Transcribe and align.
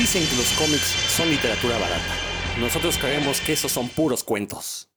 Dicen 0.00 0.26
que 0.26 0.36
los 0.36 0.50
cómics 0.52 0.96
son 1.14 1.28
literatura 1.28 1.74
barata. 1.74 2.14
Nosotros 2.58 2.96
creemos 2.96 3.38
que 3.42 3.52
esos 3.52 3.70
son 3.70 3.86
puros 3.90 4.24
cuentos. 4.24 4.88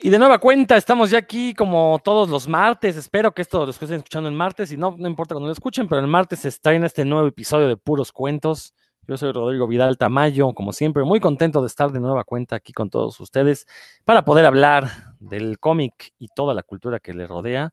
Y 0.00 0.10
de 0.10 0.18
nueva 0.18 0.40
cuenta, 0.40 0.76
estamos 0.76 1.10
ya 1.10 1.18
aquí 1.18 1.54
como 1.54 2.00
todos 2.02 2.28
los 2.28 2.48
martes. 2.48 2.96
Espero 2.96 3.32
que 3.32 3.42
esto 3.42 3.64
lo 3.64 3.70
estén 3.70 3.92
escuchando 3.92 4.28
en 4.28 4.34
martes. 4.34 4.72
Y 4.72 4.76
no, 4.76 4.96
no 4.98 5.06
importa 5.06 5.36
cuando 5.36 5.46
lo 5.46 5.52
escuchen, 5.52 5.86
pero 5.86 6.00
el 6.00 6.08
martes 6.08 6.44
está 6.44 6.74
en 6.74 6.82
este 6.82 7.04
nuevo 7.04 7.28
episodio 7.28 7.68
de 7.68 7.76
Puros 7.76 8.10
Cuentos. 8.10 8.74
Yo 9.06 9.16
soy 9.16 9.30
Rodrigo 9.30 9.68
Vidal 9.68 9.96
Tamayo, 9.96 10.52
como 10.54 10.72
siempre, 10.72 11.04
muy 11.04 11.20
contento 11.20 11.60
de 11.60 11.68
estar 11.68 11.92
de 11.92 12.00
nueva 12.00 12.24
cuenta 12.24 12.56
aquí 12.56 12.72
con 12.72 12.90
todos 12.90 13.20
ustedes 13.20 13.68
para 14.04 14.24
poder 14.24 14.44
hablar 14.44 15.14
del 15.20 15.60
cómic 15.60 16.14
y 16.18 16.26
toda 16.34 16.52
la 16.52 16.64
cultura 16.64 16.98
que 16.98 17.14
le 17.14 17.28
rodea. 17.28 17.72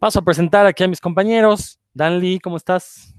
Paso 0.00 0.18
a 0.18 0.22
presentar 0.22 0.66
aquí 0.66 0.82
a 0.82 0.88
mis 0.88 1.00
compañeros. 1.00 1.79
Dan 1.92 2.20
Lee, 2.20 2.38
¿cómo 2.38 2.56
estás? 2.56 3.16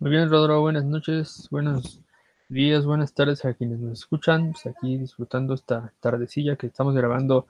Muy 0.00 0.10
bien, 0.10 0.28
Rodrigo, 0.28 0.60
buenas 0.60 0.84
noches, 0.84 1.46
buenos 1.48 2.00
días, 2.48 2.84
buenas 2.84 3.14
tardes 3.14 3.44
a 3.44 3.54
quienes 3.54 3.78
nos 3.78 4.00
escuchan. 4.00 4.50
Pues 4.50 4.66
aquí 4.66 4.98
disfrutando 4.98 5.54
esta 5.54 5.92
tardecilla 6.00 6.56
que 6.56 6.66
estamos 6.66 6.96
grabando 6.96 7.46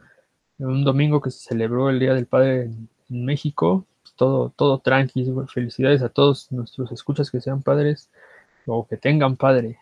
en 0.58 0.66
un 0.66 0.84
domingo 0.84 1.22
que 1.22 1.30
se 1.30 1.48
celebró 1.48 1.88
el 1.88 1.98
Día 1.98 2.12
del 2.12 2.26
Padre 2.26 2.64
en, 2.64 2.90
en 3.08 3.24
México. 3.24 3.86
Pues 4.02 4.14
todo, 4.16 4.52
todo 4.54 4.80
tranqui. 4.80 5.32
Felicidades 5.48 6.02
a 6.02 6.10
todos 6.10 6.52
nuestros 6.52 6.92
escuchas 6.92 7.30
que 7.30 7.40
sean 7.40 7.62
padres 7.62 8.10
o 8.66 8.86
que 8.86 8.98
tengan 8.98 9.36
padre. 9.36 9.78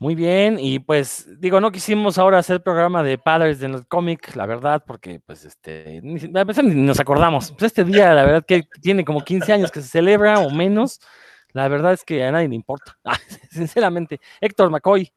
Muy 0.00 0.14
bien, 0.14 0.58
y 0.60 0.78
pues 0.78 1.26
digo, 1.40 1.60
no 1.60 1.72
quisimos 1.72 2.18
ahora 2.18 2.38
hacer 2.38 2.62
programa 2.62 3.02
de 3.02 3.18
padres 3.18 3.60
en 3.62 3.74
el 3.74 3.84
cómic, 3.88 4.36
la 4.36 4.46
verdad, 4.46 4.84
porque 4.86 5.18
pues 5.18 5.44
este, 5.44 6.00
a 6.36 6.44
pesar 6.44 6.64
ni 6.64 6.76
nos 6.76 7.00
acordamos. 7.00 7.50
Pues 7.50 7.64
este 7.64 7.82
día, 7.82 8.14
la 8.14 8.24
verdad 8.24 8.44
que 8.46 8.62
tiene 8.80 9.04
como 9.04 9.24
15 9.24 9.52
años 9.52 9.72
que 9.72 9.82
se 9.82 9.88
celebra 9.88 10.38
o 10.38 10.50
menos, 10.50 11.00
la 11.52 11.66
verdad 11.66 11.94
es 11.94 12.04
que 12.04 12.22
a 12.22 12.30
nadie 12.30 12.46
le 12.46 12.54
importa, 12.54 12.96
sinceramente. 13.50 14.20
Héctor 14.40 14.70
McCoy. 14.70 15.12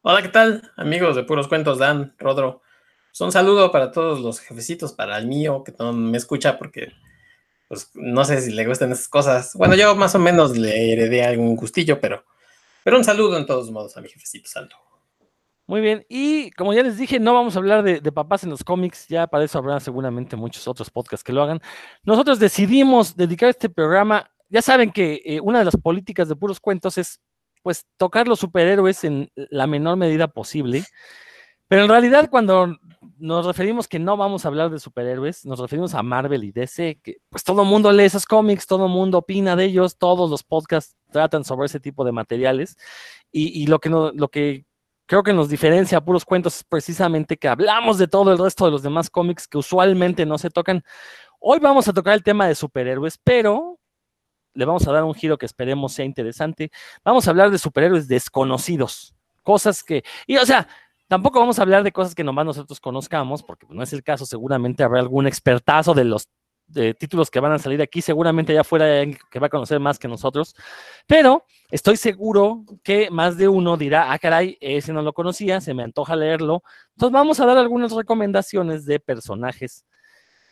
Hola, 0.00 0.22
¿qué 0.22 0.28
tal? 0.28 0.72
Amigos 0.78 1.14
de 1.14 1.24
Puros 1.24 1.46
Cuentos, 1.46 1.78
Dan, 1.78 2.14
Rodro. 2.18 2.62
Pues 3.10 3.20
un 3.20 3.32
saludo 3.32 3.70
para 3.70 3.92
todos 3.92 4.20
los 4.20 4.40
jefecitos, 4.40 4.94
para 4.94 5.18
el 5.18 5.26
mío, 5.26 5.62
que 5.62 5.74
no 5.78 5.92
me 5.92 6.16
escucha 6.16 6.56
porque 6.56 6.90
pues 7.68 7.90
no 7.92 8.24
sé 8.24 8.40
si 8.40 8.50
le 8.52 8.66
gustan 8.66 8.92
esas 8.92 9.08
cosas. 9.08 9.52
Bueno, 9.56 9.74
yo 9.74 9.94
más 9.94 10.14
o 10.14 10.18
menos 10.18 10.56
le 10.56 10.94
heredé 10.94 11.22
algún 11.22 11.54
gustillo, 11.54 12.00
pero 12.00 12.24
pero 12.84 12.96
un 12.96 13.04
saludo 13.04 13.36
en 13.36 13.46
todos 13.46 13.70
modos 13.70 13.96
a 13.96 14.00
mi 14.00 14.08
jefecito 14.08 14.48
Saldo. 14.48 14.76
Muy 15.70 15.80
bien, 15.80 16.04
y 16.08 16.50
como 16.50 16.74
ya 16.74 16.82
les 16.82 16.98
dije, 16.98 17.20
no 17.20 17.32
vamos 17.32 17.54
a 17.54 17.60
hablar 17.60 17.84
de, 17.84 18.00
papás 18.10 18.42
en 18.42 18.50
los 18.50 18.64
cómics, 18.64 19.06
ya 19.06 19.28
para 19.28 19.44
eso 19.44 19.56
habrá 19.56 19.78
seguramente 19.78 20.34
muchos 20.34 20.66
otros 20.66 20.90
podcasts 20.90 21.22
que 21.22 21.32
lo 21.32 21.42
hagan. 21.42 21.60
Nosotros 22.02 22.40
decidimos 22.40 23.16
dedicar 23.16 23.50
este 23.50 23.70
programa, 23.70 24.28
ya 24.48 24.62
saben 24.62 24.90
que 24.90 25.22
eh, 25.24 25.40
una 25.40 25.60
de 25.60 25.66
las 25.66 25.76
políticas 25.76 26.28
de 26.28 26.34
puros 26.34 26.58
cuentos 26.58 26.98
es 26.98 27.20
pues 27.62 27.86
tocar 27.98 28.26
los 28.26 28.40
superhéroes 28.40 29.04
en 29.04 29.30
la 29.36 29.68
menor 29.68 29.96
medida 29.96 30.26
posible, 30.26 30.82
pero 31.70 31.82
en 31.82 31.88
realidad 31.88 32.28
cuando 32.28 32.76
nos 33.16 33.46
referimos 33.46 33.86
que 33.86 34.00
no 34.00 34.16
vamos 34.16 34.44
a 34.44 34.48
hablar 34.48 34.70
de 34.70 34.80
superhéroes, 34.80 35.46
nos 35.46 35.60
referimos 35.60 35.94
a 35.94 36.02
Marvel 36.02 36.42
y 36.42 36.50
DC, 36.50 36.98
que 37.00 37.18
pues 37.28 37.44
todo 37.44 37.62
el 37.62 37.68
mundo 37.68 37.92
lee 37.92 38.06
esos 38.06 38.26
cómics, 38.26 38.66
todo 38.66 38.86
el 38.86 38.90
mundo 38.90 39.18
opina 39.18 39.54
de 39.54 39.66
ellos, 39.66 39.96
todos 39.96 40.28
los 40.28 40.42
podcasts 40.42 40.96
tratan 41.12 41.44
sobre 41.44 41.66
ese 41.66 41.78
tipo 41.78 42.04
de 42.04 42.10
materiales, 42.10 42.76
y, 43.30 43.62
y 43.62 43.68
lo, 43.68 43.78
que 43.78 43.88
no, 43.88 44.10
lo 44.10 44.26
que 44.26 44.64
creo 45.06 45.22
que 45.22 45.32
nos 45.32 45.48
diferencia 45.48 45.98
a 45.98 46.04
puros 46.04 46.24
cuentos 46.24 46.56
es 46.56 46.64
precisamente 46.64 47.36
que 47.36 47.46
hablamos 47.46 47.98
de 47.98 48.08
todo 48.08 48.32
el 48.32 48.38
resto 48.38 48.64
de 48.64 48.72
los 48.72 48.82
demás 48.82 49.08
cómics 49.08 49.46
que 49.46 49.58
usualmente 49.58 50.26
no 50.26 50.38
se 50.38 50.50
tocan. 50.50 50.82
Hoy 51.38 51.60
vamos 51.60 51.86
a 51.86 51.92
tocar 51.92 52.14
el 52.14 52.24
tema 52.24 52.48
de 52.48 52.56
superhéroes, 52.56 53.16
pero 53.22 53.78
le 54.54 54.64
vamos 54.64 54.88
a 54.88 54.92
dar 54.92 55.04
un 55.04 55.14
giro 55.14 55.38
que 55.38 55.46
esperemos 55.46 55.92
sea 55.92 56.04
interesante. 56.04 56.72
Vamos 57.04 57.28
a 57.28 57.30
hablar 57.30 57.52
de 57.52 57.58
superhéroes 57.58 58.08
desconocidos, 58.08 59.14
cosas 59.44 59.84
que, 59.84 60.02
y 60.26 60.36
o 60.36 60.44
sea, 60.44 60.66
Tampoco 61.10 61.40
vamos 61.40 61.58
a 61.58 61.62
hablar 61.62 61.82
de 61.82 61.90
cosas 61.90 62.14
que 62.14 62.22
nomás 62.22 62.46
nosotros 62.46 62.78
conozcamos, 62.78 63.42
porque 63.42 63.66
no 63.68 63.82
es 63.82 63.92
el 63.92 64.04
caso. 64.04 64.26
Seguramente 64.26 64.84
habrá 64.84 65.00
algún 65.00 65.26
expertazo 65.26 65.92
de 65.92 66.04
los 66.04 66.28
títulos 67.00 67.32
que 67.32 67.40
van 67.40 67.50
a 67.50 67.58
salir 67.58 67.82
aquí. 67.82 68.00
Seguramente 68.00 68.52
allá 68.52 68.60
afuera 68.60 68.86
que 69.28 69.40
va 69.40 69.48
a 69.48 69.50
conocer 69.50 69.80
más 69.80 69.98
que 69.98 70.06
nosotros. 70.06 70.54
Pero 71.08 71.44
estoy 71.72 71.96
seguro 71.96 72.62
que 72.84 73.10
más 73.10 73.36
de 73.36 73.48
uno 73.48 73.76
dirá, 73.76 74.12
ah, 74.12 74.20
caray, 74.20 74.56
ese 74.60 74.92
no 74.92 75.02
lo 75.02 75.12
conocía, 75.12 75.60
se 75.60 75.74
me 75.74 75.82
antoja 75.82 76.14
leerlo. 76.14 76.62
Entonces 76.92 77.12
vamos 77.12 77.40
a 77.40 77.46
dar 77.46 77.58
algunas 77.58 77.90
recomendaciones 77.90 78.86
de 78.86 79.00
personajes 79.00 79.84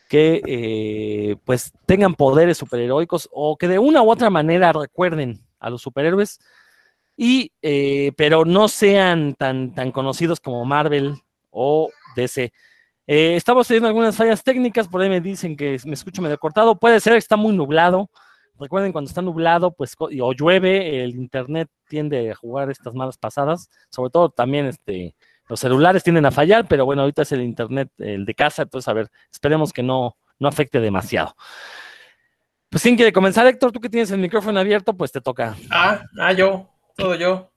que 0.08 0.42
eh, 0.44 1.36
pues 1.44 1.72
tengan 1.86 2.16
poderes 2.16 2.58
superheroicos 2.58 3.28
o 3.30 3.56
que 3.56 3.68
de 3.68 3.78
una 3.78 4.02
u 4.02 4.10
otra 4.10 4.28
manera 4.28 4.72
recuerden 4.72 5.38
a 5.60 5.70
los 5.70 5.82
superhéroes 5.82 6.40
y, 7.20 7.50
eh, 7.62 8.12
pero 8.16 8.44
no 8.44 8.68
sean 8.68 9.34
tan, 9.34 9.74
tan 9.74 9.90
conocidos 9.90 10.38
como 10.38 10.64
Marvel 10.64 11.16
o 11.50 11.90
DC. 12.14 12.52
Eh, 13.08 13.34
estamos 13.34 13.66
teniendo 13.66 13.88
algunas 13.88 14.16
fallas 14.16 14.44
técnicas, 14.44 14.86
por 14.86 15.02
ahí 15.02 15.08
me 15.08 15.20
dicen 15.20 15.56
que 15.56 15.78
me 15.84 15.94
escucho 15.94 16.22
medio 16.22 16.38
cortado, 16.38 16.78
puede 16.78 17.00
ser 17.00 17.14
que 17.14 17.18
está 17.18 17.36
muy 17.36 17.56
nublado. 17.56 18.08
Recuerden, 18.56 18.92
cuando 18.92 19.08
está 19.08 19.20
nublado, 19.20 19.72
pues, 19.72 19.96
o 19.98 20.32
llueve, 20.32 21.02
el 21.02 21.16
internet 21.16 21.68
tiende 21.88 22.30
a 22.30 22.36
jugar 22.36 22.70
estas 22.70 22.94
malas 22.94 23.18
pasadas, 23.18 23.68
sobre 23.90 24.10
todo 24.10 24.28
también 24.30 24.66
este, 24.66 25.16
los 25.48 25.58
celulares 25.58 26.04
tienden 26.04 26.26
a 26.26 26.30
fallar, 26.30 26.66
pero 26.68 26.84
bueno, 26.84 27.02
ahorita 27.02 27.22
es 27.22 27.32
el 27.32 27.42
internet, 27.42 27.90
el 27.98 28.26
de 28.26 28.34
casa, 28.34 28.62
entonces 28.62 28.86
a 28.86 28.92
ver, 28.92 29.10
esperemos 29.32 29.72
que 29.72 29.82
no, 29.82 30.16
no 30.38 30.46
afecte 30.46 30.78
demasiado. 30.78 31.34
Pues 32.70 32.82
¿quién 32.82 32.94
quiere 32.94 33.12
comenzar, 33.12 33.46
Héctor? 33.46 33.72
Tú 33.72 33.80
que 33.80 33.88
tienes 33.88 34.10
el 34.12 34.20
micrófono 34.20 34.60
abierto, 34.60 34.94
pues 34.94 35.10
te 35.10 35.20
toca. 35.20 35.56
Ah, 35.70 36.02
ah, 36.20 36.32
yo, 36.32 36.68
todo 36.98 37.14
yo. 37.14 37.50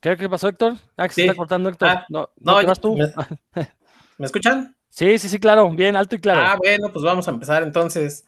¿Qué, 0.00 0.16
¿Qué, 0.16 0.28
pasó, 0.28 0.48
Héctor? 0.48 0.76
Ah, 0.96 1.08
que 1.08 1.14
sí. 1.14 1.22
se 1.22 1.26
está 1.28 1.36
cortando, 1.36 1.70
Héctor. 1.70 1.88
Ah, 1.88 2.06
no, 2.08 2.30
no, 2.40 2.62
¿no 2.62 2.68
vas 2.68 2.80
tú? 2.80 2.96
Me, 2.96 3.06
¿Me, 4.18 4.26
escuchan? 4.26 4.76
Sí, 4.88 5.18
sí, 5.18 5.28
sí, 5.28 5.38
claro, 5.40 5.68
bien, 5.70 5.96
alto 5.96 6.14
y 6.14 6.20
claro. 6.20 6.42
Ah, 6.42 6.56
bueno, 6.56 6.92
pues 6.92 7.04
vamos 7.04 7.26
a 7.26 7.32
empezar 7.32 7.62
entonces 7.62 8.24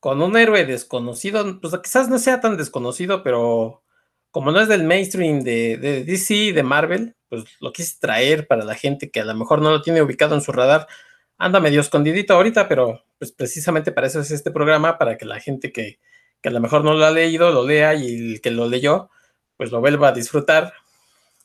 con 0.00 0.22
un 0.22 0.36
héroe 0.36 0.64
desconocido, 0.64 1.60
pues 1.60 1.76
quizás 1.82 2.08
no 2.08 2.18
sea 2.18 2.40
tan 2.40 2.56
desconocido, 2.56 3.22
pero 3.22 3.82
como 4.30 4.52
no 4.52 4.60
es 4.60 4.68
del 4.68 4.84
mainstream 4.84 5.40
de, 5.40 5.76
de 5.76 6.04
DC 6.04 6.34
y 6.34 6.52
de 6.52 6.62
Marvel, 6.62 7.16
pues 7.28 7.44
lo 7.60 7.72
quise 7.72 7.96
traer 8.00 8.46
para 8.46 8.64
la 8.64 8.74
gente 8.74 9.10
que 9.10 9.20
a 9.20 9.24
lo 9.24 9.34
mejor 9.34 9.60
no 9.60 9.70
lo 9.70 9.82
tiene 9.82 10.00
ubicado 10.00 10.34
en 10.34 10.42
su 10.42 10.52
radar. 10.52 10.86
Anda 11.38 11.60
medio 11.60 11.80
escondidito 11.80 12.34
ahorita, 12.34 12.68
pero 12.68 13.02
pues 13.18 13.32
precisamente 13.32 13.92
para 13.92 14.06
eso 14.06 14.20
es 14.20 14.30
este 14.30 14.50
programa, 14.50 14.98
para 14.98 15.16
que 15.16 15.26
la 15.26 15.40
gente 15.40 15.72
que, 15.72 15.98
que 16.40 16.48
a 16.48 16.52
lo 16.52 16.60
mejor 16.60 16.84
no 16.84 16.94
lo 16.94 17.04
ha 17.04 17.10
leído 17.10 17.50
lo 17.50 17.66
lea 17.66 17.94
y 17.94 18.34
el 18.34 18.40
que 18.40 18.50
lo 18.50 18.68
leyó, 18.68 19.10
pues 19.56 19.70
lo 19.70 19.80
vuelva 19.80 20.08
a 20.08 20.12
disfrutar. 20.12 20.72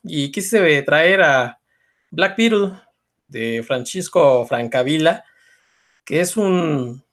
Y 0.03 0.31
quise 0.31 0.81
traer 0.83 1.21
a 1.21 1.59
Black 2.09 2.37
Beetle 2.37 2.73
de 3.27 3.63
Francisco 3.65 4.45
Francavilla, 4.45 5.23
que 6.05 6.21
es 6.21 6.35
un 6.37 7.03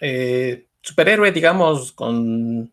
eh, 0.00 0.66
superhéroe, 0.82 1.32
digamos, 1.32 1.92
con, 1.92 2.72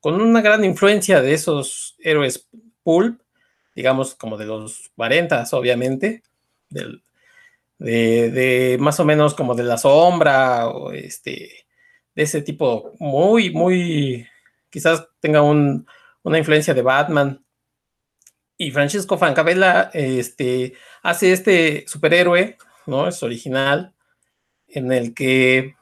con, 0.00 0.20
una 0.20 0.40
gran 0.40 0.64
influencia 0.64 1.20
de 1.20 1.34
esos 1.34 1.96
héroes 1.98 2.48
pulp, 2.82 3.20
digamos, 3.74 4.14
como 4.14 4.36
de 4.36 4.46
los 4.46 4.90
40, 4.96 5.44
obviamente, 5.52 6.22
del, 6.70 7.02
de, 7.78 8.76
más 8.80 8.98
o 9.00 9.04
menos 9.04 9.34
como 9.34 9.54
de 9.54 9.64
la 9.64 9.78
sombra, 9.78 10.68
o 10.68 10.92
este, 10.92 11.66
de 12.14 12.22
ese 12.22 12.42
tipo, 12.42 12.92
muy, 12.98 13.50
muy, 13.50 14.26
quizás 14.70 15.06
tenga 15.20 15.42
un, 15.42 15.86
una 16.22 16.38
influencia 16.38 16.74
de 16.74 16.82
Batman. 16.82 17.44
Y 18.56 18.72
Francisco 18.72 19.16
Francavilla 19.18 19.90
este, 19.92 20.74
hace 21.02 21.32
este 21.32 21.84
superhéroe, 21.86 22.58
¿no? 22.86 23.06
Es 23.06 23.22
original, 23.22 23.94
en 24.66 24.92
el 24.92 25.14
que, 25.14 25.76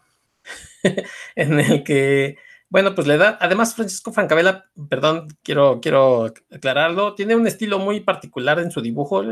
en 1.37 1.61
el 1.61 1.83
que, 1.85 2.37
bueno, 2.69 2.95
pues 2.95 3.07
le 3.07 3.17
da, 3.17 3.39
además 3.41 3.75
Francisco 3.75 4.13
Francavilla, 4.13 4.67
perdón, 4.91 5.29
quiero, 5.43 5.81
quiero 5.81 6.35
aclararlo, 6.51 7.15
tiene 7.15 7.35
un 7.35 7.47
estilo 7.47 7.79
muy 7.79 8.01
particular 8.01 8.59
en 8.59 8.71
su 8.71 8.83
dibujo, 8.83 9.25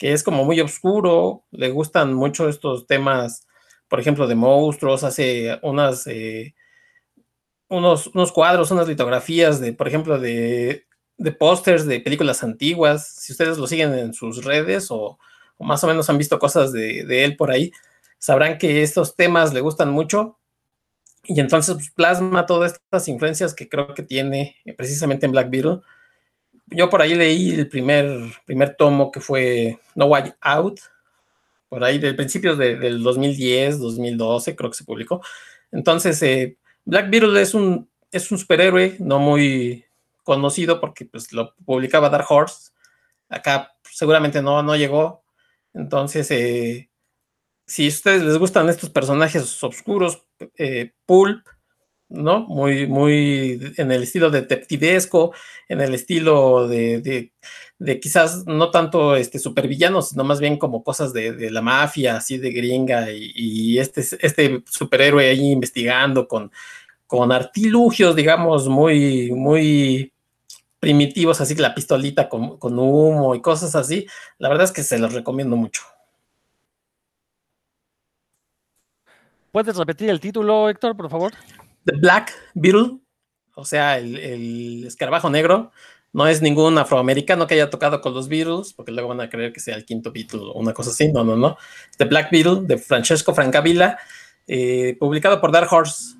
que 0.00 0.14
es 0.14 0.22
como 0.22 0.46
muy 0.46 0.58
oscuro, 0.62 1.44
le 1.50 1.68
gustan 1.68 2.14
mucho 2.14 2.48
estos 2.48 2.86
temas, 2.86 3.46
por 3.86 4.00
ejemplo, 4.00 4.26
de 4.26 4.34
monstruos, 4.34 5.04
hace 5.04 5.58
unas, 5.62 6.06
eh, 6.06 6.54
unos, 7.68 8.06
unos 8.06 8.32
cuadros, 8.32 8.70
unas 8.70 8.88
litografías 8.88 9.60
de, 9.60 9.74
por 9.74 9.86
ejemplo, 9.86 10.18
de, 10.18 10.86
de 11.18 11.32
pósters 11.32 11.84
de 11.84 12.00
películas 12.00 12.42
antiguas, 12.42 13.08
si 13.08 13.32
ustedes 13.32 13.58
lo 13.58 13.66
siguen 13.66 13.92
en 13.92 14.14
sus 14.14 14.42
redes 14.42 14.86
o, 14.90 15.18
más 15.58 15.84
o 15.84 15.86
menos 15.86 16.08
han 16.08 16.16
visto 16.16 16.38
cosas 16.38 16.72
de, 16.72 17.22
él 17.22 17.36
por 17.36 17.50
ahí, 17.50 17.70
sabrán 18.18 18.56
que 18.56 18.82
estos 18.82 19.16
temas 19.16 19.52
le 19.52 19.60
gustan 19.60 19.90
mucho 19.90 20.38
y 21.24 21.38
entonces 21.40 21.74
pues, 21.74 21.90
plasma 21.90 22.46
todas 22.46 22.72
estas 22.72 23.06
influencias 23.08 23.52
que 23.52 23.68
creo 23.68 23.92
que 23.92 24.02
tiene 24.02 24.56
precisamente 24.78 25.26
en 25.26 25.32
Black 25.32 25.50
Beetle. 25.50 25.80
Yo 26.70 26.88
por 26.88 27.02
ahí 27.02 27.14
leí 27.14 27.50
el 27.50 27.68
primer, 27.68 28.32
primer 28.46 28.76
tomo 28.76 29.10
que 29.10 29.20
fue 29.20 29.78
No 29.94 30.06
Way 30.06 30.34
Out 30.40 30.80
por 31.70 31.84
ahí 31.84 31.98
de 31.98 32.14
principios 32.14 32.58
del 32.58 33.00
2010, 33.00 33.78
2012, 33.78 34.56
creo 34.56 34.70
que 34.70 34.76
se 34.76 34.84
publicó. 34.84 35.22
Entonces, 35.70 36.20
eh, 36.22 36.58
Black 36.84 37.08
Beetle 37.08 37.40
es 37.40 37.54
un, 37.54 37.88
es 38.10 38.30
un 38.32 38.38
superhéroe 38.38 38.96
no 38.98 39.20
muy 39.20 39.84
conocido 40.24 40.80
porque 40.80 41.04
pues, 41.04 41.32
lo 41.32 41.54
publicaba 41.64 42.10
Dark 42.10 42.26
Horse. 42.28 42.72
Acá 43.28 43.72
seguramente 43.84 44.42
no, 44.42 44.64
no 44.64 44.74
llegó. 44.74 45.22
Entonces, 45.72 46.28
eh, 46.32 46.90
si 47.66 47.86
a 47.86 47.88
ustedes 47.88 48.22
les 48.24 48.36
gustan 48.36 48.68
estos 48.68 48.90
personajes 48.90 49.62
oscuros, 49.62 50.26
eh, 50.56 50.92
Pulp, 51.06 51.46
¿no? 52.10 52.40
Muy, 52.40 52.86
muy 52.86 53.72
en 53.76 53.92
el 53.92 54.02
estilo 54.02 54.30
detectivesco, 54.30 55.32
en 55.68 55.80
el 55.80 55.94
estilo 55.94 56.68
de, 56.68 57.30
de, 57.78 58.00
quizás 58.00 58.44
no 58.46 58.70
tanto 58.70 59.16
este 59.16 59.38
supervillanos, 59.38 60.10
sino 60.10 60.24
más 60.24 60.40
bien 60.40 60.58
como 60.58 60.82
cosas 60.84 61.12
de, 61.12 61.50
la 61.50 61.62
mafia, 61.62 62.16
así 62.16 62.38
de 62.38 62.50
gringa, 62.50 63.10
y, 63.10 63.78
este, 63.78 64.02
este 64.20 64.62
superhéroe 64.68 65.28
ahí 65.30 65.52
investigando 65.52 66.28
con, 66.28 66.50
con 67.06 67.32
artilugios, 67.32 68.14
digamos, 68.16 68.68
muy, 68.68 69.30
muy 69.32 70.12
primitivos, 70.80 71.40
así 71.40 71.54
que 71.54 71.62
la 71.62 71.74
pistolita 71.74 72.28
con, 72.28 72.58
con 72.58 72.78
humo 72.78 73.34
y 73.34 73.40
cosas 73.40 73.74
así. 73.76 74.06
La 74.38 74.48
verdad 74.48 74.64
es 74.64 74.72
que 74.72 74.82
se 74.82 74.98
los 74.98 75.12
recomiendo 75.12 75.56
mucho. 75.56 75.82
¿Puedes 79.52 79.76
repetir 79.76 80.10
el 80.10 80.20
título, 80.20 80.68
Héctor, 80.70 80.96
por 80.96 81.10
favor? 81.10 81.32
The 81.84 81.96
Black 81.96 82.32
Beetle, 82.54 82.98
o 83.54 83.64
sea, 83.64 83.98
el, 83.98 84.84
escarabajo 84.86 85.30
negro, 85.30 85.72
no 86.12 86.26
es 86.26 86.42
ningún 86.42 86.76
afroamericano 86.78 87.46
que 87.46 87.54
haya 87.54 87.70
tocado 87.70 88.00
con 88.00 88.14
los 88.14 88.28
Beatles, 88.28 88.72
porque 88.72 88.92
luego 88.92 89.08
van 89.08 89.20
a 89.20 89.30
creer 89.30 89.52
que 89.52 89.60
sea 89.60 89.76
el 89.76 89.84
quinto 89.84 90.12
Beatle 90.12 90.40
o 90.40 90.58
una 90.58 90.74
cosa 90.74 90.90
así. 90.90 91.12
No, 91.12 91.24
no, 91.24 91.36
no. 91.36 91.56
The 91.98 92.04
Black 92.04 92.30
Beetle 92.30 92.62
de 92.62 92.78
Francesco 92.78 93.34
Francavilla, 93.34 93.98
eh, 94.46 94.96
publicado 94.98 95.40
por 95.40 95.52
Dark 95.52 95.72
Horse. 95.72 96.16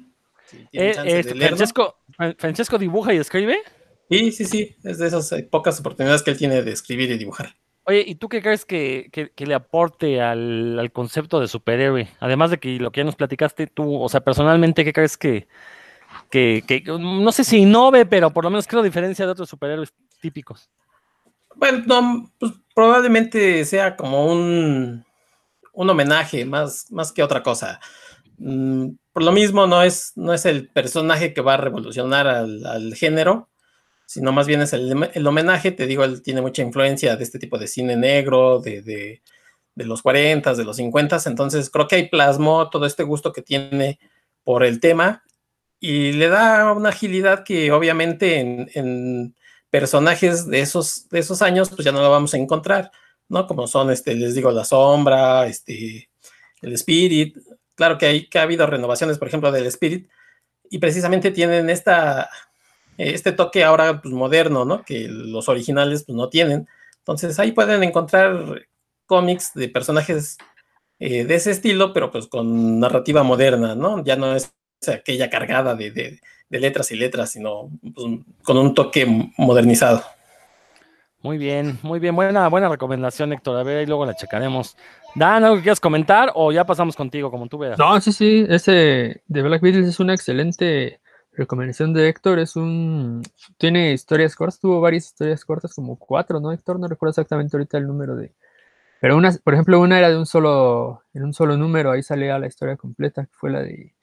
Eh, 0.72 0.94
Francesco, 1.24 1.96
Francesco 2.38 2.78
dibuja 2.78 3.14
y 3.14 3.18
escribe. 3.18 3.58
Sí, 4.08 4.32
sí, 4.32 4.44
sí. 4.44 4.76
Es 4.82 4.98
de 4.98 5.06
esas 5.06 5.32
pocas 5.50 5.78
oportunidades 5.80 6.22
que 6.22 6.30
él 6.30 6.38
tiene 6.38 6.62
de 6.62 6.72
escribir 6.72 7.10
y 7.10 7.18
dibujar. 7.18 7.54
Oye, 7.90 8.04
¿y 8.06 8.14
tú 8.14 8.28
qué 8.28 8.40
crees 8.40 8.64
que, 8.64 9.10
le 9.36 9.54
aporte 9.54 10.20
al, 10.20 10.90
concepto 10.92 11.40
de 11.40 11.48
superhéroe? 11.48 12.08
Además 12.20 12.52
de 12.52 12.58
que 12.58 12.78
lo 12.78 12.92
que 12.92 13.00
ya 13.00 13.04
nos 13.04 13.16
platicaste 13.16 13.66
tú, 13.66 14.00
o 14.00 14.08
sea, 14.08 14.20
personalmente, 14.20 14.84
¿qué 14.84 14.92
crees 14.92 15.16
que, 15.16 15.48
que, 16.30 16.84
no 16.86 17.32
sé 17.32 17.42
si 17.42 17.58
innove, 17.58 18.06
pero 18.06 18.30
por 18.30 18.44
lo 18.44 18.50
menos 18.50 18.68
creo 18.68 18.84
diferencia 18.84 19.26
de 19.26 19.32
otros 19.32 19.48
superhéroes 19.48 19.92
típicos? 20.20 20.70
Bueno, 21.56 22.30
pues 22.38 22.52
probablemente 22.76 23.64
sea 23.64 23.96
como 23.96 24.24
un, 24.26 25.04
un 25.72 25.90
homenaje 25.90 26.44
más, 26.44 26.92
más 26.92 27.10
que 27.10 27.24
otra 27.24 27.42
cosa. 27.42 27.80
Mm, 28.38 28.90
por 29.12 29.24
lo 29.24 29.32
mismo, 29.32 29.66
no 29.66 29.82
es, 29.82 30.12
no 30.14 30.32
es 30.32 30.46
el 30.46 30.68
personaje 30.68 31.34
que 31.34 31.40
va 31.40 31.54
a 31.54 31.56
revolucionar 31.56 32.28
al, 32.28 32.64
al 32.66 32.94
género, 32.94 33.48
sino 34.10 34.32
más 34.32 34.48
bien 34.48 34.60
es 34.60 34.72
el, 34.72 35.24
homenaje, 35.24 35.70
te 35.70 35.86
digo, 35.86 36.02
él 36.02 36.20
tiene 36.20 36.40
mucha 36.40 36.62
influencia 36.62 37.14
de 37.14 37.22
este 37.22 37.38
tipo 37.38 37.58
de 37.58 37.68
cine 37.68 37.94
negro, 37.94 38.58
de, 38.58 39.22
los 39.76 40.02
40, 40.02 40.52
de 40.54 40.64
los 40.64 40.78
50, 40.78 41.20
entonces 41.26 41.70
creo 41.70 41.86
que 41.86 41.94
ahí 41.94 42.08
plasmó 42.08 42.70
todo 42.70 42.86
este 42.86 43.04
gusto 43.04 43.32
que 43.32 43.40
tiene 43.40 44.00
por 44.42 44.64
el 44.64 44.80
tema 44.80 45.22
y 45.78 46.10
le 46.10 46.26
da 46.26 46.72
una 46.72 46.88
agilidad 46.88 47.44
que 47.44 47.70
obviamente 47.70 48.40
en, 48.40 49.36
personajes 49.70 50.48
de 50.48 50.58
esos, 50.58 51.08
de 51.10 51.20
esos 51.20 51.40
años 51.40 51.70
pues 51.70 51.84
ya 51.84 51.92
no 51.92 52.02
lo 52.02 52.10
vamos 52.10 52.34
a 52.34 52.38
encontrar, 52.38 52.90
¿no? 53.28 53.46
Como 53.46 53.68
son, 53.68 53.92
este, 53.92 54.16
les 54.16 54.34
digo, 54.34 54.50
la 54.50 54.64
sombra, 54.64 55.46
este, 55.46 56.10
el 56.62 56.72
spirit, 56.72 57.38
claro 57.76 57.96
que, 57.96 58.06
hay, 58.06 58.28
que 58.28 58.40
ha 58.40 58.42
habido 58.42 58.66
renovaciones, 58.66 59.18
por 59.18 59.28
ejemplo, 59.28 59.52
del 59.52 59.66
spirit, 59.66 60.10
y 60.68 60.78
precisamente 60.80 61.30
tienen 61.30 61.70
esta 61.70 62.28
este 63.08 63.32
toque 63.32 63.64
ahora 63.64 64.00
pues, 64.00 64.14
moderno, 64.14 64.64
¿no? 64.64 64.82
Que 64.84 65.08
los 65.08 65.48
originales 65.48 66.04
pues, 66.04 66.16
no 66.16 66.28
tienen. 66.28 66.68
Entonces 66.98 67.38
ahí 67.38 67.52
pueden 67.52 67.82
encontrar 67.82 68.66
cómics 69.06 69.52
de 69.54 69.68
personajes 69.68 70.38
eh, 70.98 71.24
de 71.24 71.34
ese 71.34 71.50
estilo, 71.50 71.92
pero 71.92 72.10
pues 72.10 72.26
con 72.26 72.78
narrativa 72.78 73.22
moderna, 73.22 73.74
¿no? 73.74 74.04
Ya 74.04 74.16
no 74.16 74.36
es 74.36 74.52
aquella 74.86 75.30
cargada 75.30 75.74
de, 75.74 76.20
letras 76.50 76.90
y 76.92 76.96
letras, 76.96 77.30
sino 77.30 77.70
pues, 77.94 78.06
con 78.42 78.58
un 78.58 78.74
toque 78.74 79.06
modernizado. 79.38 80.02
Muy 81.22 81.36
bien, 81.36 81.78
muy 81.82 82.00
bien, 82.00 82.16
buena, 82.16 82.48
buena 82.48 82.68
recomendación, 82.68 83.32
Héctor. 83.32 83.58
A 83.58 83.62
ver, 83.62 83.78
ahí 83.78 83.86
luego 83.86 84.06
la 84.06 84.14
checaremos. 84.14 84.76
Dan, 85.14 85.44
¿algo 85.44 85.56
que 85.56 85.62
quieras 85.62 85.80
comentar 85.80 86.32
o 86.34 86.50
ya 86.50 86.64
pasamos 86.64 86.96
contigo, 86.96 87.30
como 87.30 87.46
tú 87.46 87.58
veas? 87.58 87.78
No, 87.78 88.00
sí, 88.00 88.12
sí, 88.12 88.46
ese 88.48 89.22
de 89.26 89.42
Black 89.42 89.60
Beatles 89.60 89.86
es 89.86 90.00
una 90.00 90.14
excelente 90.14 91.00
recomendación 91.32 91.92
de 91.92 92.08
Héctor 92.08 92.38
es 92.38 92.56
un. 92.56 93.22
Tiene 93.58 93.92
historias 93.92 94.36
cortas, 94.36 94.60
tuvo 94.60 94.80
varias 94.80 95.06
historias 95.06 95.44
cortas, 95.44 95.74
como 95.74 95.98
cuatro, 95.98 96.40
¿no, 96.40 96.52
Héctor? 96.52 96.78
No 96.80 96.88
recuerdo 96.88 97.10
exactamente 97.10 97.56
ahorita 97.56 97.78
el 97.78 97.86
número 97.86 98.16
de. 98.16 98.34
Pero 99.00 99.16
una, 99.16 99.32
por 99.44 99.54
ejemplo, 99.54 99.80
una 99.80 99.98
era 99.98 100.10
de 100.10 100.18
un 100.18 100.26
solo, 100.26 101.04
en 101.14 101.24
un 101.24 101.32
solo 101.32 101.56
número, 101.56 101.90
ahí 101.90 102.02
salía 102.02 102.38
la 102.38 102.46
historia 102.46 102.76
completa, 102.76 103.24
que 103.24 103.32
fue 103.32 103.50
la 103.50 103.62
de 103.62 103.94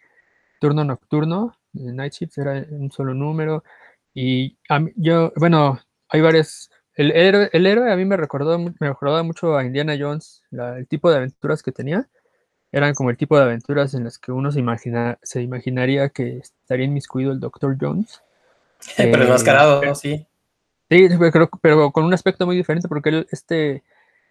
Turno 0.60 0.84
Nocturno, 0.84 1.56
de 1.74 1.94
Night 1.94 2.14
Shifts, 2.14 2.38
era 2.40 2.66
un 2.72 2.92
solo 2.92 3.14
número. 3.14 3.64
Y 4.14 4.58
yo, 4.96 5.34
bueno, 5.36 5.80
hay 6.10 6.22
varias. 6.22 6.72
El 6.96 7.12
héroe, 7.12 7.50
el 7.54 7.68
héroe 7.68 7.92
a 7.92 7.96
mí 7.96 8.06
me 8.06 8.18
recordó, 8.18 8.58
me 8.58 8.74
recordaba 8.80 9.22
mucho 9.24 9.56
a 9.56 9.64
Indiana 9.64 9.96
Jones, 10.00 10.44
el 10.52 10.88
tipo 10.88 11.12
de 11.12 11.18
aventuras 11.18 11.62
que 11.62 11.72
tenía 11.72 12.10
eran 12.78 12.94
como 12.94 13.10
el 13.10 13.18
tipo 13.18 13.38
de 13.38 13.44
aventuras 13.44 13.94
en 13.94 14.04
las 14.04 14.18
que 14.18 14.32
uno 14.32 14.52
se, 14.52 14.60
imagina, 14.60 15.18
se 15.22 15.42
imaginaría 15.42 16.10
que 16.10 16.38
estaría 16.38 16.86
inmiscuido 16.86 17.32
el 17.32 17.40
Dr. 17.40 17.78
Jones. 17.80 18.22
pero 18.98 19.24
enmascarado, 19.24 19.82
¿no? 19.84 19.96
Sí. 19.96 20.26
Sí, 20.90 21.10
pero, 21.20 21.50
pero, 21.62 21.92
con 21.92 22.06
un 22.06 22.14
aspecto 22.14 22.46
muy 22.46 22.56
diferente 22.56 22.88
porque 22.88 23.10
él 23.10 23.28
este, 23.32 23.84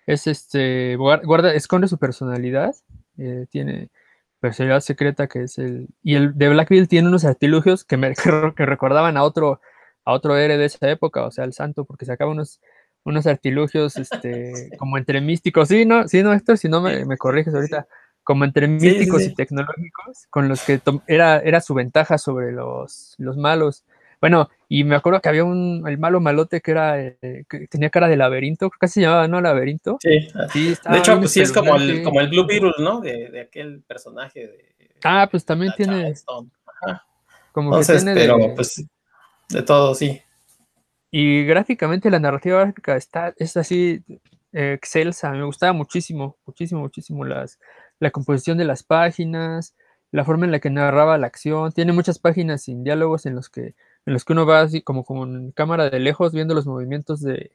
es 0.07 0.27
este, 0.27 0.97
guarda, 0.97 1.53
esconde 1.53 1.87
su 1.87 1.99
personalidad, 1.99 2.75
eh, 3.19 3.47
tiene 3.51 3.91
personalidad 4.41 4.81
secreta 4.81 5.27
que 5.27 5.43
es 5.43 5.59
el... 5.59 5.89
Y 6.03 6.15
el 6.15 6.37
de 6.39 6.49
Blackville 6.49 6.87
tiene 6.87 7.09
unos 7.09 7.25
artilugios 7.25 7.85
que, 7.85 7.97
me, 7.99 8.15
que 8.57 8.67
recordaban 8.67 9.17
a 9.19 9.23
otro, 9.23 9.61
a 10.05 10.13
otro 10.13 10.37
héroe 10.39 10.57
de 10.57 10.65
esa 10.65 10.89
época, 10.89 11.25
o 11.25 11.31
sea, 11.31 11.45
el 11.45 11.53
santo, 11.53 11.85
porque 11.85 12.07
sacaba 12.07 12.31
unos, 12.31 12.61
unos 13.05 13.27
artilugios 13.27 13.97
este, 13.97 14.71
como 14.79 14.97
entre 14.97 15.21
místicos. 15.21 15.69
Sí, 15.69 15.85
no, 15.85 16.09
sí, 16.09 16.23
no, 16.23 16.33
Héctor, 16.33 16.57
si 16.57 16.69
no 16.69 16.81
me, 16.81 17.05
me 17.05 17.19
corriges 17.19 17.55
ahorita 17.55 17.87
como 18.27 18.45
entre 18.45 18.67
místicos 18.67 19.23
y 19.23 19.33
tecnológicos, 19.33 20.27
con 20.31 20.49
los 20.49 20.61
que 20.63 20.81
era, 21.07 21.39
era 21.39 21.61
su 21.61 21.75
ventaja 21.75 22.19
sobre 22.19 22.51
los, 22.51 23.15
los 23.19 23.37
malos. 23.37 23.85
Bueno, 24.21 24.51
y 24.69 24.83
me 24.83 24.97
acuerdo 24.97 25.21
que 25.21 25.29
había 25.29 25.45
un, 25.45 25.85
el 25.87 25.97
malo 25.97 26.19
malote 26.19 26.61
que 26.61 26.73
era, 26.73 27.01
eh, 27.01 27.45
que 27.49 27.69
tenía 27.69 27.89
cara 27.89 28.09
de 28.09 28.17
laberinto, 28.17 28.69
creo 28.69 28.81
que 28.81 28.89
se 28.89 29.01
llamaba, 29.01 29.29
¿no? 29.29 29.41
Laberinto. 29.41 29.99
Sí, 30.01 30.29
de 30.91 30.99
hecho, 30.99 31.17
pues 31.21 31.31
sí 31.31 31.41
es 31.41 31.53
como 31.53 31.77
el, 31.77 32.03
como 32.03 32.21
el 32.21 32.29
Blue 32.29 32.49
Beetle, 32.49 32.73
¿no? 32.81 33.01
De, 33.01 33.31
de 33.31 33.43
aquel 33.43 33.85
personaje 33.87 34.49
de... 34.49 34.75
Ah, 35.05 35.29
pues 35.31 35.45
también 35.45 35.73
tiene... 35.77 36.13
Como 37.53 37.69
Entonces, 37.69 38.03
que 38.03 38.13
tiene 38.13 38.21
pero 38.21 38.55
pues 38.57 38.85
de 39.51 39.63
todo, 39.63 39.95
sí. 39.95 40.21
Y 41.13 41.45
gráficamente 41.45 42.11
la 42.11 42.19
narrativa 42.19 42.59
gráfica 42.59 42.97
está, 42.97 43.33
es 43.37 43.57
así 43.57 44.03
eh, 44.53 44.73
excelsa, 44.73 45.31
me 45.31 45.45
gustaba 45.45 45.73
muchísimo, 45.73 46.37
muchísimo, 46.45 46.81
muchísimo 46.81 47.25
las, 47.25 47.61
la 48.01 48.11
composición 48.11 48.59
de 48.59 48.65
las 48.65 48.83
páginas, 48.83 49.75
la 50.13 50.25
forma 50.25 50.47
en 50.47 50.53
la 50.53 50.61
que 50.61 50.71
narraba 50.71 51.19
la 51.19 51.27
acción. 51.27 51.73
Tiene 51.73 51.93
muchas 51.93 52.19
páginas 52.19 52.63
sin 52.63 52.85
diálogos 52.85 53.27
en 53.27 53.35
los 53.35 53.49
que, 53.49 53.75
en 54.07 54.13
los 54.13 54.25
que 54.25 54.33
uno 54.33 54.47
va 54.47 54.61
así 54.61 54.83
como 54.83 55.05
con 55.05 55.53
cámara 55.53 55.91
de 55.91 56.01
lejos 56.01 56.33
viendo 56.33 56.55
los 56.55 56.67
movimientos 56.67 57.21
de, 57.23 57.53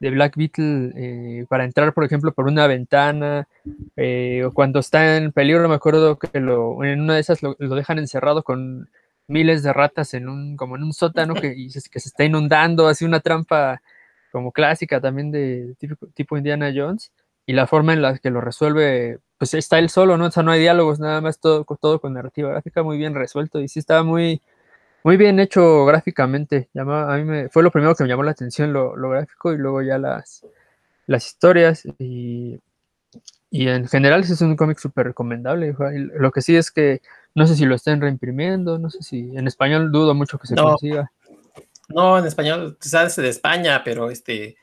Black 0.00 0.34
Beetle 0.34 0.92
eh, 0.96 1.46
para 1.46 1.64
entrar, 1.64 1.92
por 1.92 2.04
ejemplo, 2.04 2.32
por 2.32 2.46
una 2.46 2.66
ventana, 2.66 3.46
eh, 3.96 4.44
o 4.46 4.52
cuando 4.52 4.78
está 4.80 5.18
en 5.18 5.30
peligro, 5.30 5.68
me 5.68 5.74
acuerdo 5.74 6.18
que 6.18 6.40
lo, 6.40 6.82
en 6.84 7.02
una 7.02 7.14
de 7.16 7.20
esas 7.20 7.42
lo, 7.42 7.54
dejan 7.54 7.98
encerrado 7.98 8.42
con 8.42 8.88
miles 9.26 9.62
de 9.62 9.74
ratas 9.74 10.14
en 10.14 10.30
un, 10.30 10.56
como 10.56 10.76
en 10.76 10.84
un 10.84 10.94
sótano 10.94 11.34
que, 11.34 11.54
que 11.54 12.00
se 12.00 12.08
está 12.08 12.24
inundando, 12.24 12.88
así 12.88 13.04
una 13.04 13.20
trampa 13.20 13.82
como 14.32 14.52
clásica 14.52 15.02
también 15.02 15.30
de 15.30 15.74
tipo 16.14 16.38
Indiana 16.38 16.72
Jones, 16.74 17.12
y 17.50 17.52
la 17.52 17.66
forma 17.66 17.92
en 17.92 18.00
la 18.00 18.16
que 18.16 18.30
lo 18.30 18.40
resuelve 18.40 19.18
pues 19.36 19.54
está 19.54 19.80
él 19.80 19.90
solo, 19.90 20.16
¿no? 20.16 20.26
O 20.26 20.30
sea, 20.30 20.44
no 20.44 20.52
hay 20.52 20.60
diálogos, 20.60 21.00
nada 21.00 21.20
más 21.20 21.40
todo, 21.40 21.66
todo 21.80 22.00
con 22.00 22.12
narrativa 22.12 22.48
gráfica 22.48 22.84
muy 22.84 22.96
bien 22.96 23.12
resuelto 23.12 23.58
y 23.58 23.66
sí 23.66 23.80
estaba 23.80 24.04
muy, 24.04 24.40
muy 25.02 25.16
bien 25.16 25.40
hecho 25.40 25.84
gráficamente. 25.84 26.68
a 26.76 27.16
mí 27.16 27.24
me, 27.24 27.48
fue 27.48 27.64
lo 27.64 27.72
primero 27.72 27.96
que 27.96 28.04
me 28.04 28.08
llamó 28.08 28.22
la 28.22 28.30
atención 28.30 28.72
lo, 28.72 28.94
gráfico 28.94 29.52
y 29.52 29.58
luego 29.58 29.82
ya 29.82 29.98
las, 29.98 30.46
las 31.08 31.26
historias 31.26 31.82
y, 31.98 32.60
en 33.50 33.88
general 33.88 34.20
es 34.20 34.40
un 34.42 34.54
cómic 34.54 34.78
súper 34.78 35.06
recomendable. 35.08 35.74
Lo 36.20 36.30
que 36.30 36.42
sí 36.42 36.54
es 36.54 36.70
que 36.70 37.02
no 37.34 37.48
sé 37.48 37.56
si 37.56 37.64
lo 37.64 37.74
estén 37.74 38.00
reimprimiendo, 38.00 38.78
no 38.78 38.90
sé 38.90 39.02
si 39.02 39.36
en 39.36 39.48
español 39.48 39.90
dudo 39.90 40.14
mucho 40.14 40.38
que 40.38 40.46
se 40.46 40.54
consiga. 40.54 41.10
No, 41.88 42.16
en 42.16 42.26
español, 42.26 42.78
quizás 42.80 43.16
de 43.16 43.28
España, 43.28 43.82
pero 43.82 44.08
este... 44.08 44.56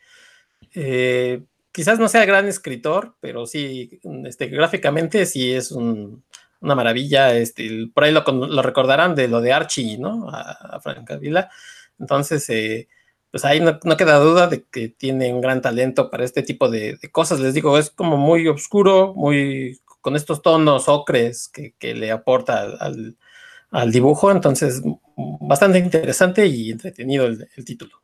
Eh, 0.74 1.44
quizás 1.78 2.00
no 2.00 2.10
sea 2.10 2.26
gran 2.26 2.48
escritor, 2.48 3.16
pero 3.20 3.46
sí, 3.46 4.00
este, 4.26 4.48
gráficamente 4.48 5.28
sí 5.28 5.54
es 5.54 5.72
una 5.72 6.24
maravilla. 6.60 7.36
Este, 7.36 7.88
por 7.94 8.04
ahí 8.04 8.12
lo, 8.12 8.24
recordarán 8.64 9.14
de 9.14 9.28
lo 9.28 9.42
de 9.42 9.54
Archie, 9.54 10.00
¿no? 10.00 10.28
A, 10.28 10.80
Frank 10.82 11.12
Avila. 11.12 11.52
Entonces, 12.00 12.50
eh, 12.50 12.88
pues 13.30 13.46
ahí 13.46 13.60
no, 13.60 13.80
queda 13.96 14.18
duda 14.18 14.48
de 14.48 14.64
que 14.64 14.90
tiene 14.90 15.32
un 15.32 15.40
gran 15.40 15.62
talento 15.62 16.10
para 16.10 16.26
este 16.26 16.42
tipo 16.42 16.68
de, 16.68 16.98
cosas. 17.12 17.40
Les 17.40 17.54
digo, 17.54 17.78
es 17.78 17.92
como 17.92 18.18
muy 18.18 18.48
oscuro, 18.48 19.14
muy 19.14 19.80
con 20.02 20.16
estos 20.16 20.42
tonos 20.42 20.90
ocres 20.90 21.48
que, 21.48 21.94
le 21.94 22.10
aporta 22.10 22.76
al, 22.80 23.92
dibujo. 23.92 24.32
Entonces, 24.32 24.82
bastante 25.16 25.78
interesante 25.78 26.48
y 26.48 26.72
entretenido 26.72 27.28
el, 27.28 27.48
título. 27.64 28.02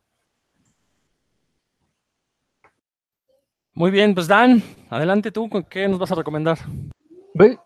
Muy 3.75 3.89
bien, 3.89 4.13
pues 4.13 4.27
Dan, 4.27 4.61
adelante 4.91 5.31
tú, 5.31 5.49
¿qué 5.67 5.87
nos 5.87 5.97
vas 5.97 6.11
a 6.11 6.15
recomendar? 6.15 6.59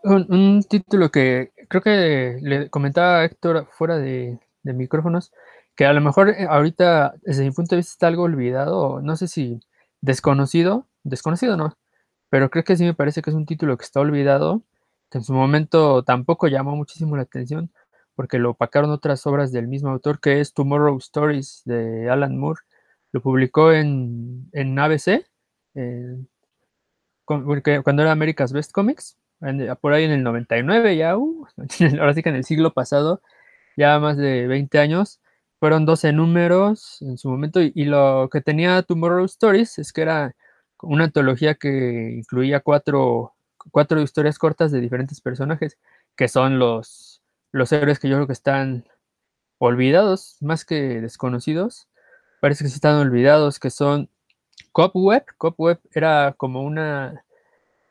Un, 0.03 0.63
título 0.63 1.11
que 1.11 1.51
creo 1.67 1.81
que 1.81 2.39
le 2.41 2.69
comentaba 2.69 3.25
Héctor 3.25 3.67
fuera 3.71 3.97
de, 3.97 4.39
de 4.63 4.73
micrófonos, 4.73 5.33
que 5.75 5.85
a 5.85 5.91
lo 5.91 5.99
mejor 5.99 6.29
eh, 6.29 6.47
ahorita, 6.49 7.15
desde 7.23 7.43
mi 7.43 7.51
punto 7.51 7.75
de 7.75 7.79
vista, 7.79 7.91
está 7.91 8.07
algo 8.07 8.23
olvidado, 8.23 9.01
no 9.01 9.17
sé 9.17 9.27
si 9.27 9.59
desconocido, 9.99 10.87
desconocido 11.03 11.57
no, 11.57 11.77
pero 12.29 12.49
creo 12.49 12.63
que 12.63 12.77
sí 12.77 12.85
me 12.85 12.93
parece 12.93 13.21
que 13.21 13.29
es 13.29 13.35
un 13.35 13.45
título 13.45 13.77
que 13.77 13.83
está 13.83 13.99
olvidado, 13.99 14.63
que 15.11 15.17
en 15.17 15.25
su 15.25 15.33
momento 15.33 16.03
tampoco 16.03 16.47
llamó 16.47 16.75
muchísimo 16.77 17.17
la 17.17 17.23
atención, 17.23 17.69
porque 18.15 18.39
lo 18.39 18.51
opacaron 18.51 18.91
otras 18.91 19.27
obras 19.27 19.51
del 19.51 19.67
mismo 19.67 19.89
autor, 19.89 20.21
que 20.21 20.39
es 20.39 20.53
Tomorrow 20.53 20.97
Stories 20.99 21.63
de 21.65 22.09
Alan 22.09 22.37
Moore. 22.37 22.61
Lo 23.11 23.21
publicó 23.21 23.71
en, 23.73 24.49
en 24.53 24.79
ABC, 24.79 25.25
cuando 27.25 28.01
era 28.01 28.11
America's 28.11 28.53
Best 28.53 28.71
Comics, 28.71 29.17
por 29.81 29.93
ahí 29.93 30.05
en 30.05 30.11
el 30.11 30.23
99 30.23 30.97
ya, 30.97 31.17
uh, 31.17 31.47
ahora 31.99 32.13
sí 32.13 32.23
que 32.23 32.29
en 32.29 32.35
el 32.35 32.43
siglo 32.43 32.73
pasado, 32.73 33.21
ya 33.75 33.99
más 33.99 34.17
de 34.17 34.47
20 34.47 34.79
años, 34.79 35.19
fueron 35.59 35.85
12 35.85 36.13
números 36.13 37.01
en 37.01 37.17
su 37.17 37.29
momento 37.29 37.61
y, 37.61 37.85
lo 37.85 38.29
que 38.31 38.41
tenía 38.41 38.83
Tomorrow 38.83 39.25
Stories 39.25 39.79
es 39.79 39.91
que 39.93 40.01
era 40.01 40.35
una 40.81 41.05
antología 41.05 41.55
que 41.55 42.11
incluía 42.17 42.59
cuatro, 42.59 43.33
cuatro 43.71 44.01
historias 44.01 44.37
cortas 44.37 44.71
de 44.71 44.81
diferentes 44.81 45.21
personajes, 45.21 45.77
que 46.15 46.27
son 46.27 46.59
los, 46.59 47.23
los 47.51 47.71
héroes 47.71 47.99
que 47.99 48.09
yo 48.09 48.17
creo 48.17 48.27
que 48.27 48.33
están 48.33 48.85
olvidados, 49.59 50.37
más 50.41 50.65
que 50.65 51.01
desconocidos. 51.01 51.87
Parece 52.41 52.63
que 52.63 52.69
se 52.69 52.75
están 52.75 52.95
olvidados, 52.95 53.59
que 53.59 53.71
son 53.71 54.09
Cobweb. 54.77 55.25
Cobweb 55.37 55.79
era 55.91 56.35
como 56.37 56.61
una, 56.61 57.23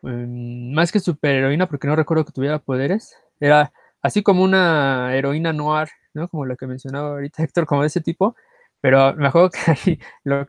mm, 0.03 0.73
más 0.73 0.93
que 0.93 1.01
superheroína, 1.01 1.67
porque 1.69 1.89
no 1.89 1.97
recuerdo 1.97 2.25
que 2.25 2.33
tuviera 2.33 2.61
poderes, 2.61 3.17
era 3.41 3.73
así 4.03 4.23
como 4.23 4.45
una 4.45 5.15
heroína 5.17 5.53
noir 5.53 5.89
como 6.31 6.47
lo 6.47 6.57
que 6.57 6.67
mencionaba 6.67 7.11
ahorita 7.11 7.43
Héctor, 7.43 7.67
como 7.67 7.83
de 7.83 7.89
ese 7.89 8.01
tipo, 8.01 8.37
pero 8.81 9.15
me 9.17 9.27
acuerdo 9.27 9.51
que 9.51 9.99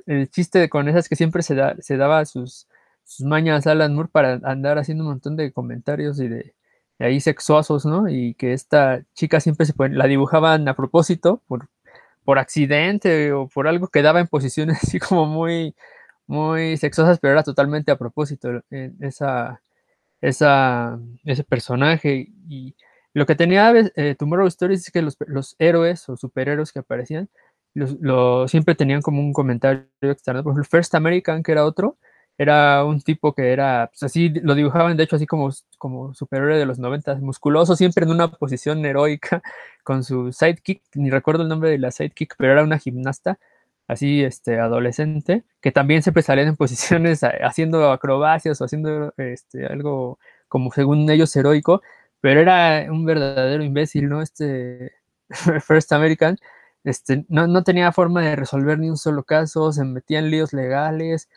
el 0.05 0.29
chiste 0.29 0.69
con 0.69 0.87
esas 0.87 1.09
que 1.09 1.15
siempre 1.15 1.41
se, 1.43 1.55
da, 1.55 1.75
se 1.81 1.97
daba 1.97 2.23
sus, 2.25 2.67
sus 3.03 3.25
mañas 3.25 3.67
a 3.67 3.71
Alan 3.71 3.95
Moore 3.95 4.09
para 4.11 4.39
andar 4.43 4.77
haciendo 4.77 5.03
un 5.03 5.09
montón 5.11 5.35
de 5.35 5.51
comentarios 5.51 6.19
y 6.21 6.27
de, 6.29 6.53
ahí 6.99 7.19
sexuosos, 7.19 7.85
¿no? 7.85 8.09
Y 8.09 8.35
que 8.35 8.53
esta 8.53 9.01
chica 9.13 9.39
siempre 9.39 9.65
se 9.65 9.73
la 9.89 10.05
dibujaban 10.05 10.67
a 10.67 10.75
propósito, 10.75 11.41
por, 11.47 11.67
por 12.23 12.39
accidente 12.39 13.33
o 13.33 13.47
por 13.47 13.67
algo 13.67 13.87
que 13.89 14.01
daba 14.03 14.19
en 14.19 14.27
posiciones 14.27 14.77
así 14.83 14.99
como 14.99 15.25
muy, 15.25 15.75
muy 16.27 16.77
sexosas, 16.77 17.19
pero 17.19 17.33
era 17.33 17.43
totalmente 17.43 17.91
a 17.91 17.97
propósito 17.97 18.61
esa, 18.99 19.61
esa, 20.21 20.99
ese 21.25 21.43
personaje. 21.43 22.27
Y 22.49 22.75
lo 23.13 23.25
que 23.25 23.35
tenía 23.35 23.73
eh, 23.95 24.15
Tomorrow 24.15 24.47
Stories 24.47 24.81
es 24.81 24.91
que 24.91 25.01
los, 25.01 25.55
héroes 25.59 26.07
o 26.09 26.17
superhéroes 26.17 26.71
que 26.71 26.79
aparecían 26.79 27.29
los, 27.73 28.51
siempre 28.51 28.75
tenían 28.75 29.01
como 29.01 29.21
un 29.21 29.33
comentario 29.33 29.87
externo. 30.01 30.43
Por 30.43 30.53
ejemplo, 30.53 30.69
First 30.69 30.95
American, 30.95 31.43
que 31.43 31.51
era 31.51 31.65
otro, 31.65 31.97
era 32.37 32.85
un 32.85 33.01
tipo 33.01 33.33
que 33.33 33.51
era, 33.51 33.87
pues 33.91 34.03
así, 34.03 34.29
lo 34.29 34.55
dibujaban 34.55 34.95
de 34.97 35.03
hecho 35.03 35.15
así 35.15 35.25
como, 35.25 35.49
como 35.77 36.13
superhéroe 36.13 36.57
de 36.57 36.65
los 36.65 36.79
90, 36.79 37.15
musculoso, 37.15 37.75
siempre 37.75 38.05
en 38.05 38.11
una 38.11 38.29
posición 38.29 38.85
heroica, 38.85 39.41
con 39.83 40.03
su 40.03 40.31
sidekick, 40.31 40.83
ni 40.95 41.09
recuerdo 41.09 41.43
el 41.43 41.49
nombre 41.49 41.69
de 41.71 41.79
la 41.79 41.91
sidekick, 41.91 42.35
pero 42.37 42.53
era 42.53 42.63
una 42.63 42.79
gimnasta, 42.79 43.39
así, 43.87 44.23
este, 44.23 44.59
adolescente, 44.59 45.43
que 45.61 45.71
también 45.71 46.03
siempre 46.03 46.23
salían 46.23 46.49
en 46.49 46.55
posiciones 46.57 47.21
haciendo 47.23 47.91
acrobacias 47.91 48.61
o 48.61 48.65
haciendo, 48.65 49.13
este, 49.17 49.65
algo 49.65 50.19
como 50.47 50.71
según 50.71 51.09
ellos 51.09 51.35
heroico, 51.35 51.81
pero 52.21 52.41
era 52.41 52.91
un 52.91 53.05
verdadero 53.05 53.63
imbécil, 53.63 54.09
¿no? 54.09 54.21
Este 54.21 54.93
First 55.61 55.91
American, 55.93 56.37
este, 56.83 57.25
no, 57.29 57.63
tenía 57.63 57.91
forma 57.91 58.21
de 58.21 58.35
resolver 58.35 58.79
ni 58.79 58.89
un 58.89 58.97
solo 58.97 59.23
caso, 59.23 59.71
se 59.73 59.83
metía 59.83 60.19
en 60.19 60.31
líos 60.31 60.53
legales, 60.53 61.29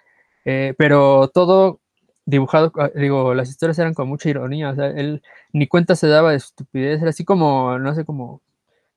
eh, 0.44 0.74
pero 0.78 1.28
todo 1.28 1.80
dibujado, 2.26 2.72
ah, 2.78 2.90
digo, 2.94 3.34
las 3.34 3.48
historias 3.50 3.78
eran 3.78 3.94
con 3.94 4.08
mucha 4.08 4.30
ironía, 4.30 4.70
o 4.70 4.74
sea, 4.76 4.86
él 4.88 5.22
ni 5.52 5.66
cuenta 5.68 5.96
se 5.96 6.08
daba 6.08 6.30
de 6.30 6.36
estupidez, 6.38 7.00
era 7.00 7.10
así 7.10 7.24
como, 7.24 7.78
no 7.78 7.94
sé, 7.94 8.04
como, 8.04 8.42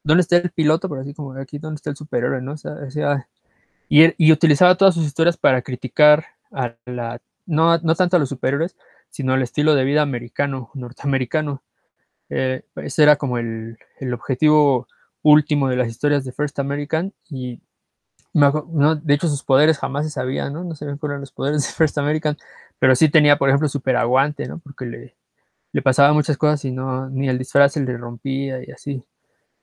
¿dónde 0.04 0.22
está 0.22 0.38
el 0.38 0.52
piloto? 0.52 0.90
Pero 0.90 1.02
así 1.02 1.14
como, 1.14 1.34
aquí, 1.34 1.58
¿dónde 1.60 1.78
está 1.78 1.90
el 1.90 1.96
superhéroe? 1.98 2.42
¿no? 2.42 2.54
O 2.54 2.58
sea, 2.58 3.28
y, 3.94 4.12
y, 4.18 4.32
utilizaba 4.32 4.76
todas 4.76 4.96
sus 4.96 5.06
historias 5.06 5.38
para 5.38 5.62
criticar 5.62 6.26
a 6.52 6.76
la, 6.86 7.22
no, 7.46 7.78
no 7.78 7.94
tanto 7.94 8.18
a 8.18 8.20
los 8.20 8.30
superhéroes, 8.30 8.76
sino 9.12 9.34
al 9.34 9.44
estilo 9.44 9.76
de 9.76 9.84
vida 9.84 10.02
americano, 10.02 10.72
norteamericano. 10.74 11.62
Eh, 12.30 12.64
ese 12.78 13.04
era 13.04 13.18
como 13.18 13.38
el, 13.38 13.78
objetivo 14.12 14.88
último 15.22 15.70
de 15.70 15.76
las 15.76 15.90
historias 15.90 16.26
de 16.26 16.32
First 16.32 16.58
American 16.58 17.14
y 17.30 17.62
de 18.34 19.14
hecho 19.14 19.28
sus 19.28 19.44
poderes 19.44 19.78
jamás 19.78 20.06
se 20.06 20.12
sabían, 20.12 20.54
¿no? 20.54 20.64
No 20.64 20.74
sabían 20.74 20.98
cuáles 20.98 21.14
eran 21.14 21.22
los 21.22 21.32
poderes 21.32 21.62
de 21.62 21.74
First 21.74 22.00
American, 22.00 22.36
pero 22.80 22.96
sí 22.96 23.10
tenía, 23.10 23.38
por 23.38 23.50
ejemplo, 23.50 23.70
super 23.70 23.96
aguante, 23.96 24.48
¿no? 24.48 24.58
Porque 24.58 24.86
le, 24.86 25.16
le 25.72 25.82
pasaba 25.84 26.14
muchas 26.14 26.38
cosas 26.38 26.66
y 26.66 26.72
no, 26.72 27.08
ni 27.12 27.30
el 27.30 27.38
disfraz 27.38 27.74
se 27.74 27.82
le 27.82 27.96
rompía 27.96 28.64
y 28.64 28.72
así. 28.72 29.04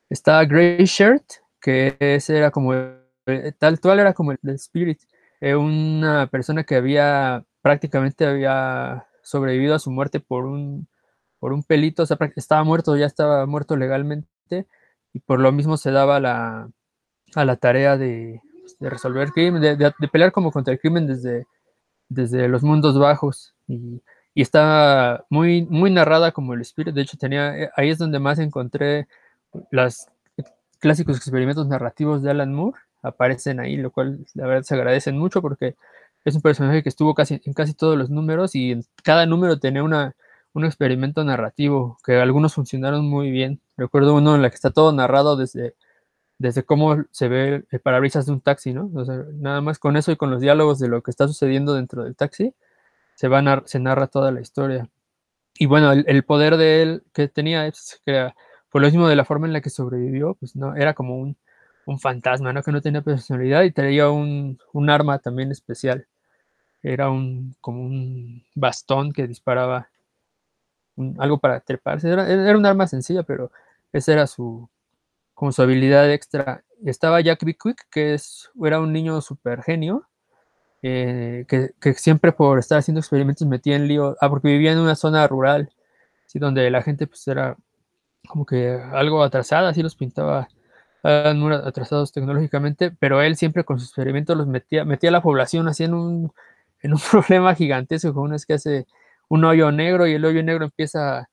Estaba 0.08 0.44
Grey 0.44 0.84
Shirt, 0.84 1.24
que 1.60 1.96
ese 1.98 2.38
era 2.38 2.52
como, 2.52 2.72
tal 3.58 3.80
cual 3.80 4.00
era 4.00 4.14
como 4.14 4.32
el, 4.32 4.38
Spirit, 4.42 5.00
eh, 5.40 5.54
una 5.56 6.26
persona 6.28 6.64
que 6.64 6.76
había 6.76 7.44
prácticamente 7.62 8.26
había 8.26 9.06
sobrevivido 9.22 9.74
a 9.74 9.78
su 9.78 9.90
muerte 9.90 10.20
por 10.20 10.44
un 10.44 10.88
por 11.38 11.52
un 11.54 11.62
pelito, 11.64 12.02
o 12.02 12.06
sea, 12.06 12.18
estaba 12.36 12.64
muerto, 12.64 12.96
ya 12.96 13.06
estaba 13.06 13.46
muerto 13.46 13.76
legalmente, 13.76 14.66
y 15.12 15.20
por 15.20 15.40
lo 15.40 15.50
mismo 15.52 15.76
se 15.78 15.90
daba 15.90 16.20
la, 16.20 16.70
a 17.34 17.44
la 17.44 17.56
tarea 17.56 17.96
de, 17.96 18.40
resolver 18.78 19.30
crimen, 19.30 19.62
de, 19.62 20.08
pelear 20.12 20.32
como 20.32 20.52
contra 20.52 20.74
el 20.74 20.80
crimen 20.80 21.06
desde, 21.06 21.46
desde 22.08 22.46
los 22.48 22.62
mundos 22.62 22.98
bajos. 22.98 23.54
Y, 23.66 24.02
y 24.34 24.42
está 24.42 25.24
muy, 25.30 25.62
muy 25.62 25.90
narrada 25.90 26.32
como 26.32 26.54
el 26.54 26.60
espíritu. 26.60 26.94
De 26.94 27.02
hecho, 27.02 27.16
tenía, 27.16 27.56
eh, 27.58 27.70
ahí 27.74 27.90
es 27.90 27.98
donde 27.98 28.18
más 28.18 28.38
encontré 28.38 29.08
los 29.70 30.06
clásicos 30.78 31.16
experimentos 31.16 31.66
narrativos 31.66 32.22
de 32.22 32.30
Alan 32.30 32.54
Moore. 32.54 32.78
Aparecen 33.02 33.60
ahí, 33.60 33.76
lo 33.76 33.90
cual 33.90 34.26
la 34.34 34.46
verdad 34.46 34.62
se 34.62 34.74
agradecen 34.74 35.18
mucho 35.18 35.40
porque 35.42 35.76
es 36.24 36.34
un 36.34 36.42
personaje 36.42 36.82
que 36.82 36.88
estuvo 36.88 37.14
casi 37.14 37.40
en 37.44 37.54
casi 37.54 37.74
todos 37.74 37.96
los 37.96 38.10
números 38.10 38.54
y 38.54 38.72
en 38.72 38.84
cada 39.02 39.26
número 39.26 39.58
tenía 39.58 39.82
una, 39.82 40.14
un 40.52 40.64
experimento 40.64 41.24
narrativo, 41.24 41.98
que 42.04 42.16
algunos 42.16 42.54
funcionaron 42.54 43.08
muy 43.08 43.30
bien. 43.30 43.60
Recuerdo 43.76 44.14
uno 44.14 44.34
en 44.34 44.42
la 44.42 44.50
que 44.50 44.56
está 44.56 44.70
todo 44.70 44.92
narrado 44.92 45.36
desde, 45.36 45.74
desde 46.38 46.64
cómo 46.64 47.04
se 47.10 47.28
ve 47.28 47.64
el 47.70 47.80
parabrisas 47.80 48.26
de 48.26 48.32
un 48.32 48.40
taxi, 48.40 48.72
¿no? 48.72 48.90
Nada 49.34 49.60
más 49.60 49.78
con 49.78 49.96
eso 49.96 50.12
y 50.12 50.16
con 50.16 50.30
los 50.30 50.40
diálogos 50.40 50.78
de 50.78 50.88
lo 50.88 51.02
que 51.02 51.10
está 51.10 51.28
sucediendo 51.28 51.74
dentro 51.74 52.04
del 52.04 52.16
taxi, 52.16 52.54
se, 53.14 53.28
va 53.28 53.62
se 53.66 53.78
narra 53.80 54.06
toda 54.08 54.32
la 54.32 54.40
historia. 54.40 54.88
Y 55.58 55.66
bueno, 55.66 55.92
el, 55.92 56.24
poder 56.24 56.56
de 56.56 56.82
él 56.82 57.02
que 57.12 57.28
tenía 57.28 57.66
es 57.66 58.00
por 58.70 58.80
lo 58.82 58.88
mismo 58.88 59.08
de 59.08 59.16
la 59.16 59.24
forma 59.26 59.46
en 59.46 59.52
la 59.52 59.60
que 59.60 59.70
sobrevivió, 59.70 60.34
pues 60.34 60.56
no, 60.56 60.74
era 60.74 60.94
como 60.94 61.18
un, 61.18 61.36
un 61.86 61.98
fantasma, 61.98 62.52
¿no? 62.52 62.62
Que 62.62 62.72
no 62.72 62.80
tenía 62.80 63.02
personalidad 63.02 63.62
y 63.62 63.72
tenía 63.72 64.10
un, 64.10 64.58
un 64.72 64.90
arma 64.90 65.18
también 65.18 65.50
especial. 65.50 66.06
Era 66.82 67.10
un, 67.10 67.56
como 67.60 67.82
un 67.82 68.44
bastón 68.54 69.12
que 69.12 69.26
disparaba 69.26 69.88
algo 71.18 71.38
para 71.38 71.60
treparse. 71.60 72.10
Era, 72.10 72.30
era, 72.30 72.56
un 72.56 72.66
arma 72.66 72.86
sencilla, 72.86 73.22
pero 73.22 73.50
esa 73.92 74.12
era 74.12 74.26
su, 74.26 74.68
como 75.34 75.52
su 75.52 75.62
habilidad 75.62 76.10
extra. 76.12 76.64
Estaba 76.84 77.20
Jack 77.20 77.44
B. 77.44 77.56
Quick, 77.62 77.88
que 77.90 78.14
es, 78.14 78.50
era 78.62 78.80
un 78.80 78.92
niño 78.92 79.20
súper 79.20 79.62
genio, 79.62 80.06
eh, 80.82 81.44
que, 81.48 81.72
que, 81.80 81.94
siempre 81.94 82.32
por 82.32 82.58
estar 82.58 82.78
haciendo 82.78 83.00
experimentos 83.00 83.46
metía 83.46 83.76
en 83.76 83.86
lío, 83.86 84.16
ah, 84.20 84.30
porque 84.30 84.48
vivía 84.48 84.72
en 84.72 84.78
una 84.78 84.96
zona 84.96 85.26
rural, 85.26 85.70
¿sí? 86.26 86.38
donde 86.38 86.70
la 86.70 86.82
gente 86.82 87.06
pues 87.06 87.26
era 87.28 87.56
como 88.28 88.46
que 88.46 88.80
algo 88.92 89.22
atrasada, 89.22 89.70
así 89.70 89.82
los 89.82 89.96
pintaba 89.96 90.48
muy 91.02 91.54
atrasados 91.54 92.12
tecnológicamente, 92.12 92.90
pero 92.90 93.22
él 93.22 93.36
siempre 93.36 93.64
con 93.64 93.78
sus 93.78 93.88
experimentos 93.88 94.36
los 94.36 94.46
metía, 94.46 94.84
metía 94.84 95.10
a 95.10 95.12
la 95.12 95.22
población 95.22 95.68
así 95.68 95.84
en 95.84 95.94
un, 95.94 96.32
en 96.82 96.92
un 96.92 97.00
problema 97.10 97.54
gigantesco, 97.54 98.20
uno 98.20 98.34
es 98.36 98.46
que 98.46 98.54
hace 98.54 98.86
un 99.28 99.44
hoyo 99.44 99.70
negro 99.72 100.06
y 100.06 100.14
el 100.14 100.24
hoyo 100.24 100.42
negro 100.42 100.64
empieza 100.64 101.28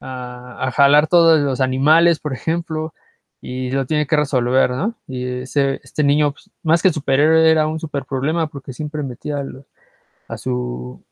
a, 0.00 0.70
jalar 0.74 1.06
todos 1.08 1.40
los 1.40 1.60
animales, 1.60 2.20
por 2.20 2.32
ejemplo, 2.32 2.94
y 3.40 3.70
lo 3.70 3.86
tiene 3.86 4.06
que 4.06 4.16
resolver, 4.16 4.70
¿no? 4.70 4.94
Y 5.06 5.24
ese, 5.42 5.80
este 5.82 6.04
niño, 6.04 6.32
pues, 6.32 6.50
más 6.62 6.82
que 6.82 6.92
superhéroe, 6.92 7.50
era 7.50 7.66
un 7.66 7.80
super 7.80 8.04
problema 8.04 8.46
porque 8.48 8.72
siempre 8.72 9.02
metía 9.02 9.42
a, 10.28 10.38
su, 10.38 11.02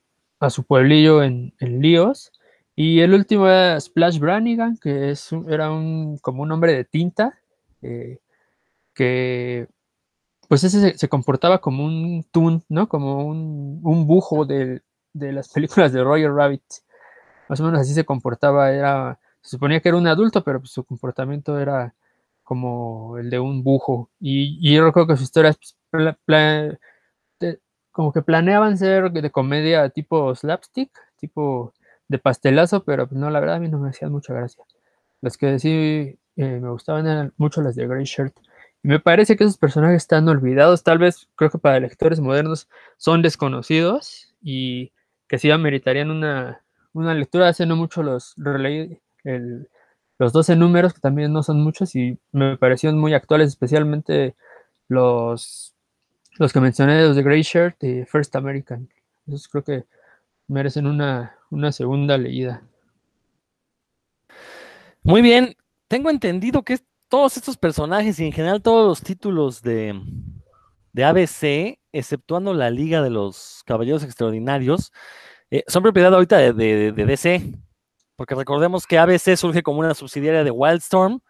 a 0.40 0.50
su 0.50 0.64
pueblillo 0.64 1.23
en, 1.23 1.55
en, 1.61 1.81
líos. 1.81 2.33
Y 2.76 3.00
el 3.00 3.14
último 3.14 3.47
era 3.49 3.81
Splash 3.81 4.19
Branigan, 4.19 4.76
que 4.78 5.11
es 5.11 5.31
era 5.49 5.71
un, 5.71 6.19
como 6.19 6.43
un 6.43 6.52
hombre 6.52 6.75
de 6.75 6.85
tinta, 6.85 7.38
eh, 7.83 8.19
que 8.95 9.69
pues 10.49 10.65
ese 10.65 10.97
se, 10.97 11.09
comportaba 11.09 11.61
como 11.61 11.85
un 11.85 12.25
toon, 12.31 12.65
¿no? 12.69 12.89
Como 12.89 13.27
un, 13.27 13.81
un 13.83 14.07
bujo 14.07 14.47
de, 14.47 14.83
de, 15.13 15.33
las 15.33 15.49
películas 15.53 15.93
de 15.93 16.03
Roger 16.03 16.33
Rabbit. 16.33 16.63
Más 17.49 17.61
o 17.61 17.65
menos 17.65 17.81
así 17.81 17.95
se 17.95 18.05
comportaba, 18.05 18.73
era, 18.73 19.19
se 19.43 19.51
suponía 19.51 19.81
que 19.81 19.89
era 19.89 19.99
un 19.99 20.07
adulto, 20.07 20.43
pero 20.45 20.61
pues, 20.61 20.73
su 20.73 20.85
comportamiento 20.85 21.59
era 21.59 21.95
como 22.45 23.19
el 23.19 23.31
de 23.31 23.39
un 23.41 23.63
bujo. 23.63 24.11
Y, 24.21 24.59
y 24.61 24.75
yo 24.75 24.85
recuerdo 24.85 25.09
que 25.09 25.17
sus 25.17 25.25
historias 25.25 25.59
pues, 25.91 26.17
como 27.93 28.13
que 28.13 28.23
planeaban 28.23 28.79
ser 28.79 29.11
de 29.11 29.31
comedia 29.31 29.89
tipo 29.91 30.35
slapstick, 30.35 30.91
tipo 31.19 31.75
de 32.09 32.19
pastelazo, 32.19 32.85
pero 32.85 33.09
pues, 33.09 33.19
no, 33.21 33.29
la 33.29 33.41
verdad 33.41 33.57
a 33.57 33.61
mí 33.61 33.69
no 33.69 33.79
me 33.79 33.91
hacían 33.91 34.13
mucha 34.13 34.33
gracia. 34.33 34.65
Las 35.21 35.37
que 35.37 35.59
sí 35.59 36.17
eh, 36.38 36.61
me 36.61 36.71
gustaban 36.71 37.33
mucho 37.37 37.61
las 37.62 37.75
de 37.75 37.87
Grey 37.88 38.04
Shirt. 38.04 38.35
Y 38.85 38.88
me 38.88 39.00
parece 39.00 39.37
que 39.37 39.42
esos 39.42 39.59
personajes 39.59 39.97
están 39.97 40.28
olvidados, 40.28 40.85
tal 40.85 40.99
vez 40.99 41.28
creo 41.35 41.50
que 41.50 41.59
para 41.59 41.80
lectores 41.80 42.21
modernos 42.21 42.68
son 42.97 43.23
desconocidos 43.23 44.33
y 44.40 44.92
que 45.26 45.38
sí 45.38 45.50
ameritarían 45.50 46.12
una, 46.12 46.62
una 46.92 47.12
lectura. 47.12 47.49
Hace 47.49 47.66
no 47.66 47.75
mucho 47.75 48.04
los 48.04 48.35
releí 48.37 49.00
el, 49.25 49.68
los 50.18 50.33
12 50.33 50.54
números, 50.54 50.95
que 50.95 51.00
también 51.00 51.33
no 51.33 51.42
son 51.42 51.61
muchos 51.61 51.97
y 51.97 52.18
me 52.30 52.57
parecieron 52.57 53.00
muy 53.00 53.14
actuales, 53.14 53.49
especialmente 53.49 54.37
los, 54.87 55.75
los 56.38 56.52
que 56.52 56.61
mencioné, 56.61 57.02
los 57.02 57.16
de 57.16 57.23
Grey 57.25 57.42
Shirt 57.42 57.83
y 57.83 58.04
First 58.04 58.37
American. 58.37 58.88
Esos 59.26 59.49
creo 59.49 59.64
que 59.64 59.85
merecen 60.47 60.87
una, 60.87 61.37
una 61.50 61.73
segunda 61.73 62.16
leída. 62.16 62.62
Muy 65.02 65.21
bien, 65.23 65.57
tengo 65.88 66.11
entendido 66.11 66.62
que 66.62 66.78
todos 67.09 67.37
estos 67.37 67.57
personajes 67.57 68.21
y 68.21 68.26
en 68.26 68.33
general 68.33 68.62
todos 68.62 68.87
los 68.87 69.02
títulos 69.02 69.62
de, 69.62 69.99
de 70.92 71.04
ABC, 71.04 71.78
exceptuando 71.92 72.52
la 72.52 72.71
Liga 72.71 73.02
de 73.02 73.11
los 73.11 73.62
Caballeros 73.64 74.04
Extraordinarios, 74.04 74.92
eh, 75.50 75.64
son 75.66 75.83
propiedad 75.83 76.12
ahorita 76.12 76.37
de, 76.52 76.92
de, 76.92 77.07
DC. 77.07 77.54
Porque 78.16 78.35
recordemos 78.35 78.87
que 78.87 78.99
ABC 78.99 79.37
surge 79.37 79.62
como 79.62 79.80
una 79.80 79.95
subsidiaria 79.95 80.45
de 80.45 80.50
Wildstorm. 80.50 81.21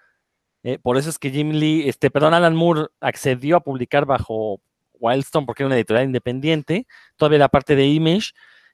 Eh, 0.65 0.79
por 0.79 0.97
eso 0.97 1.11
es 1.11 1.19
que 1.19 1.31
Jim 1.31 1.51
Lee, 1.51 1.89
este, 1.89 2.11
perdón, 2.11 2.35
Alan 2.35 2.57
Moore 2.57 2.87
accedió 3.01 3.57
a 3.57 3.61
publicar 3.61 4.07
bajo 4.07 4.61
Wildstorm 4.95 5.47
porque 5.47 5.63
era 5.63 5.69
una 5.69 5.77
editorial 5.77 6.07
independiente. 6.07 6.87
Todavía 7.17 7.37
era 7.37 7.49
parte 7.49 7.77
de 7.77 7.87
Image 7.87 8.31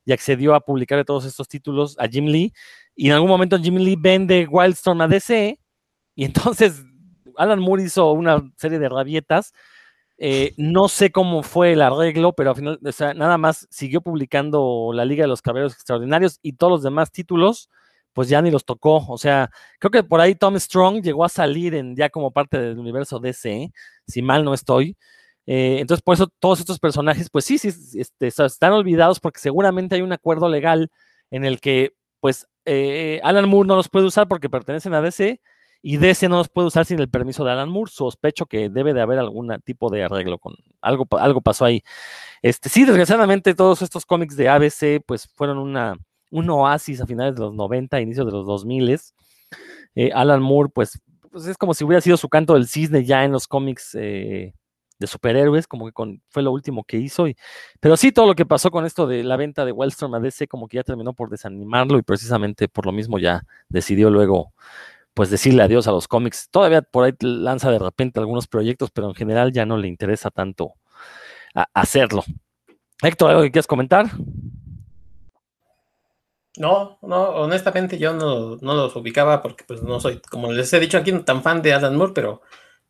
y 0.06 0.12
accedió 0.12 0.54
a 0.54 0.60
publicar 0.60 0.98
de 0.98 1.04
todos 1.04 1.24
estos 1.24 1.48
títulos 1.48 1.96
a 1.98 2.08
Jim 2.08 2.26
Lee. 2.26 2.52
Y 2.94 3.08
en 3.08 3.14
algún 3.14 3.28
momento 3.28 3.58
Jim 3.58 3.76
Lee 3.76 3.96
vende 3.98 4.46
Wildstorm 4.48 5.00
a 5.02 5.08
DC. 5.08 5.58
Y 6.14 6.24
entonces 6.24 6.84
Alan 7.36 7.60
Moore 7.60 7.84
hizo 7.84 8.12
una 8.12 8.42
serie 8.56 8.78
de 8.78 8.88
rabietas. 8.88 9.52
Eh, 10.16 10.54
no 10.56 10.88
sé 10.88 11.10
cómo 11.10 11.42
fue 11.42 11.72
el 11.72 11.82
arreglo, 11.82 12.34
pero 12.34 12.50
al 12.50 12.56
final, 12.56 12.78
o 12.84 12.92
sea, 12.92 13.14
nada 13.14 13.36
más 13.36 13.66
siguió 13.70 14.00
publicando 14.00 14.92
la 14.94 15.04
Liga 15.04 15.24
de 15.24 15.28
los 15.28 15.42
Caballeros 15.42 15.74
Extraordinarios 15.74 16.38
y 16.42 16.52
todos 16.52 16.70
los 16.70 16.82
demás 16.84 17.10
títulos, 17.10 17.68
pues 18.12 18.28
ya 18.28 18.40
ni 18.40 18.50
los 18.50 18.64
tocó. 18.64 19.04
O 19.08 19.18
sea, 19.18 19.50
creo 19.80 19.90
que 19.90 20.04
por 20.04 20.20
ahí 20.20 20.36
Tom 20.36 20.56
Strong 20.58 21.02
llegó 21.02 21.24
a 21.24 21.28
salir 21.28 21.74
en, 21.74 21.96
ya 21.96 22.10
como 22.10 22.30
parte 22.32 22.58
del 22.58 22.78
universo 22.78 23.18
DC, 23.18 23.72
si 24.06 24.22
mal 24.22 24.44
no 24.44 24.54
estoy. 24.54 24.96
Eh, 25.46 25.78
entonces, 25.80 26.02
por 26.02 26.14
eso 26.14 26.28
todos 26.38 26.60
estos 26.60 26.78
personajes, 26.78 27.28
pues 27.30 27.44
sí, 27.44 27.58
sí, 27.58 27.68
este, 27.98 28.28
están 28.28 28.72
olvidados 28.72 29.20
porque 29.20 29.40
seguramente 29.40 29.96
hay 29.96 30.02
un 30.02 30.12
acuerdo 30.12 30.48
legal 30.48 30.90
en 31.30 31.44
el 31.44 31.60
que, 31.60 31.94
pues, 32.20 32.46
eh, 32.66 33.20
Alan 33.24 33.48
Moore 33.48 33.66
no 33.68 33.76
los 33.76 33.88
puede 33.90 34.06
usar 34.06 34.28
porque 34.28 34.48
pertenecen 34.48 34.94
a 34.94 35.02
DC 35.02 35.40
y 35.86 35.98
DC 35.98 36.30
no 36.30 36.38
los 36.38 36.48
puede 36.48 36.68
usar 36.68 36.86
sin 36.86 36.98
el 36.98 37.10
permiso 37.10 37.44
de 37.44 37.50
Alan 37.50 37.68
Moore. 37.68 37.90
Sospecho 37.90 38.46
que 38.46 38.70
debe 38.70 38.94
de 38.94 39.02
haber 39.02 39.18
algún 39.18 39.54
tipo 39.62 39.90
de 39.90 40.02
arreglo 40.02 40.38
con 40.38 40.54
algo, 40.80 41.06
algo 41.18 41.42
pasó 41.42 41.66
ahí. 41.66 41.82
Este, 42.40 42.70
sí, 42.70 42.86
desgraciadamente 42.86 43.54
todos 43.54 43.82
estos 43.82 44.06
cómics 44.06 44.34
de 44.34 44.48
ABC 44.48 45.04
pues 45.04 45.28
fueron 45.34 45.58
una, 45.58 45.98
un 46.30 46.48
oasis 46.48 47.02
a 47.02 47.06
finales 47.06 47.34
de 47.34 47.42
los 47.42 47.52
90, 47.52 48.00
inicios 48.00 48.24
de 48.24 48.32
los 48.32 48.46
2000. 48.46 48.98
Eh, 49.94 50.10
Alan 50.14 50.40
Moore 50.40 50.70
pues, 50.74 51.02
pues, 51.30 51.48
es 51.48 51.58
como 51.58 51.74
si 51.74 51.84
hubiera 51.84 52.00
sido 52.00 52.16
su 52.16 52.30
canto 52.30 52.54
del 52.54 52.66
cisne 52.66 53.04
ya 53.04 53.22
en 53.22 53.32
los 53.32 53.46
cómics 53.46 53.94
eh, 53.94 54.54
de 54.98 55.06
superhéroes, 55.06 55.66
como 55.66 55.84
que 55.84 55.92
con, 55.92 56.22
fue 56.30 56.42
lo 56.42 56.52
último 56.52 56.84
que 56.84 56.96
hizo. 56.96 57.28
Y, 57.28 57.36
pero 57.80 57.98
sí, 57.98 58.10
todo 58.10 58.26
lo 58.26 58.34
que 58.34 58.46
pasó 58.46 58.70
con 58.70 58.86
esto 58.86 59.06
de 59.06 59.22
la 59.22 59.36
venta 59.36 59.66
de 59.66 59.72
Wildstorm 59.72 60.14
a 60.14 60.20
DC 60.20 60.48
como 60.48 60.66
que 60.66 60.78
ya 60.78 60.82
terminó 60.82 61.12
por 61.12 61.28
desanimarlo 61.28 61.98
y 61.98 62.02
precisamente 62.02 62.68
por 62.68 62.86
lo 62.86 62.92
mismo 62.92 63.18
ya 63.18 63.42
decidió 63.68 64.08
luego 64.08 64.54
pues 65.14 65.30
decirle 65.30 65.62
adiós 65.62 65.86
a 65.86 65.92
los 65.92 66.08
cómics. 66.08 66.48
Todavía 66.50 66.82
por 66.82 67.04
ahí 67.04 67.12
lanza 67.20 67.70
de 67.70 67.78
repente 67.78 68.20
algunos 68.20 68.48
proyectos, 68.48 68.90
pero 68.90 69.08
en 69.08 69.14
general 69.14 69.52
ya 69.52 69.64
no 69.64 69.76
le 69.76 69.88
interesa 69.88 70.30
tanto 70.30 70.74
hacerlo. 71.72 72.24
Héctor, 73.00 73.30
¿algo 73.30 73.42
que 73.42 73.52
quieras 73.52 73.66
comentar? 73.66 74.10
No, 76.56 76.98
no, 77.02 77.30
honestamente 77.30 77.98
yo 77.98 78.12
no, 78.12 78.56
no, 78.56 78.74
los 78.74 78.94
ubicaba 78.94 79.42
porque 79.42 79.64
pues 79.66 79.82
no 79.82 79.98
soy, 79.98 80.20
como 80.30 80.52
les 80.52 80.72
he 80.72 80.80
dicho 80.80 80.98
aquí, 80.98 81.12
tan 81.24 81.42
fan 81.42 81.62
de 81.62 81.72
Alan 81.72 81.96
Moore, 81.96 82.12
pero 82.14 82.42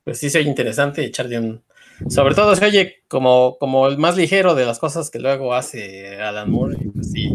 pues 0.02 0.18
sí 0.18 0.28
soy 0.28 0.42
interesante 0.42 1.04
echarle 1.04 1.38
un... 1.38 1.62
Sobre 2.08 2.34
todo 2.34 2.54
se 2.56 2.66
oye 2.66 3.04
como, 3.08 3.56
como 3.58 3.86
el 3.86 3.96
más 3.96 4.16
ligero 4.16 4.54
de 4.54 4.66
las 4.66 4.78
cosas 4.78 5.10
que 5.10 5.18
luego 5.18 5.54
hace 5.54 6.20
Alan 6.20 6.50
Moore, 6.50 6.76
y 6.78 6.88
pues 6.88 7.10
sí, 7.10 7.32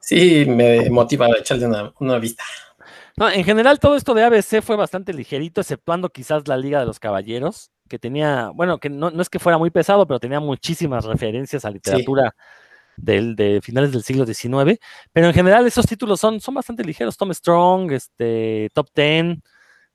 sí 0.00 0.44
me 0.46 0.90
motiva 0.90 1.28
echarle 1.38 1.66
una, 1.66 1.92
una 1.98 2.18
vista. 2.18 2.44
No, 3.16 3.30
en 3.30 3.44
general 3.44 3.78
todo 3.78 3.96
esto 3.96 4.12
de 4.14 4.24
ABC 4.24 4.60
fue 4.60 4.76
bastante 4.76 5.12
ligerito, 5.12 5.60
exceptuando 5.60 6.10
quizás 6.10 6.48
la 6.48 6.56
Liga 6.56 6.80
de 6.80 6.86
los 6.86 6.98
Caballeros, 6.98 7.70
que 7.88 7.98
tenía, 7.98 8.50
bueno, 8.54 8.78
que 8.78 8.90
no, 8.90 9.10
no 9.10 9.22
es 9.22 9.28
que 9.28 9.38
fuera 9.38 9.56
muy 9.56 9.70
pesado, 9.70 10.06
pero 10.06 10.18
tenía 10.18 10.40
muchísimas 10.40 11.04
referencias 11.04 11.64
a 11.64 11.70
literatura 11.70 12.34
sí. 12.34 13.02
del, 13.04 13.36
de 13.36 13.60
finales 13.62 13.92
del 13.92 14.02
siglo 14.02 14.26
XIX. 14.26 14.80
Pero 15.12 15.28
en 15.28 15.34
general 15.34 15.66
esos 15.66 15.86
títulos 15.86 16.18
son, 16.18 16.40
son 16.40 16.54
bastante 16.54 16.82
ligeros. 16.82 17.16
Tom 17.16 17.32
Strong, 17.32 17.92
este, 17.92 18.68
Top 18.74 18.88
Ten, 18.92 19.40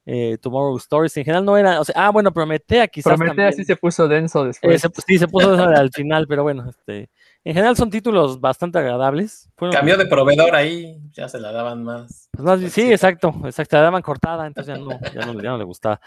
eh, 0.06 0.38
Tomorrow 0.42 0.78
Stories, 0.78 1.18
en 1.18 1.26
general 1.26 1.44
no 1.44 1.58
era, 1.58 1.82
o 1.82 1.84
sea, 1.84 1.96
ah, 1.98 2.10
bueno, 2.12 2.32
Prometea 2.32 2.88
quizás. 2.88 3.12
Prometea 3.12 3.36
también, 3.36 3.54
sí 3.54 3.66
se 3.66 3.76
puso 3.76 4.08
denso 4.08 4.46
después. 4.46 4.84
Eh, 4.84 4.90
se, 4.96 5.02
sí, 5.06 5.20
se 5.20 5.28
puso 5.28 5.52
denso 5.52 5.64
al 5.76 5.92
final, 5.92 6.26
pero 6.26 6.44
bueno, 6.44 6.70
este, 6.70 7.10
en 7.44 7.54
general 7.54 7.76
son 7.76 7.90
títulos 7.90 8.40
bastante 8.40 8.80
agradables. 8.80 9.50
Fueron, 9.56 9.76
Cambió 9.76 9.98
de 9.98 10.06
proveedor 10.06 10.56
ahí, 10.56 11.00
ya 11.12 11.28
se 11.30 11.40
la 11.40 11.52
daban 11.52 11.84
más. 11.84 12.30
Pues 12.32 12.44
más 12.44 12.72
sí, 12.72 12.92
exacto, 12.92 13.34
exacto, 13.46 13.78
la 13.78 13.84
daban 13.84 14.02
cortada, 14.02 14.48
entonces 14.48 14.76
ya 14.76 14.84
no, 14.84 15.00
ya 15.14 15.26
no, 15.26 15.42
ya 15.42 15.50
no 15.50 15.58
le 15.58 15.64
gustaba. 15.64 16.00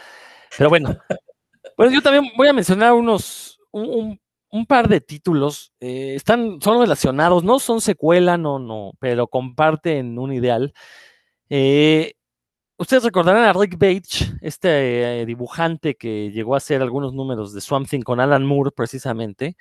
Pero 0.56 0.68
bueno, 0.68 0.96
bueno, 1.76 1.92
yo 1.92 2.02
también 2.02 2.32
voy 2.36 2.48
a 2.48 2.52
mencionar 2.52 2.92
unos, 2.92 3.58
un, 3.70 3.84
un, 3.88 4.20
un 4.50 4.66
par 4.66 4.88
de 4.88 5.00
títulos. 5.00 5.72
Eh, 5.80 6.14
están, 6.14 6.60
son 6.60 6.80
relacionados, 6.80 7.44
no 7.44 7.58
son 7.58 7.80
secuela, 7.80 8.36
no, 8.36 8.58
no, 8.58 8.92
pero 8.98 9.26
comparten 9.26 10.18
un 10.18 10.32
ideal. 10.32 10.74
Eh, 11.48 12.14
Ustedes 12.82 13.04
recordarán 13.04 13.44
a 13.44 13.52
Rick 13.52 13.74
Bates, 13.74 14.34
este 14.40 15.20
eh, 15.20 15.24
dibujante 15.24 15.94
que 15.94 16.32
llegó 16.32 16.54
a 16.54 16.56
hacer 16.56 16.82
algunos 16.82 17.14
números 17.14 17.54
de 17.54 17.60
Swamp 17.60 17.88
Thing 17.88 18.00
con 18.00 18.18
Alan 18.18 18.44
Moore, 18.44 18.72
precisamente. 18.72 19.56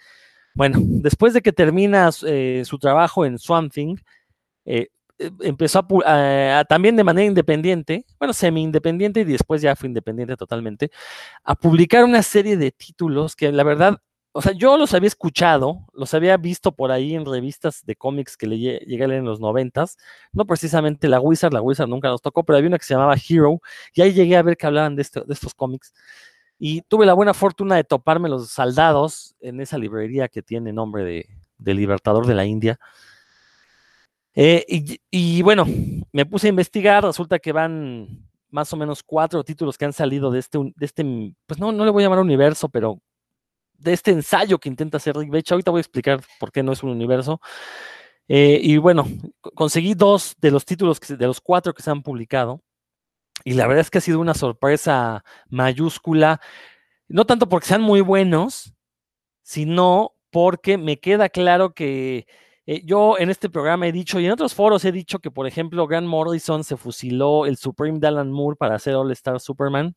Bueno, 0.53 0.79
después 0.81 1.33
de 1.33 1.41
que 1.41 1.53
termina 1.53 2.09
eh, 2.25 2.63
su 2.65 2.77
trabajo 2.77 3.25
en 3.25 3.39
Swamp 3.39 3.71
Thing, 3.71 3.95
eh, 4.65 4.89
empezó 5.41 5.85
a, 6.05 6.65
también 6.67 6.95
de 6.95 7.03
manera 7.03 7.27
independiente, 7.27 8.05
bueno, 8.19 8.33
semi-independiente 8.33 9.21
y 9.21 9.25
después 9.25 9.61
ya 9.61 9.75
fue 9.75 9.87
independiente 9.87 10.35
totalmente, 10.35 10.91
a 11.43 11.55
publicar 11.55 12.03
una 12.03 12.23
serie 12.23 12.57
de 12.57 12.71
títulos 12.71 13.35
que 13.35 13.51
la 13.51 13.63
verdad 13.63 13.99
o 14.33 14.41
sea, 14.41 14.53
yo 14.53 14.77
los 14.77 14.93
había 14.93 15.07
escuchado, 15.07 15.85
los 15.93 16.13
había 16.13 16.37
visto 16.37 16.71
por 16.73 16.91
ahí 16.91 17.15
en 17.15 17.25
revistas 17.25 17.83
de 17.85 17.97
cómics 17.97 18.37
que 18.37 18.47
le 18.47 18.57
llegué 18.59 19.03
a 19.03 19.07
leer 19.07 19.19
en 19.19 19.25
los 19.25 19.41
noventas, 19.41 19.97
no 20.31 20.45
precisamente 20.45 21.09
la 21.09 21.19
Wizard, 21.19 21.51
la 21.53 21.61
Wizard 21.61 21.89
nunca 21.89 22.07
nos 22.07 22.21
tocó, 22.21 22.43
pero 22.45 22.55
había 22.57 22.69
una 22.69 22.77
que 22.77 22.85
se 22.85 22.93
llamaba 22.93 23.15
Hero, 23.15 23.61
y 23.93 24.01
ahí 24.01 24.13
llegué 24.13 24.37
a 24.37 24.41
ver 24.41 24.55
que 24.55 24.67
hablaban 24.67 24.95
de, 24.95 25.03
de 25.03 25.33
estos 25.33 25.53
cómics, 25.53 25.93
y 26.63 26.83
tuve 26.83 27.07
la 27.07 27.15
buena 27.15 27.33
fortuna 27.33 27.75
de 27.75 27.83
toparme 27.83 28.29
los 28.29 28.51
saldados 28.51 29.33
en 29.39 29.61
esa 29.61 29.79
librería 29.79 30.27
que 30.27 30.43
tiene 30.43 30.71
nombre 30.71 31.03
de, 31.03 31.73
Libertador 31.73 32.27
de 32.27 32.35
la 32.35 32.45
India. 32.45 32.79
Eh, 34.35 34.63
y, 35.09 35.41
bueno, 35.41 35.65
me 36.11 36.23
puse 36.27 36.45
a 36.45 36.49
investigar, 36.51 37.03
resulta 37.03 37.39
que 37.39 37.51
van 37.51 38.27
más 38.51 38.71
o 38.73 38.77
menos 38.77 39.01
cuatro 39.01 39.43
títulos 39.43 39.75
que 39.75 39.85
han 39.85 39.93
salido 39.93 40.29
de 40.29 40.37
este, 40.37 40.59
de 40.59 40.85
este 40.85 41.33
pues 41.47 41.59
no, 41.59 41.71
no 41.71 41.83
le 41.83 41.89
voy 41.89 42.03
a 42.03 42.05
llamar 42.05 42.19
universo, 42.19 42.69
pero 42.69 43.01
de 43.79 43.93
este 43.93 44.11
ensayo 44.11 44.59
que 44.59 44.69
intenta 44.69 44.97
hacer 44.97 45.15
Rick 45.15 45.31
Bates. 45.31 45.51
Ahorita 45.51 45.71
voy 45.71 45.79
a 45.79 45.81
explicar 45.81 46.21
por 46.39 46.51
qué 46.51 46.61
no 46.61 46.73
es 46.73 46.83
un 46.83 46.91
universo. 46.91 47.41
Eh, 48.27 48.59
y 48.61 48.77
bueno, 48.77 49.07
conseguí 49.55 49.95
dos 49.95 50.35
de 50.39 50.51
los 50.51 50.63
títulos, 50.63 50.99
de 50.99 51.25
los 51.25 51.41
cuatro 51.41 51.73
que 51.73 51.81
se 51.81 51.89
han 51.89 52.03
publicado. 52.03 52.61
Y 53.43 53.53
la 53.53 53.67
verdad 53.67 53.81
es 53.81 53.89
que 53.89 53.97
ha 53.99 54.01
sido 54.01 54.19
una 54.19 54.33
sorpresa 54.33 55.23
mayúscula, 55.49 56.41
no 57.07 57.25
tanto 57.25 57.49
porque 57.49 57.67
sean 57.67 57.81
muy 57.81 58.01
buenos, 58.01 58.73
sino 59.41 60.13
porque 60.29 60.77
me 60.77 60.99
queda 60.99 61.29
claro 61.29 61.73
que 61.73 62.25
eh, 62.65 62.83
yo 62.85 63.17
en 63.17 63.29
este 63.29 63.49
programa 63.49 63.87
he 63.87 63.91
dicho 63.91 64.19
y 64.19 64.25
en 64.25 64.31
otros 64.31 64.53
foros 64.53 64.85
he 64.85 64.91
dicho 64.91 65.19
que, 65.19 65.31
por 65.31 65.47
ejemplo, 65.47 65.87
Grant 65.87 66.07
Morrison 66.07 66.63
se 66.63 66.77
fusiló 66.77 67.45
el 67.45 67.57
Supreme 67.57 67.99
de 67.99 68.07
Alan 68.07 68.31
Moore 68.31 68.55
para 68.55 68.75
hacer 68.75 68.95
All 68.95 69.11
Star 69.11 69.39
Superman. 69.39 69.95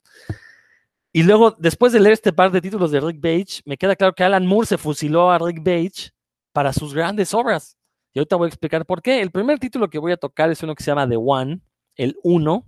Y 1.13 1.23
luego, 1.23 1.53
después 1.59 1.93
de 1.93 2.01
leer 2.01 2.15
este 2.15 2.33
par 2.33 2.51
de 2.51 2.61
títulos 2.61 2.91
de 2.91 3.01
Rick 3.01 3.21
Page, 3.21 3.63
me 3.65 3.77
queda 3.77 3.95
claro 3.95 4.15
que 4.15 4.25
Alan 4.25 4.47
Moore 4.47 4.67
se 4.67 4.79
fusiló 4.79 5.31
a 5.31 5.39
Rick 5.39 5.63
Page 5.63 6.11
para 6.53 6.73
sus 6.73 6.95
grandes 6.95 7.33
obras. 7.35 7.77
Y 8.13 8.19
ahorita 8.19 8.37
voy 8.37 8.47
a 8.47 8.49
explicar 8.49 8.85
por 8.87 9.03
qué. 9.03 9.21
El 9.21 9.31
primer 9.31 9.59
título 9.59 9.89
que 9.89 9.99
voy 9.99 10.13
a 10.13 10.17
tocar 10.17 10.51
es 10.51 10.63
uno 10.63 10.75
que 10.75 10.83
se 10.83 10.91
llama 10.91 11.09
The 11.09 11.17
One, 11.17 11.61
el 11.97 12.17
1. 12.23 12.65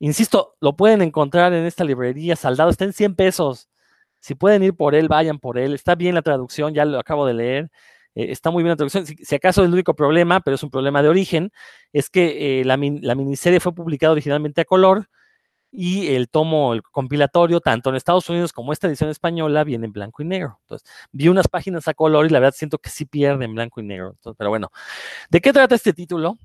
Insisto, 0.00 0.56
lo 0.60 0.76
pueden 0.76 1.02
encontrar 1.02 1.52
en 1.52 1.66
esta 1.66 1.84
librería 1.84 2.34
saldado, 2.34 2.70
está 2.70 2.84
en 2.86 2.94
100 2.94 3.14
pesos. 3.16 3.68
Si 4.20 4.34
pueden 4.34 4.62
ir 4.62 4.74
por 4.74 4.94
él, 4.94 5.08
vayan 5.08 5.38
por 5.38 5.58
él. 5.58 5.74
Está 5.74 5.94
bien 5.94 6.14
la 6.14 6.22
traducción, 6.22 6.74
ya 6.74 6.84
lo 6.86 6.98
acabo 6.98 7.26
de 7.26 7.34
leer. 7.34 7.70
Eh, 8.14 8.32
está 8.32 8.50
muy 8.50 8.62
bien 8.62 8.70
la 8.70 8.76
traducción. 8.76 9.06
Si, 9.06 9.34
acaso 9.34 9.62
el 9.62 9.72
único 9.72 9.94
problema, 9.94 10.40
pero 10.40 10.54
es 10.54 10.62
un 10.62 10.70
problema 10.70 11.02
de 11.02 11.10
origen, 11.10 11.52
es 11.92 12.10
que 12.10 12.60
eh, 12.60 12.64
la, 12.64 12.76
miniserie 12.78 13.60
fue 13.60 13.74
publicada 13.74 14.12
originalmente 14.12 14.62
a 14.62 14.64
color 14.64 15.08
y 15.70 16.08
el 16.14 16.28
tomo, 16.30 16.74
el 16.74 16.82
compilatorio, 16.82 17.60
tanto 17.60 17.90
en 17.90 17.96
Estados 17.96 18.28
Unidos 18.30 18.52
como 18.52 18.72
esta 18.72 18.88
edición 18.88 19.10
española, 19.10 19.64
viene 19.64 19.86
en 19.86 19.92
blanco 19.92 20.22
y 20.22 20.26
negro. 20.26 20.58
Entonces, 20.62 20.88
vi 21.12 21.28
unas 21.28 21.48
páginas 21.48 21.88
a 21.88 21.94
color 21.94 22.26
y 22.26 22.30
la 22.30 22.40
verdad 22.40 22.54
siento 22.56 22.78
que 22.78 22.90
sí 22.90 23.04
pierde 23.06 23.44
en 23.44 23.54
blanco 23.54 23.80
y 23.80 23.84
negro. 23.84 24.16
pero 24.38 24.50
bueno, 24.50 24.70
¿de 25.30 25.40
qué 25.40 25.52
trata 25.52 25.74
este 25.74 25.92
título? 25.92 26.38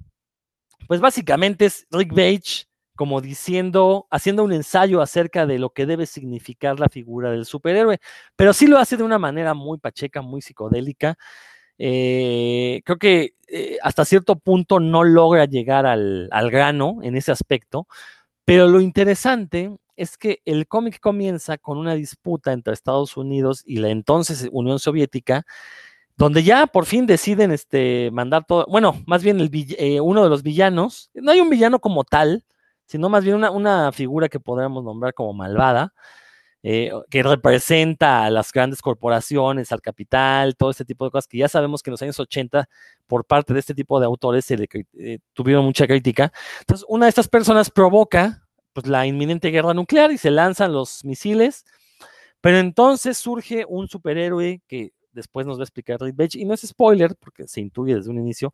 Pues 0.87 0.99
básicamente 1.01 1.65
es 1.65 1.87
Rick 1.91 2.13
Page 2.13 2.67
como 2.95 3.21
diciendo, 3.21 4.07
haciendo 4.09 4.43
un 4.43 4.53
ensayo 4.53 5.01
acerca 5.01 5.45
de 5.45 5.59
lo 5.59 5.71
que 5.71 5.85
debe 5.85 6.05
significar 6.05 6.79
la 6.79 6.89
figura 6.89 7.31
del 7.31 7.45
superhéroe, 7.45 7.99
pero 8.35 8.53
sí 8.53 8.67
lo 8.67 8.77
hace 8.79 8.97
de 8.97 9.03
una 9.03 9.19
manera 9.19 9.53
muy 9.53 9.77
pacheca, 9.77 10.21
muy 10.21 10.41
psicodélica. 10.41 11.17
Eh, 11.77 12.81
creo 12.85 12.97
que 12.97 13.35
eh, 13.47 13.77
hasta 13.83 14.05
cierto 14.05 14.37
punto 14.37 14.79
no 14.79 15.03
logra 15.03 15.45
llegar 15.45 15.85
al, 15.85 16.29
al, 16.31 16.49
grano 16.49 16.99
en 17.03 17.17
ese 17.17 17.31
aspecto, 17.31 17.87
pero 18.45 18.67
lo 18.67 18.79
interesante 18.81 19.75
es 19.97 20.17
que 20.17 20.41
el 20.45 20.67
cómic 20.67 20.99
comienza 20.99 21.57
con 21.57 21.77
una 21.77 21.95
disputa 21.95 22.53
entre 22.53 22.73
Estados 22.73 23.17
Unidos 23.17 23.63
y 23.65 23.77
la 23.77 23.89
entonces 23.89 24.49
Unión 24.51 24.79
Soviética, 24.79 25.45
donde 26.17 26.43
ya 26.43 26.67
por 26.67 26.85
fin 26.85 27.05
deciden 27.05 27.51
este, 27.51 28.09
mandar 28.11 28.45
todo, 28.45 28.65
bueno, 28.69 29.03
más 29.05 29.23
bien 29.23 29.37
eh, 29.51 29.99
uno 29.99 30.23
de 30.23 30.29
los 30.29 30.43
villanos, 30.43 31.11
no 31.13 31.31
hay 31.31 31.41
un 31.41 31.49
villano 31.49 31.79
como 31.79 32.03
tal, 32.03 32.43
sino 32.85 33.09
más 33.09 33.23
bien 33.23 33.35
una, 33.35 33.51
una 33.51 33.91
figura 33.91 34.29
que 34.29 34.39
podríamos 34.39 34.83
nombrar 34.83 35.13
como 35.13 35.33
malvada, 35.33 35.93
eh, 36.67 36.91
que 37.11 37.21
representa 37.21 38.25
a 38.25 38.31
las 38.31 38.51
grandes 38.51 38.81
corporaciones, 38.81 39.71
al 39.71 39.81
capital, 39.81 40.55
todo 40.55 40.71
este 40.71 40.83
tipo 40.83 41.05
de 41.05 41.11
cosas 41.11 41.27
que 41.27 41.37
ya 41.37 41.47
sabemos 41.47 41.83
que 41.83 41.91
en 41.91 41.93
los 41.93 42.01
años 42.01 42.19
80, 42.19 42.67
por 43.05 43.23
parte 43.23 43.53
de 43.53 43.59
este 43.59 43.75
tipo 43.75 43.99
de 43.99 44.07
autores, 44.07 44.45
se 44.45 44.57
le, 44.57 44.67
eh, 44.97 45.19
tuvieron 45.33 45.63
mucha 45.63 45.85
crítica. 45.85 46.33
Entonces, 46.61 46.83
una 46.89 47.05
de 47.05 47.09
estas 47.09 47.27
personas 47.27 47.69
provoca 47.69 48.47
pues, 48.73 48.87
la 48.87 49.05
inminente 49.05 49.49
guerra 49.51 49.75
nuclear 49.75 50.11
y 50.11 50.17
se 50.17 50.31
lanzan 50.31 50.73
los 50.73 51.05
misiles, 51.05 51.65
pero 52.41 52.57
entonces 52.57 53.17
surge 53.17 53.63
un 53.67 53.87
superhéroe 53.87 54.63
que 54.67 54.91
después 55.11 55.45
nos 55.45 55.57
va 55.57 55.61
a 55.61 55.65
explicar 55.65 55.99
Rick 56.01 56.15
Page, 56.15 56.39
y 56.39 56.45
no 56.45 56.53
es 56.53 56.61
spoiler, 56.61 57.15
porque 57.15 57.47
se 57.47 57.61
intuye 57.61 57.95
desde 57.95 58.09
un 58.09 58.17
inicio, 58.19 58.53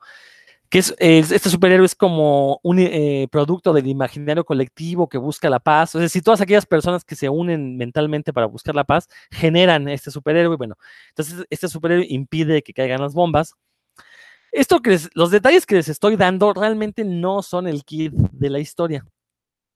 que 0.72 0.80
es, 0.80 0.96
este 1.00 1.50
superhéroe 1.50 1.86
es 1.86 1.96
como 1.96 2.62
un 2.64 2.80
eh, 2.80 3.28
producto 3.30 3.74
del 3.74 3.88
imaginario 3.88 4.46
colectivo 4.46 5.10
que 5.10 5.18
busca 5.18 5.50
la 5.50 5.60
paz. 5.60 5.92
Sea, 5.92 6.08
si 6.08 6.22
todas 6.22 6.40
aquellas 6.40 6.66
personas 6.66 7.04
que 7.04 7.18
se 7.18 7.28
unen 7.28 7.76
mentalmente 7.76 8.32
para 8.32 8.48
buscar 8.48 8.74
la 8.74 8.86
paz 8.86 9.10
generan 9.32 9.90
este 9.90 10.12
superhéroe, 10.12 10.56
bueno, 10.56 10.78
entonces 11.10 11.46
este 11.50 11.68
superhéroe 11.68 12.08
impide 12.10 12.64
que 12.64 12.74
caigan 12.74 13.02
las 13.02 13.14
bombas. 13.14 13.54
Esto 14.54 14.82
que 14.82 14.98
los 15.14 15.30
detalles 15.30 15.66
que 15.66 15.76
les 15.76 15.90
estoy 15.90 16.16
dando 16.16 16.54
realmente 16.54 17.04
no 17.04 17.44
son 17.44 17.68
el 17.68 17.84
kit 17.84 18.14
de 18.14 18.50
la 18.50 18.60
historia. 18.60 19.06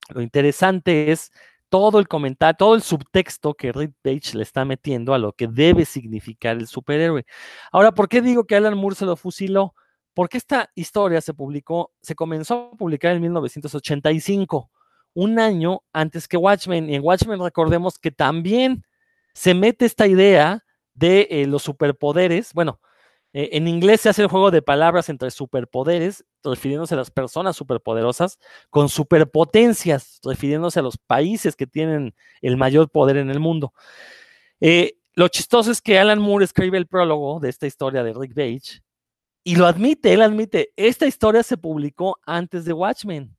Lo 0.09 0.21
interesante 0.21 1.11
es 1.11 1.29
todo 1.67 1.99
el 1.99 2.07
comentario, 2.07 2.55
todo 2.57 2.75
el 2.75 2.81
subtexto 2.81 3.53
que 3.53 3.73
Rick 3.73 3.95
Page 4.01 4.37
le 4.37 4.43
está 4.43 4.63
metiendo 4.63 5.13
a 5.13 5.19
lo 5.19 5.33
que 5.33 5.47
debe 5.49 5.83
significar 5.83 6.55
el 6.55 6.67
superhéroe. 6.67 7.25
Ahora, 7.73 7.91
¿por 7.93 8.07
qué 8.07 8.21
digo 8.21 8.45
que 8.45 8.55
Alan 8.55 8.77
Moore 8.77 8.95
se 8.95 9.05
lo 9.05 9.17
fusiló? 9.17 9.73
Porque 10.15 10.37
esta 10.37 10.71
historia 10.75 11.21
se 11.21 11.33
publicó, 11.33 11.91
se 12.01 12.15
comenzó 12.15 12.71
a 12.73 12.77
publicar 12.77 13.13
en 13.13 13.21
1985, 13.21 14.71
un 15.13 15.39
año 15.39 15.83
antes 15.91 16.27
que 16.27 16.37
Watchmen. 16.37 16.89
Y 16.89 16.95
en 16.95 17.03
Watchmen 17.03 17.41
recordemos 17.41 17.99
que 17.99 18.11
también 18.11 18.85
se 19.33 19.53
mete 19.53 19.85
esta 19.85 20.07
idea 20.07 20.63
de 20.93 21.27
eh, 21.29 21.45
los 21.47 21.63
superpoderes. 21.63 22.53
Bueno, 22.53 22.79
eh, 23.33 23.49
en 23.51 23.67
inglés 23.67 24.01
se 24.01 24.09
hace 24.09 24.21
el 24.21 24.29
juego 24.29 24.51
de 24.51 24.61
palabras 24.61 25.09
entre 25.09 25.29
superpoderes, 25.31 26.23
refiriéndose 26.45 26.93
a 26.93 26.97
las 26.97 27.11
personas 27.11 27.57
superpoderosas, 27.57 28.39
con 28.69 28.87
superpotencias, 28.87 30.21
refiriéndose 30.23 30.79
a 30.79 30.83
los 30.83 30.97
países 30.97 31.57
que 31.57 31.67
tienen 31.67 32.15
el 32.41 32.55
mayor 32.55 32.89
poder 32.89 33.17
en 33.17 33.29
el 33.29 33.41
mundo. 33.41 33.73
Eh, 34.61 34.97
lo 35.13 35.27
chistoso 35.27 35.71
es 35.71 35.81
que 35.81 35.99
Alan 35.99 36.19
Moore 36.19 36.45
escribe 36.45 36.77
el 36.77 36.87
prólogo 36.87 37.41
de 37.41 37.49
esta 37.49 37.67
historia 37.67 38.01
de 38.01 38.13
Rick 38.13 38.33
Page 38.33 38.84
y 39.47 39.55
lo 39.55 39.67
admite, 39.67 40.11
él 40.11 40.23
admite, 40.23 40.73
esta 40.75 41.05
historia 41.05 41.43
se 41.43 41.55
publicó 41.55 42.19
antes 42.25 42.65
de 42.65 42.73
Watchmen. 42.73 43.37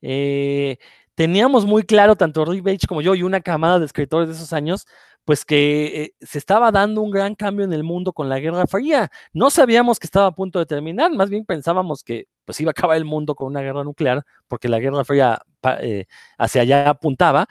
Eh, 0.00 0.78
teníamos 1.16 1.66
muy 1.66 1.82
claro, 1.82 2.14
tanto 2.14 2.44
Rick 2.44 2.62
Page 2.64 2.86
como 2.86 3.02
yo 3.02 3.16
y 3.16 3.24
una 3.24 3.40
camada 3.40 3.80
de 3.80 3.86
escritores 3.86 4.28
de 4.28 4.36
esos 4.36 4.52
años, 4.52 4.86
pues 5.24 5.44
que 5.44 6.02
eh, 6.04 6.14
se 6.20 6.38
estaba 6.38 6.70
dando 6.70 7.02
un 7.02 7.10
gran 7.10 7.34
cambio 7.34 7.64
en 7.64 7.72
el 7.72 7.82
mundo 7.82 8.12
con 8.12 8.28
la 8.28 8.38
Guerra 8.38 8.68
Fría. 8.68 9.10
No 9.32 9.50
sabíamos 9.50 9.98
que 9.98 10.06
estaba 10.06 10.26
a 10.26 10.34
punto 10.36 10.60
de 10.60 10.66
terminar, 10.66 11.10
más 11.12 11.30
bien 11.30 11.44
pensábamos 11.44 12.04
que 12.04 12.28
pues 12.44 12.60
iba 12.60 12.70
a 12.70 12.72
acabar 12.72 12.96
el 12.96 13.04
mundo 13.04 13.34
con 13.34 13.48
una 13.48 13.60
guerra 13.60 13.82
nuclear, 13.82 14.24
porque 14.46 14.68
la 14.68 14.78
Guerra 14.78 15.04
Fría 15.04 15.42
eh, 15.80 16.06
hacia 16.38 16.62
allá 16.62 16.90
apuntaba. 16.90 17.48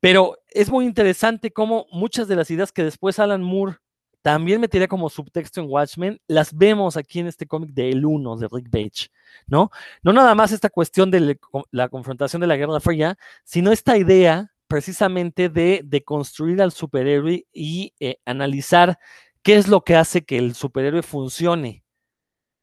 Pero 0.00 0.38
es 0.48 0.70
muy 0.70 0.86
interesante 0.86 1.52
cómo 1.52 1.86
muchas 1.92 2.26
de 2.26 2.34
las 2.34 2.50
ideas 2.50 2.72
que 2.72 2.82
después 2.82 3.20
Alan 3.20 3.42
Moore 3.42 3.76
también 4.22 4.60
metería 4.60 4.88
como 4.88 5.08
subtexto 5.08 5.60
en 5.60 5.68
Watchmen, 5.68 6.20
las 6.26 6.54
vemos 6.54 6.96
aquí 6.96 7.20
en 7.20 7.26
este 7.26 7.46
cómic 7.46 7.70
de 7.70 7.90
El 7.90 8.04
Uno, 8.04 8.36
de 8.36 8.48
Rick 8.50 8.70
Page, 8.70 9.08
¿no? 9.46 9.70
No 10.02 10.12
nada 10.12 10.34
más 10.34 10.52
esta 10.52 10.68
cuestión 10.68 11.10
de 11.10 11.38
la 11.70 11.88
confrontación 11.88 12.40
de 12.40 12.46
la 12.46 12.56
Guerra 12.56 12.80
Fría, 12.80 13.16
sino 13.44 13.72
esta 13.72 13.96
idea 13.96 14.52
precisamente 14.68 15.48
de, 15.48 16.02
construir 16.04 16.62
al 16.62 16.72
superhéroe 16.72 17.46
y 17.52 17.92
eh, 17.98 18.18
analizar 18.24 18.98
qué 19.42 19.56
es 19.56 19.68
lo 19.68 19.82
que 19.82 19.96
hace 19.96 20.24
que 20.24 20.38
el 20.38 20.54
superhéroe 20.54 21.02
funcione 21.02 21.84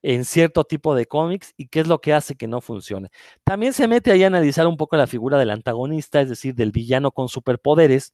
en 0.04 0.24
cierto 0.26 0.64
tipo 0.64 0.96
de 0.96 1.06
cómics 1.06 1.54
y 1.58 1.68
qué 1.68 1.82
es 1.82 1.88
lo 1.88 2.00
que 2.00 2.14
hace 2.14 2.36
que 2.36 2.48
no 2.48 2.62
funcione. 2.62 3.10
También 3.44 3.74
se 3.74 3.88
mete 3.88 4.12
ahí 4.12 4.24
a 4.24 4.28
analizar 4.28 4.68
un 4.68 4.78
poco 4.78 4.96
la 4.96 5.08
figura 5.08 5.38
del 5.38 5.50
antagonista, 5.50 6.22
es 6.22 6.30
decir, 6.30 6.56
del 6.56 6.72
villano 6.72 7.12
con 7.12 7.28
superpoderes. 7.28 8.14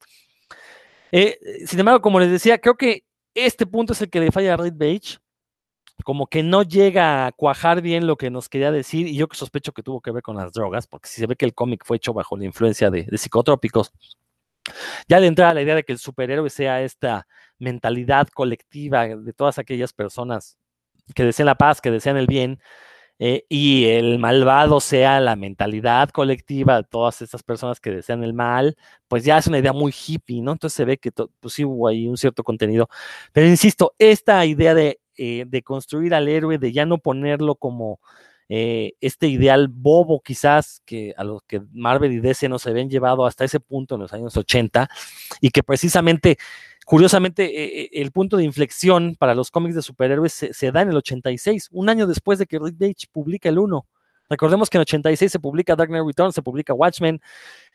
Eh, 1.12 1.38
sin 1.66 1.78
embargo, 1.78 2.00
como 2.00 2.18
les 2.18 2.30
decía, 2.30 2.58
creo 2.58 2.76
que 2.76 3.04
este 3.34 3.66
punto 3.66 3.92
es 3.92 4.02
el 4.02 4.10
que 4.10 4.20
le 4.20 4.32
falla 4.32 4.54
a 4.54 4.56
Red. 4.56 4.74
Como 6.04 6.26
que 6.26 6.42
no 6.42 6.62
llega 6.62 7.26
a 7.26 7.32
cuajar 7.32 7.80
bien 7.80 8.06
lo 8.06 8.16
que 8.16 8.30
nos 8.30 8.48
quería 8.48 8.72
decir, 8.72 9.06
y 9.06 9.16
yo 9.16 9.28
que 9.28 9.36
sospecho 9.36 9.72
que 9.72 9.82
tuvo 9.82 10.00
que 10.00 10.10
ver 10.10 10.22
con 10.22 10.36
las 10.36 10.52
drogas, 10.52 10.86
porque 10.86 11.08
si 11.08 11.20
se 11.20 11.26
ve 11.26 11.36
que 11.36 11.44
el 11.44 11.54
cómic 11.54 11.84
fue 11.84 11.98
hecho 11.98 12.12
bajo 12.12 12.36
la 12.36 12.44
influencia 12.44 12.90
de, 12.90 13.06
psicotrópicos, 13.16 13.92
ya 15.08 15.20
de 15.20 15.28
entrada 15.28 15.54
la 15.54 15.62
idea 15.62 15.74
de 15.76 15.84
que 15.84 15.92
el 15.92 15.98
superhéroe 15.98 16.50
sea 16.50 16.82
esta 16.82 17.26
mentalidad 17.58 18.28
colectiva 18.28 19.06
de 19.06 19.32
todas 19.32 19.58
aquellas 19.58 19.92
personas 19.92 20.58
que 21.14 21.24
desean 21.24 21.46
la 21.46 21.54
paz, 21.54 21.80
que 21.80 21.90
desean 21.90 22.16
el 22.16 22.26
bien, 22.26 22.60
eh, 23.18 23.44
y 23.48 23.86
el 23.86 24.18
malvado 24.18 24.80
sea 24.80 25.20
la 25.20 25.36
mentalidad 25.36 26.10
colectiva 26.10 26.76
de 26.78 26.84
todas 26.84 27.22
estas 27.22 27.42
personas 27.42 27.80
que 27.80 27.90
desean 27.90 28.24
el 28.24 28.34
mal, 28.34 28.76
pues 29.08 29.24
ya 29.24 29.38
es 29.38 29.46
una 29.46 29.58
idea 29.58 29.72
muy 29.72 29.92
hippie, 29.92 30.42
¿no? 30.42 30.52
Entonces 30.52 30.76
se 30.76 30.84
ve 30.84 30.98
que 30.98 31.12
pues 31.12 31.54
sí 31.54 31.64
hubo 31.64 31.88
ahí 31.88 32.08
un 32.08 32.16
cierto 32.16 32.42
contenido. 32.42 32.88
Pero 33.32 33.46
insisto, 33.48 33.94
esta 33.98 34.44
idea 34.46 34.74
de, 34.74 35.00
eh, 35.16 35.44
de 35.46 35.62
construir 35.62 36.14
al 36.14 36.28
héroe, 36.28 36.58
de 36.58 36.72
ya 36.72 36.86
no 36.86 36.98
ponerlo 36.98 37.54
como 37.56 38.00
eh, 38.48 38.92
este 39.00 39.28
ideal 39.28 39.68
bobo 39.68 40.20
quizás 40.20 40.82
que 40.84 41.14
a 41.16 41.24
los 41.24 41.42
que 41.44 41.62
Marvel 41.72 42.12
y 42.12 42.20
DC 42.20 42.48
nos 42.48 42.66
habían 42.66 42.90
llevado 42.90 43.26
hasta 43.26 43.44
ese 43.44 43.60
punto 43.60 43.94
en 43.94 44.02
los 44.02 44.12
años 44.12 44.36
80 44.36 44.88
y 45.40 45.50
que 45.50 45.62
precisamente 45.62 46.38
Curiosamente, 46.84 47.44
eh, 47.44 47.82
eh, 47.84 47.90
el 48.02 48.12
punto 48.12 48.36
de 48.36 48.44
inflexión 48.44 49.16
para 49.18 49.34
los 49.34 49.50
cómics 49.50 49.74
de 49.74 49.80
superhéroes 49.80 50.32
se, 50.32 50.72
da 50.72 50.82
en 50.82 50.90
el 50.90 50.96
86, 50.96 51.70
un 51.72 51.88
año 51.88 52.06
después 52.06 52.38
de 52.38 52.46
que 52.46 52.58
Rick 52.58 52.76
Page 52.78 53.06
publica 53.10 53.48
el 53.48 53.58
1. 53.58 53.86
Recordemos 54.28 54.68
que 54.68 54.76
en 54.76 54.80
el 54.80 54.82
86 54.82 55.32
se 55.32 55.38
publica 55.38 55.76
Dark 55.76 55.88
Knight 55.88 56.06
Returns, 56.06 56.34
se 56.34 56.42
publica 56.42 56.74
Watchmen, 56.74 57.20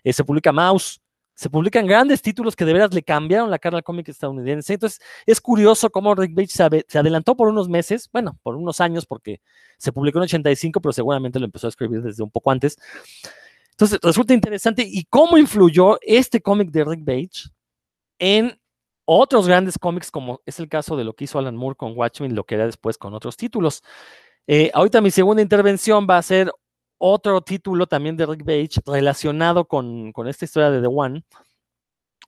eh, 0.03 0.13
se 0.13 0.23
publica 0.23 0.51
Mouse, 0.51 1.01
se 1.39 1.49
publican 1.49 1.87
grandes 1.87 2.21
títulos 2.21 2.53
que 2.53 2.65
de 2.65 2.73
veras 2.73 2.93
le 2.93 3.01
cambiaron 3.01 3.49
la 3.49 3.59
cara 3.59 3.77
al 3.77 3.83
cómic 3.85 4.09
estadounidense. 4.09 4.73
Entonces, 4.73 4.99
es 5.25 5.39
curioso 5.39 5.89
cómo 5.89 6.13
Rick 6.13 6.35
Bates 6.35 6.51
se, 6.51 6.97
adelantó 6.97 7.37
por 7.37 7.47
unos 7.47 7.69
meses, 7.69 8.09
bueno, 8.11 8.37
por 8.43 8.57
unos 8.57 8.81
años, 8.81 9.05
porque 9.05 9.39
se 9.77 9.93
publicó 9.93 10.17
en 10.19 10.23
85, 10.23 10.81
pero 10.81 10.91
seguramente 10.91 11.39
lo 11.39 11.45
empezó 11.45 11.67
a 11.67 11.69
escribir 11.69 12.01
desde 12.01 12.23
un 12.23 12.29
poco 12.29 12.51
antes. 12.51 12.77
Entonces, 13.71 13.99
resulta 14.03 14.33
interesante 14.33 14.83
y 14.85 15.05
cómo 15.05 15.37
influyó 15.37 15.97
este 16.01 16.41
cómic 16.41 16.71
de 16.71 16.83
Rick 16.83 17.05
Bates 17.05 17.49
en 18.17 18.59
otros 19.05 19.47
grandes 19.47 19.79
cómics, 19.79 20.11
como 20.11 20.41
es 20.45 20.59
el 20.59 20.67
caso 20.67 20.97
de 20.97 21.05
lo 21.05 21.13
que 21.13 21.23
hizo 21.23 21.39
Alan 21.39 21.55
Moore 21.55 21.77
con 21.77 21.97
Watchmen, 21.97 22.35
lo 22.35 22.43
que 22.43 22.55
era 22.55 22.65
después 22.65 22.97
con 22.97 23.13
otros 23.13 23.37
títulos. 23.37 23.81
Eh, 24.45 24.71
ahorita 24.73 24.99
mi 24.99 25.09
segunda 25.09 25.41
intervención 25.41 26.05
va 26.05 26.17
a 26.17 26.21
ser 26.21 26.51
otro 26.99 27.41
título 27.41 27.87
también 27.87 28.15
de 28.15 28.25
Rick 28.25 28.41
Bates 28.41 28.81
relacionado 28.85 29.65
con, 29.65 30.11
con 30.11 30.27
esta 30.27 30.45
historia 30.45 30.69
de 30.69 30.81
The 30.81 30.87
One. 30.87 31.23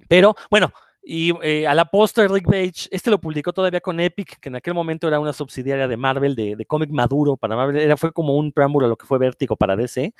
Pero 0.07 0.35
bueno, 0.49 0.73
y 1.03 1.33
eh, 1.43 1.67
a 1.67 1.73
la 1.73 1.85
postre 1.85 2.27
Rick 2.27 2.45
Bates, 2.45 2.89
este 2.91 3.09
lo 3.09 3.19
publicó 3.19 3.53
todavía 3.53 3.81
con 3.81 3.99
Epic, 3.99 4.39
que 4.39 4.49
en 4.49 4.55
aquel 4.55 4.73
momento 4.73 5.07
era 5.07 5.19
una 5.19 5.33
subsidiaria 5.33 5.87
de 5.87 5.97
Marvel, 5.97 6.35
de, 6.35 6.55
de 6.55 6.65
cómic 6.65 6.89
maduro 6.91 7.37
para 7.37 7.55
Marvel, 7.55 7.77
era, 7.77 7.97
fue 7.97 8.11
como 8.11 8.37
un 8.37 8.51
preámbulo 8.51 8.85
a 8.85 8.89
lo 8.89 8.97
que 8.97 9.05
fue 9.05 9.19
Vértigo 9.19 9.55
para 9.55 9.75
DC. 9.75 10.13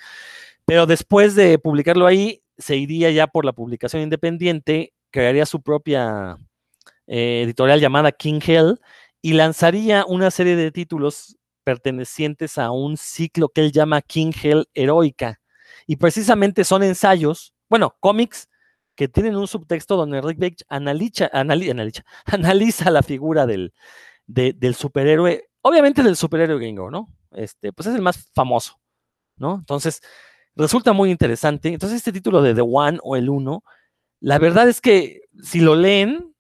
Pero 0.66 0.86
después 0.86 1.36
de 1.36 1.60
publicarlo 1.60 2.08
ahí, 2.08 2.42
se 2.58 2.78
iría 2.78 3.12
ya 3.12 3.28
por 3.28 3.46
la 3.46 3.54
publicación 3.54 4.04
independiente, 4.04 4.94
crearía 5.12 5.46
su 5.46 5.62
propia 5.62 6.38
eh, 7.08 7.44
editorial 7.44 7.80
llamada 7.80 8.12
King 8.12 8.40
Hell 8.46 8.80
y 9.22 9.34
lanzaría 9.34 10.06
una 10.06 10.32
serie 10.32 10.56
de 10.56 10.72
títulos 10.72 11.38
pertenecientes 11.64 12.58
a 12.58 12.72
un 12.72 12.98
ciclo 12.98 13.50
que 13.50 13.62
él 13.62 13.72
llama 13.72 14.02
King 14.02 14.32
Hell 14.42 14.68
Heroica. 14.74 15.40
Y 15.88 15.96
precisamente 15.96 16.64
son 16.64 16.84
ensayos, 16.84 17.54
bueno, 17.70 17.96
cómics 18.00 18.50
que 18.96 19.08
tienen 19.08 19.36
un 19.36 19.48
subtexto 19.48 19.96
donde 19.96 20.22
Rick 20.22 20.38
Bates 20.38 20.66
analiza, 20.70 21.30
analiza, 21.34 22.04
analiza 22.26 22.92
la 22.92 23.04
figura 23.04 23.46
del, 23.46 23.74
del 24.28 24.76
superhéroe, 24.76 25.50
obviamente 25.62 26.04
del 26.04 26.16
superhéroe 26.16 26.58
gringo, 26.58 26.92
¿no? 26.92 27.10
Este, 27.32 27.74
pues 27.74 27.88
es 27.88 27.96
el 27.96 28.02
más 28.02 28.30
famoso, 28.34 28.80
¿no? 29.38 29.56
Entonces, 29.56 30.02
resulta 30.56 30.94
muy 30.94 31.12
interesante. 31.12 31.70
Entonces, 31.70 31.98
este 31.98 32.12
título 32.12 32.42
de 32.42 32.54
The 32.54 32.62
One 32.62 33.00
o 33.04 33.16
el 33.16 33.30
Uno, 33.30 33.64
la 34.20 34.38
verdad 34.38 34.70
es 34.70 34.82
que 34.82 35.22
si 35.42 35.62
lo 35.62 35.76
leen, 35.76 36.31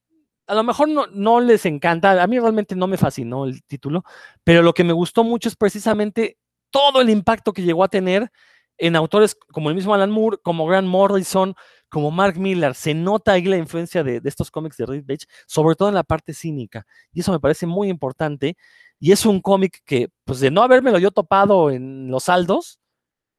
a 0.47 0.55
lo 0.55 0.63
mejor 0.63 0.89
no, 0.89 1.07
no, 1.07 1.39
les 1.39 1.65
encanta, 1.65 2.21
a 2.21 2.27
mí 2.27 2.39
realmente 2.39 2.75
no 2.75 2.87
me 2.87 2.97
fascinó 2.97 3.45
el 3.45 3.63
título, 3.63 4.03
pero 4.43 4.61
lo 4.61 4.73
que 4.73 4.83
me 4.83 4.93
gustó 4.93 5.23
mucho 5.23 5.49
es 5.49 5.55
precisamente 5.55 6.37
todo 6.69 7.01
el 7.01 7.09
impacto 7.09 7.53
que 7.53 7.63
llegó 7.63 7.83
a 7.83 7.89
tener 7.89 8.31
en 8.77 8.95
autores 8.95 9.37
como 9.51 9.69
el 9.69 9.75
mismo 9.75 9.93
Alan 9.93 10.09
Moore, 10.09 10.37
como 10.41 10.65
Grant 10.65 10.87
Morrison, 10.87 11.53
como 11.87 12.09
Mark 12.09 12.39
Miller. 12.39 12.73
Se 12.73 12.93
nota 12.93 13.33
ahí 13.33 13.43
la 13.43 13.57
influencia 13.57 14.03
de, 14.03 14.19
de 14.19 14.29
estos 14.29 14.49
cómics 14.49 14.77
de 14.77 14.87
Rick 14.87 15.05
Bates, 15.05 15.27
sobre 15.45 15.75
todo 15.75 15.89
en 15.89 15.95
la 15.95 16.03
parte 16.03 16.33
cínica, 16.33 16.85
y 17.13 17.19
eso 17.19 17.31
me 17.31 17.39
parece 17.39 17.67
muy 17.67 17.89
importante. 17.89 18.57
Y 18.99 19.11
es 19.11 19.25
un 19.25 19.41
cómic 19.41 19.81
que, 19.85 20.09
pues 20.25 20.39
de 20.39 20.51
no 20.51 20.63
habérmelo 20.63 20.99
yo 20.99 21.11
topado 21.11 21.71
en 21.71 22.09
los 22.09 22.25
saldos, 22.25 22.80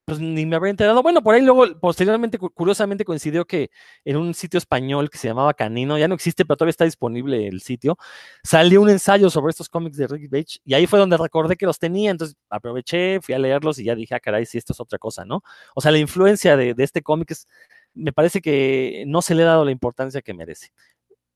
pues 0.04 0.18
ni 0.18 0.44
me 0.46 0.56
habría 0.56 0.70
enterado. 0.70 1.02
Bueno, 1.02 1.22
por 1.22 1.34
ahí 1.34 1.42
luego, 1.42 1.64
posteriormente, 1.80 2.38
curiosamente 2.38 3.04
coincidió 3.04 3.44
que 3.44 3.70
en 4.04 4.16
un 4.16 4.34
sitio 4.34 4.58
español 4.58 5.08
que 5.10 5.18
se 5.18 5.28
llamaba 5.28 5.54
Canino, 5.54 5.96
ya 5.96 6.08
no 6.08 6.14
existe, 6.14 6.44
pero 6.44 6.56
todavía 6.56 6.70
está 6.70 6.84
disponible 6.84 7.46
el 7.46 7.60
sitio, 7.62 7.96
salió 8.42 8.80
un 8.82 8.90
ensayo 8.90 9.30
sobre 9.30 9.50
estos 9.50 9.68
cómics 9.68 9.96
de 9.96 10.08
Rick 10.08 10.30
Bates 10.30 10.60
y 10.64 10.74
ahí 10.74 10.86
fue 10.86 10.98
donde 10.98 11.16
recordé 11.16 11.56
que 11.56 11.66
los 11.66 11.78
tenía, 11.78 12.10
entonces 12.10 12.36
aproveché, 12.50 13.20
fui 13.20 13.34
a 13.34 13.38
leerlos 13.38 13.78
y 13.78 13.84
ya 13.84 13.94
dije, 13.94 14.14
ah, 14.14 14.20
caray, 14.20 14.44
si 14.46 14.58
esto 14.58 14.72
es 14.72 14.80
otra 14.80 14.98
cosa, 14.98 15.24
¿no? 15.24 15.42
O 15.74 15.80
sea, 15.80 15.92
la 15.92 15.98
influencia 15.98 16.56
de, 16.56 16.74
de 16.74 16.84
este 16.84 17.02
cómic 17.02 17.30
es, 17.30 17.46
me 17.94 18.12
parece 18.12 18.40
que 18.40 19.04
no 19.06 19.22
se 19.22 19.34
le 19.34 19.42
ha 19.44 19.46
dado 19.46 19.64
la 19.64 19.70
importancia 19.70 20.22
que 20.22 20.34
merece. 20.34 20.72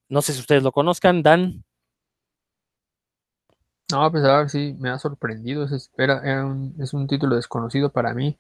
No 0.09 0.23
sé 0.23 0.33
si 0.33 0.41
ustedes 0.41 0.63
lo 0.63 0.73
conozcan, 0.73 1.23
Dan. 1.23 1.65
No, 3.91 4.11
pues 4.11 4.25
a 4.25 4.39
ver, 4.39 4.51
sí, 4.51 4.75
me 4.79 4.91
ha 4.91 4.99
sorprendido. 4.99 5.65
Es, 5.65 5.91
es 6.79 6.95
un 6.95 7.07
título 7.07 7.37
desconocido 7.37 7.91
para 7.91 8.15
mí. 8.15 8.37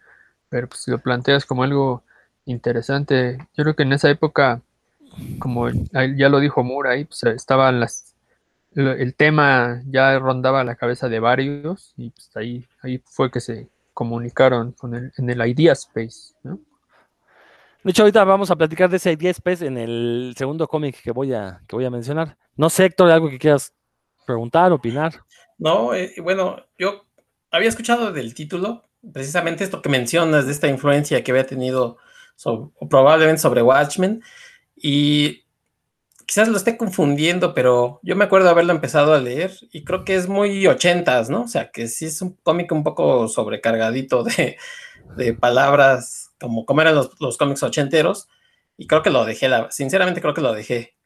Pero 0.49 0.69
pues, 0.69 0.83
si 0.83 0.91
lo 0.91 0.99
planteas 0.99 1.45
como 1.45 1.63
algo 1.63 2.05
interesante, 2.45 3.39
yo 3.55 3.65
creo 3.65 3.77
que 3.77 3.83
en 3.83 3.93
esa 3.93 4.11
época, 4.11 4.63
como 5.39 5.69
ya 5.71 6.29
lo 6.29 6.41
dijo 6.41 6.63
Moore 6.63 6.91
ahí, 6.91 7.05
pues 7.05 7.23
estaban 7.25 7.81
las, 7.81 8.15
el 8.75 9.15
tema 9.15 9.83
ya 9.87 10.19
rondaba 10.19 10.65
la 10.65 10.77
cabeza 10.77 11.09
de 11.09 11.21
varios 11.21 11.95
y 11.97 12.11
pues 12.11 12.31
ahí, 12.37 12.67
ahí 12.83 13.03
fue 13.05 13.31
que 13.31 13.41
se 13.41 13.69
comunicaron 13.93 14.73
con 14.73 14.95
el, 14.95 15.13
en 15.17 15.31
el 15.31 15.47
Idea 15.49 15.73
Space, 15.73 16.35
¿no? 16.43 16.61
De 17.83 17.91
hecho, 17.91 18.03
ahorita 18.03 18.25
vamos 18.25 18.51
a 18.51 18.57
platicar 18.57 18.91
de 18.91 18.97
ese 18.97 19.13
Idea 19.13 19.31
Space 19.31 19.65
en 19.65 19.79
el 19.79 20.35
segundo 20.37 20.67
cómic 20.67 21.01
que 21.03 21.13
voy 21.13 21.33
a 21.33 21.63
que 21.69 21.77
voy 21.77 21.85
a 21.85 21.91
mencionar. 21.91 22.37
No 22.57 22.69
sé, 22.69 22.87
Héctor, 22.87 23.11
algo 23.11 23.31
que 23.31 23.39
quieras 23.39 23.73
preguntar, 24.27 24.73
opinar. 24.73 25.15
No, 25.57 25.95
eh, 25.95 26.13
bueno, 26.21 26.57
yo 26.79 27.07
había 27.51 27.69
escuchado 27.69 28.13
del 28.13 28.35
título, 28.35 28.86
precisamente 29.13 29.65
esto 29.65 29.83
que 29.83 29.89
mencionas 29.89 30.47
de 30.47 30.53
esta 30.53 30.69
influencia 30.69 31.23
que 31.23 31.31
había 31.31 31.47
tenido 31.47 31.99
probablemente 32.91 33.41
sobre 33.41 33.63
Watchmen 33.63 34.23
y 34.77 35.47
quizás 36.27 36.49
lo 36.49 36.57
esté 36.57 36.77
confundiendo, 36.77 37.55
pero 37.55 38.01
yo 38.03 38.17
me 38.17 38.25
acuerdo 38.25 38.51
haberlo 38.51 38.73
empezado 38.73 39.15
a 39.15 39.21
leer 39.21 39.53
y 39.73 39.85
creo 39.85 40.05
que 40.05 40.17
es 40.17 40.29
muy 40.29 40.67
ochentas, 40.67 41.31
¿no? 41.31 41.43
O 41.43 41.49
sea, 41.49 41.71
que 41.71 41.89
sí 41.89 42.07
es 42.07 42.21
un 42.21 42.37
cómic 42.43 42.71
un 42.73 42.85
poco 42.85 43.29
sobrecargadito 43.29 44.25
de, 44.25 44.59
de 45.17 45.35
palabras, 45.35 46.33
como, 46.41 46.67
como 46.67 46.81
eran 46.83 46.97
los, 46.97 47.11
los, 47.21 47.39
cómics 47.39 47.63
ochenteros, 47.63 48.29
y 48.77 48.87
creo 48.87 49.03
que 49.03 49.11
lo 49.11 49.25
dejé, 49.25 49.49
sinceramente 49.71 50.21
creo 50.21 50.35
que 50.35 50.41
lo 50.41 50.53
dejé. 50.53 50.97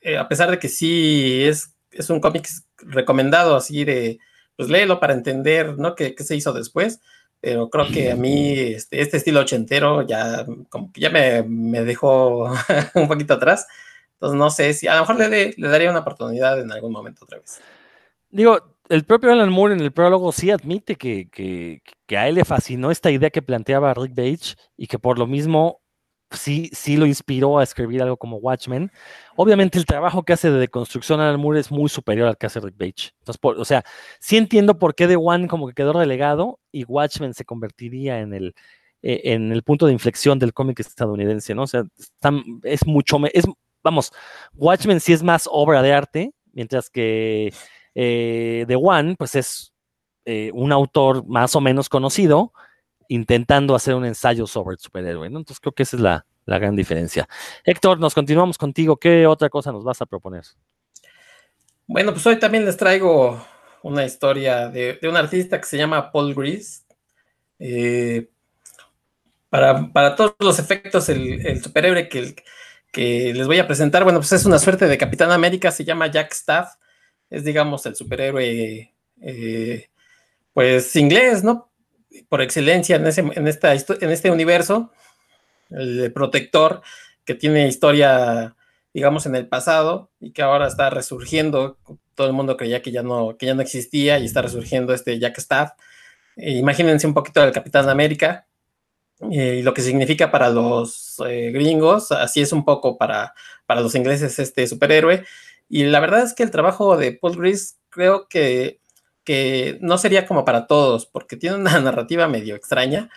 Eh, 0.00 0.16
a 0.16 0.28
pesar 0.28 0.50
de 0.50 0.58
que 0.58 0.68
sí 0.68 1.44
es, 1.44 1.74
es 1.90 2.08
un 2.08 2.20
cómic 2.20 2.48
recomendado, 2.78 3.56
así 3.56 3.84
de, 3.84 4.20
pues 4.56 4.68
léelo 4.70 5.00
para 5.00 5.12
entender, 5.12 5.76
¿no? 5.78 5.94
¿Qué, 5.96 6.14
qué 6.14 6.24
se 6.24 6.36
hizo 6.36 6.52
después? 6.52 7.00
Pero 7.40 7.70
creo 7.70 7.86
que 7.88 8.10
a 8.10 8.16
mí 8.16 8.52
este, 8.58 9.00
este 9.00 9.18
estilo 9.18 9.40
ochentero 9.40 10.02
ya 10.02 10.44
como 10.68 10.92
que 10.92 11.00
ya 11.00 11.10
me, 11.10 11.42
me 11.42 11.82
dejó 11.84 12.50
un 12.94 13.08
poquito 13.08 13.34
atrás. 13.34 13.66
Entonces 14.14 14.38
no 14.38 14.50
sé 14.50 14.72
si 14.74 14.88
a 14.88 14.94
lo 14.94 15.00
mejor 15.00 15.16
le, 15.16 15.54
le, 15.56 15.68
daría 15.68 15.90
una 15.90 16.00
oportunidad 16.00 16.60
en 16.60 16.72
algún 16.72 16.92
momento 16.92 17.24
otra 17.24 17.38
vez. 17.38 17.60
Digo, 18.30 18.58
el 18.88 19.04
propio 19.04 19.32
Alan 19.32 19.50
Moore 19.50 19.74
en 19.74 19.80
el 19.80 19.92
prólogo 19.92 20.32
sí 20.32 20.50
admite 20.50 20.96
que, 20.96 21.28
que, 21.30 21.82
que 22.06 22.18
a 22.18 22.28
él 22.28 22.34
le 22.34 22.44
fascinó 22.44 22.90
esta 22.90 23.10
idea 23.10 23.30
que 23.30 23.42
planteaba 23.42 23.94
Rick 23.94 24.14
Bates 24.14 24.56
y 24.76 24.88
que 24.88 24.98
por 24.98 25.18
lo 25.18 25.26
mismo 25.26 25.80
sí, 26.30 26.70
sí 26.72 26.96
lo 26.96 27.06
inspiró 27.06 27.58
a 27.58 27.62
escribir 27.62 28.02
algo 28.02 28.16
como 28.16 28.36
Watchmen. 28.36 28.90
Obviamente 29.36 29.78
el 29.78 29.86
trabajo 29.86 30.24
que 30.24 30.32
hace 30.32 30.50
de 30.50 30.58
deconstrucción 30.58 31.20
Alan 31.20 31.40
Moore 31.40 31.60
es 31.60 31.70
muy 31.70 31.88
superior 31.88 32.28
al 32.28 32.36
que 32.36 32.46
hace 32.46 32.60
Rick 32.60 32.76
Bates. 32.76 33.14
Entonces, 33.20 33.40
o 33.42 33.64
sea, 33.64 33.84
sí 34.20 34.36
entiendo 34.36 34.78
por 34.78 34.94
qué 34.94 35.06
The 35.06 35.16
One 35.16 35.48
como 35.48 35.68
que 35.68 35.74
quedó 35.74 35.92
relegado 35.92 36.60
y 36.72 36.84
Watchmen 36.84 37.34
se 37.34 37.44
convertiría 37.44 38.20
en 38.20 38.34
el, 38.34 38.54
eh, 39.02 39.22
en 39.24 39.52
el 39.52 39.62
punto 39.62 39.86
de 39.86 39.92
inflexión 39.92 40.38
del 40.38 40.52
cómic 40.52 40.80
estadounidense, 40.80 41.54
¿no? 41.54 41.62
O 41.62 41.66
sea, 41.66 41.84
es 42.64 42.86
mucho, 42.86 43.18
es, 43.32 43.44
vamos, 43.82 44.12
Watchmen 44.54 45.00
sí 45.00 45.12
es 45.12 45.22
más 45.22 45.48
obra 45.50 45.82
de 45.82 45.92
arte, 45.92 46.32
mientras 46.52 46.90
que 46.90 47.52
eh, 47.94 48.64
The 48.66 48.76
One, 48.76 49.16
pues 49.16 49.34
es 49.34 49.72
eh, 50.24 50.50
un 50.52 50.72
autor 50.72 51.26
más 51.26 51.56
o 51.56 51.60
menos 51.60 51.88
conocido, 51.88 52.52
intentando 53.08 53.74
hacer 53.74 53.94
un 53.94 54.04
ensayo 54.04 54.46
sobre 54.46 54.74
el 54.74 54.78
superhéroe, 54.78 55.30
¿no? 55.30 55.38
Entonces 55.38 55.60
creo 55.60 55.72
que 55.72 55.82
esa 55.82 55.96
es 55.96 56.02
la, 56.02 56.26
la, 56.44 56.58
gran 56.58 56.76
diferencia. 56.76 57.28
Héctor, 57.64 57.98
nos 57.98 58.14
continuamos 58.14 58.58
contigo. 58.58 58.96
¿Qué 58.96 59.26
otra 59.26 59.48
cosa 59.48 59.72
nos 59.72 59.84
vas 59.84 60.00
a 60.00 60.06
proponer? 60.06 60.44
Bueno, 61.86 62.12
pues 62.12 62.26
hoy 62.26 62.38
también 62.38 62.64
les 62.64 62.76
traigo 62.76 63.42
una 63.82 64.04
historia 64.04 64.68
de, 64.68 64.98
un 65.02 65.16
artista 65.16 65.58
que 65.60 65.66
se 65.66 65.78
llama 65.78 66.12
Paul 66.12 66.34
Grease. 66.34 66.82
Eh, 67.58 68.28
para, 69.48 69.90
para, 69.92 70.14
todos 70.14 70.34
los 70.40 70.58
efectos, 70.58 71.08
el, 71.08 71.46
el 71.46 71.62
superhéroe 71.62 72.08
que, 72.08 72.36
que, 72.92 73.32
les 73.32 73.46
voy 73.46 73.58
a 73.58 73.66
presentar, 73.66 74.04
bueno, 74.04 74.18
pues 74.20 74.32
es 74.32 74.44
una 74.44 74.58
suerte 74.58 74.86
de 74.86 74.98
Capitán 74.98 75.30
América, 75.30 75.70
se 75.70 75.84
llama 75.84 76.08
Jack 76.08 76.32
Staff, 76.32 76.74
es 77.30 77.44
digamos 77.44 77.84
el 77.86 77.96
superhéroe, 77.96 78.92
eh, 79.22 79.88
pues 80.52 80.94
inglés, 80.96 81.42
¿no? 81.42 81.67
Por 82.28 82.42
excelencia 82.42 82.96
en, 82.96 83.06
ese, 83.06 83.20
en, 83.20 83.48
esta, 83.48 83.72
en 83.74 84.10
este 84.10 84.30
universo, 84.30 84.92
el 85.70 86.12
protector 86.12 86.82
que 87.24 87.34
tiene 87.34 87.68
historia, 87.68 88.56
digamos, 88.92 89.26
en 89.26 89.34
el 89.34 89.46
pasado 89.46 90.10
y 90.20 90.32
que 90.32 90.42
ahora 90.42 90.66
está 90.66 90.90
resurgiendo. 90.90 91.78
Todo 92.14 92.26
el 92.26 92.32
mundo 92.32 92.56
creía 92.56 92.82
que 92.82 92.90
ya 92.90 93.02
no, 93.02 93.36
que 93.36 93.46
ya 93.46 93.54
no 93.54 93.62
existía 93.62 94.18
y 94.18 94.24
está 94.24 94.42
resurgiendo 94.42 94.94
este 94.94 95.18
Jack 95.18 95.38
Staff. 95.38 95.72
E 96.36 96.52
imagínense 96.52 97.06
un 97.06 97.14
poquito 97.14 97.40
del 97.40 97.52
Capitán 97.52 97.88
América 97.88 98.46
eh, 99.30 99.56
y 99.60 99.62
lo 99.62 99.74
que 99.74 99.82
significa 99.82 100.30
para 100.30 100.50
los 100.50 101.20
eh, 101.26 101.50
gringos, 101.52 102.12
así 102.12 102.40
es 102.40 102.52
un 102.52 102.64
poco 102.64 102.96
para, 102.96 103.34
para 103.66 103.80
los 103.80 103.94
ingleses 103.94 104.38
este 104.38 104.66
superhéroe. 104.66 105.24
Y 105.68 105.84
la 105.84 106.00
verdad 106.00 106.22
es 106.22 106.34
que 106.34 106.42
el 106.42 106.50
trabajo 106.50 106.96
de 106.96 107.12
Paul 107.12 107.36
Gris 107.36 107.78
creo 107.90 108.28
que 108.28 108.80
que 109.28 109.76
no 109.82 109.98
sería 109.98 110.26
como 110.26 110.42
para 110.42 110.66
todos, 110.66 111.04
porque 111.04 111.36
tiene 111.36 111.56
una 111.56 111.78
narrativa 111.80 112.26
medio 112.28 112.56
extraña. 112.56 113.10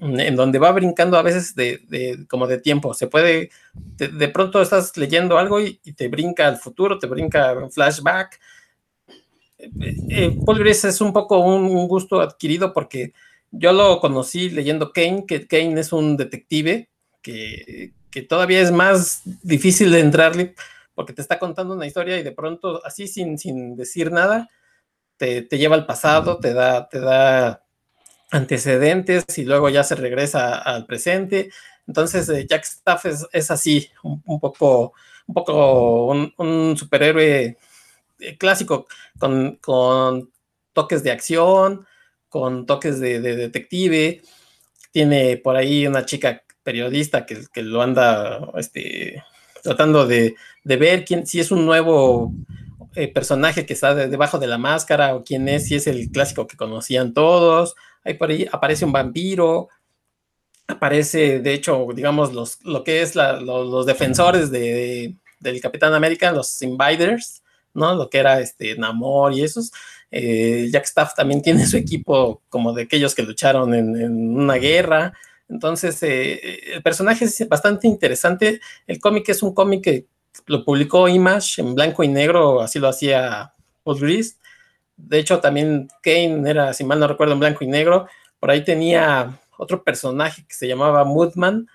en 0.00 0.36
donde 0.36 0.60
va 0.60 0.70
brincando 0.70 1.16
a 1.18 1.22
veces 1.22 1.56
de, 1.56 2.24
como 2.28 2.46
de 2.46 2.58
tiempo. 2.58 2.94
Se 2.94 3.08
puede, 3.08 3.50
de, 3.74 4.28
pronto 4.28 4.62
estás 4.62 4.96
leyendo 4.96 5.38
algo 5.38 5.60
y, 5.60 5.74
te 5.96 6.06
brinca 6.06 6.46
al 6.46 6.58
futuro, 6.58 6.96
te 6.96 7.08
brinca 7.08 7.54
un 7.54 7.72
flashback. 7.72 8.38
Eh, 9.58 9.96
eh, 10.10 10.38
Paul 10.46 10.60
Gris 10.60 10.84
es 10.84 11.00
un 11.00 11.12
poco 11.12 11.40
un, 11.40 11.88
gusto 11.88 12.20
adquirido 12.20 12.72
porque 12.72 13.12
yo 13.50 13.72
lo 13.72 13.98
conocí 13.98 14.48
leyendo 14.48 14.92
Kane, 14.92 15.26
que 15.26 15.48
Kane 15.48 15.80
es 15.80 15.92
un 15.92 16.16
detective 16.16 16.88
que, 17.20 17.94
que 18.12 18.22
todavía 18.22 18.60
es 18.60 18.70
más 18.70 19.22
difícil 19.42 19.90
de 19.90 19.98
entrarle 19.98 20.54
porque 20.94 21.12
te 21.12 21.22
está 21.22 21.40
contando 21.40 21.74
una 21.74 21.86
historia 21.88 22.16
y 22.16 22.22
de 22.22 22.30
pronto, 22.30 22.80
así 22.86 23.08
sin, 23.08 23.38
sin 23.38 23.74
decir 23.74 24.12
nada, 24.12 24.48
te, 25.16 25.42
te 25.42 25.58
lleva 25.58 25.76
al 25.76 25.86
pasado, 25.86 26.38
te 26.38 26.52
da, 26.54 26.88
te 26.88 27.00
da 27.00 27.64
antecedentes 28.30 29.24
y 29.36 29.44
luego 29.44 29.68
ya 29.68 29.84
se 29.84 29.94
regresa 29.94 30.58
al 30.58 30.86
presente. 30.86 31.50
Entonces, 31.86 32.28
eh, 32.28 32.46
Jack 32.48 32.64
Staff 32.64 33.06
es, 33.32 33.50
así, 33.50 33.90
un, 34.02 34.40
poco, 34.40 34.94
un, 35.26 35.34
poco 35.34 36.06
un, 36.36 36.76
superhéroe 36.76 37.58
eh, 38.20 38.38
clásico 38.38 38.86
con, 39.18 39.58
toques 40.72 41.02
de 41.02 41.10
acción, 41.10 41.86
con 42.28 42.66
toques 42.66 43.00
de, 43.00 43.20
detective. 43.20 44.22
Tiene 44.90 45.36
por 45.36 45.56
ahí 45.56 45.86
una 45.86 46.04
chica 46.04 46.42
periodista 46.62 47.26
que, 47.26 47.42
que 47.52 47.62
lo 47.62 47.82
anda 47.82 48.40
este, 48.56 49.22
tratando 49.62 50.06
de, 50.06 50.36
ver 50.64 51.04
quién, 51.04 51.26
si 51.26 51.40
es 51.40 51.50
un 51.50 51.64
nuevo 51.64 52.32
eh, 52.94 53.08
personaje 53.08 53.66
que 53.66 53.72
está 53.72 53.94
debajo 53.94 54.38
de 54.38 54.46
la 54.46 54.58
máscara 54.58 55.14
o 55.14 55.24
quién 55.24 55.48
es, 55.48 55.66
si 55.66 55.76
es 55.76 55.86
el 55.86 56.10
clásico 56.10 56.46
que 56.46 56.56
conocían 56.56 57.14
todos 57.14 57.74
Ahí 58.04 58.14
por 58.14 58.30
ahí 58.30 58.46
aparece 58.50 58.84
un 58.84 58.92
vampiro, 58.92 59.68
aparece, 60.66 61.40
de 61.40 61.54
hecho, 61.54 61.86
digamos, 61.94 62.32
los, 62.32 62.62
lo 62.64 62.82
que 62.82 63.02
es 63.02 63.14
los, 63.14 63.86
defensores 63.86 64.50
de, 64.50 65.16
del 65.38 65.60
Capitán 65.60 65.94
América, 65.94 66.32
los 66.32 66.60
Invaders, 66.62 67.42
¿no? 67.74 67.94
Lo 67.94 68.10
que 68.10 68.18
era 68.18 68.40
este 68.40 68.76
Namor 68.76 69.32
y 69.34 69.42
esos. 69.42 69.72
Eh, 70.10 70.68
Jack 70.70 70.84
Staff 70.84 71.14
también 71.14 71.42
tiene 71.42 71.66
su 71.66 71.76
equipo 71.76 72.42
como 72.48 72.72
de 72.72 72.82
aquellos 72.82 73.14
que 73.14 73.22
lucharon 73.22 73.72
en, 73.72 74.36
una 74.36 74.54
guerra. 74.54 75.14
Entonces, 75.48 76.02
eh, 76.02 76.74
el 76.74 76.82
personaje 76.82 77.24
es 77.26 77.48
bastante 77.48 77.86
interesante. 77.86 78.60
El 78.86 78.98
cómic 78.98 79.28
es 79.28 79.42
un 79.42 79.54
cómic 79.54 79.84
que 79.84 80.06
lo 80.46 80.64
publicó 80.64 81.08
Image 81.08 81.60
en 81.60 81.74
blanco 81.74 82.02
y 82.02 82.08
negro, 82.08 82.60
así 82.60 82.78
lo 82.78 82.88
hacía 82.88 83.52
Paul 83.84 84.00
Gris. 84.00 84.38
De 84.96 85.18
hecho, 85.18 85.40
también 85.40 85.88
Kane 86.02 86.48
era, 86.48 86.72
si 86.74 86.84
mal 86.84 87.00
no 87.00 87.08
recuerdo, 87.08 87.34
en 87.34 87.40
blanco 87.40 87.64
y 87.64 87.66
negro. 87.66 88.06
Por 88.38 88.50
ahí 88.50 88.64
tenía 88.64 89.40
otro 89.56 89.82
personaje 89.82 90.44
que 90.46 90.54
se 90.54 90.68
llamaba 90.68 91.04
Moodman. 91.04 91.68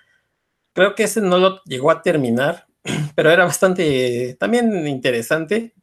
Creo 0.72 0.94
que 0.94 1.04
ese 1.04 1.20
no 1.20 1.38
lo 1.38 1.62
llegó 1.64 1.90
a 1.90 2.02
terminar, 2.02 2.66
pero 3.14 3.30
era 3.30 3.44
bastante 3.44 4.36
también 4.38 4.86
interesante. 4.86 5.74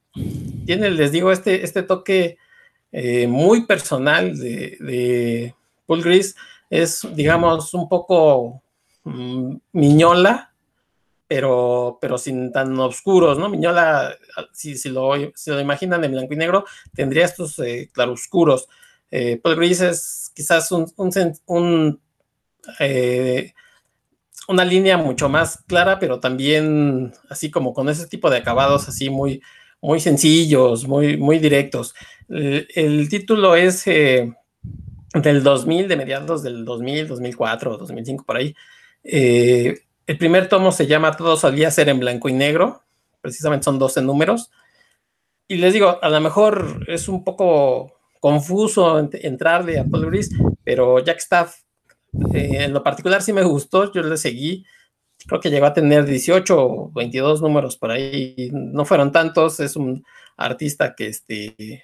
Tiene, 0.66 0.90
les 0.92 1.12
digo, 1.12 1.32
este, 1.32 1.64
este 1.64 1.84
toque 1.84 2.38
eh, 2.92 3.28
muy 3.28 3.66
personal 3.66 4.38
de, 4.38 5.54
Paul 5.86 6.02
Gris. 6.02 6.36
Es, 6.70 7.08
digamos, 7.14 7.74
un 7.74 7.88
poco 7.88 8.62
mm, 9.04 9.56
miñola, 9.74 10.55
pero, 11.28 11.98
pero 12.02 12.18
sin 12.18 12.52
tan 12.52 12.78
oscuros, 12.80 13.38
¿no? 13.38 13.50
Miñola, 13.50 14.16
si, 14.52 14.78
si, 14.78 14.90
lo, 14.90 15.16
lo 15.16 15.60
imaginan 15.60 16.04
en 16.04 16.12
blanco 16.12 16.34
y 16.34 16.38
negro, 16.38 16.66
tendría 16.94 17.26
estos 17.26 17.58
eh, 17.60 17.90
claroscuros. 17.92 18.68
Eh, 19.12 19.40
Paul 19.42 19.56
Gris 19.56 19.82
es 19.82 20.32
quizás 20.36 20.72
un, 20.72 20.92
un, 21.48 22.02
eh, 22.80 23.54
una 24.48 24.66
línea 24.66 24.98
mucho 24.98 25.30
más 25.30 25.64
clara, 25.68 26.00
pero 26.00 26.20
también 26.20 27.14
así 27.30 27.50
como 27.50 27.74
con 27.74 27.90
ese 27.90 28.08
tipo 28.08 28.30
de 28.30 28.38
acabados 28.38 28.88
así 28.88 29.10
muy, 29.10 29.42
muy 29.82 30.00
sencillos, 30.00 30.88
muy, 30.88 31.18
muy 31.18 31.40
directos. 31.40 31.96
El, 32.28 33.08
título 33.10 33.56
es 33.56 33.86
del 33.86 35.44
2000, 35.44 35.88
de 35.88 35.96
mediados 35.96 36.44
del 36.44 36.66
2000, 36.66 37.08
2004, 37.08 37.78
2005, 37.78 38.26
por 38.26 38.38
ahí. 38.38 38.56
Eh, 39.04 39.85
el 40.08 40.18
primer 40.18 40.48
tomo 40.50 40.72
se 40.72 40.88
llama 40.88 41.16
Todo 41.16 41.38
solía 41.38 41.72
ser 41.72 41.90
en 41.90 42.00
blanco 42.00 42.30
y 42.30 42.34
negro, 42.34 42.84
precisamente 43.22 43.64
son 43.64 43.80
12 43.80 44.02
números. 44.02 44.52
Y 45.48 45.58
les 45.58 45.74
digo, 45.74 46.00
a 46.02 46.10
lo 46.10 46.22
mejor 46.22 46.86
es 46.88 47.08
un 47.08 47.24
poco 47.24 47.94
confuso 48.20 48.98
entrarle 49.00 49.80
a 49.80 49.86
Paul 49.86 50.08
Gris, 50.08 50.32
pero 50.64 51.00
Jack 51.00 51.20
Staff 51.20 51.58
eh, 52.34 52.64
en 52.64 52.74
lo 52.74 52.82
particular 52.82 53.22
sí 53.22 53.34
me 53.34 53.44
gustó, 53.44 53.92
yo 53.92 54.02
le 54.02 54.18
seguí, 54.18 54.66
creo 55.28 55.40
que 55.40 55.50
llegó 55.50 55.66
a 55.66 55.74
tener 55.74 56.06
18 56.06 56.58
o 56.58 56.92
22 56.92 57.42
números 57.42 57.78
por 57.78 57.92
ahí, 57.92 58.50
no 58.52 58.86
fueron 58.86 59.12
tantos, 59.12 59.60
es 59.60 59.76
un 59.76 60.04
artista 60.38 60.96
que 60.96 61.08
este, 61.08 61.84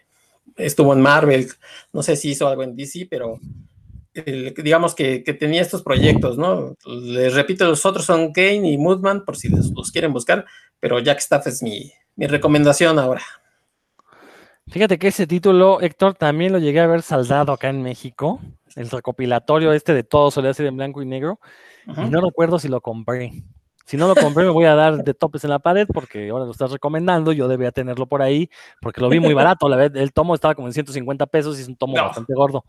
estuvo 0.55 0.93
en 0.93 1.01
Marvel, 1.01 1.47
no 1.91 2.01
sé 2.01 2.15
si 2.15 2.29
hizo 2.29 2.47
algo 2.47 2.63
en 2.63 2.75
DC, 2.75 3.07
pero 3.09 3.39
digamos 4.13 4.93
que, 4.93 5.19
tenía 5.19 5.61
estos 5.61 5.83
proyectos, 5.83 6.37
¿no? 6.37 6.75
Les 6.85 7.33
repito, 7.33 7.65
los 7.65 7.85
otros 7.85 8.05
son 8.05 8.33
Kane 8.33 8.69
y 8.71 8.77
Moodman, 8.77 9.23
por 9.23 9.37
si 9.37 9.49
los, 9.49 9.91
quieren 9.91 10.13
buscar, 10.13 10.45
pero 10.79 10.99
Jack 10.99 11.19
Staff 11.19 11.47
es 11.47 11.63
mi, 11.63 11.91
recomendación 12.17 12.99
ahora. 12.99 13.21
Fíjate 14.67 14.99
que 14.99 15.07
ese 15.07 15.27
título, 15.27 15.81
Héctor, 15.81 16.15
también 16.15 16.53
lo 16.53 16.59
llegué 16.59 16.79
a 16.81 16.87
ver 16.87 17.01
saldado 17.01 17.53
acá 17.53 17.69
en 17.69 17.81
México, 17.81 18.39
el 18.75 18.89
recopilatorio 18.89 19.73
este 19.73 19.93
de 19.93 20.03
todo 20.03 20.31
solía 20.31 20.53
ser 20.53 20.67
en 20.67 20.77
blanco 20.77 21.01
y 21.01 21.05
negro, 21.05 21.39
y 21.85 22.09
no 22.09 22.21
recuerdo 22.21 22.59
si 22.59 22.67
lo 22.67 22.81
compré. 22.81 23.31
Si 23.85 23.97
no 23.97 24.07
lo 24.07 24.15
compré, 24.15 24.45
me 24.45 24.51
voy 24.51 24.65
a 24.65 24.75
dar 24.75 25.03
de 25.03 25.13
topes 25.13 25.43
en 25.43 25.49
la 25.49 25.59
pared 25.59 25.85
porque 25.91 26.29
ahora 26.29 26.45
lo 26.45 26.51
estás 26.51 26.71
recomendando. 26.71 27.33
Yo 27.33 27.49
debía 27.49 27.73
tenerlo 27.73 28.05
por 28.05 28.21
ahí 28.21 28.49
porque 28.79 29.01
lo 29.01 29.09
vi 29.09 29.19
muy 29.19 29.33
barato. 29.33 29.67
La 29.67 29.75
vez, 29.75 29.91
el 29.95 30.13
tomo 30.13 30.33
estaba 30.33 30.55
como 30.55 30.69
en 30.69 30.73
150 30.73 31.25
pesos 31.25 31.57
y 31.57 31.63
es 31.63 31.67
un 31.67 31.75
tomo 31.75 31.95
bastante 31.95 32.33
gordo. 32.33 32.63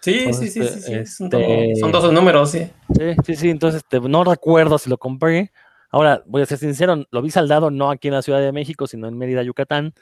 Sí, 0.00 0.32
sí, 0.32 0.48
sí, 0.50 0.62
sí, 0.62 0.94
este, 0.94 1.76
son 1.76 1.90
dos 1.90 2.12
números, 2.12 2.50
sí. 2.50 2.70
Sí, 2.96 3.16
sí, 3.24 3.36
sí. 3.36 3.50
Entonces 3.50 3.82
este, 3.82 4.00
no 4.00 4.24
recuerdo 4.24 4.78
si 4.78 4.88
lo 4.88 4.98
compré. 4.98 5.52
Ahora, 5.90 6.22
voy 6.26 6.42
a 6.42 6.46
ser 6.46 6.58
sincero, 6.58 7.04
lo 7.10 7.22
vi 7.22 7.30
saldado 7.30 7.70
no 7.70 7.90
aquí 7.90 8.08
en 8.08 8.14
la 8.14 8.22
Ciudad 8.22 8.40
de 8.40 8.52
México, 8.52 8.86
sino 8.86 9.08
en 9.08 9.16
Mérida, 9.16 9.42
Yucatán. 9.42 9.94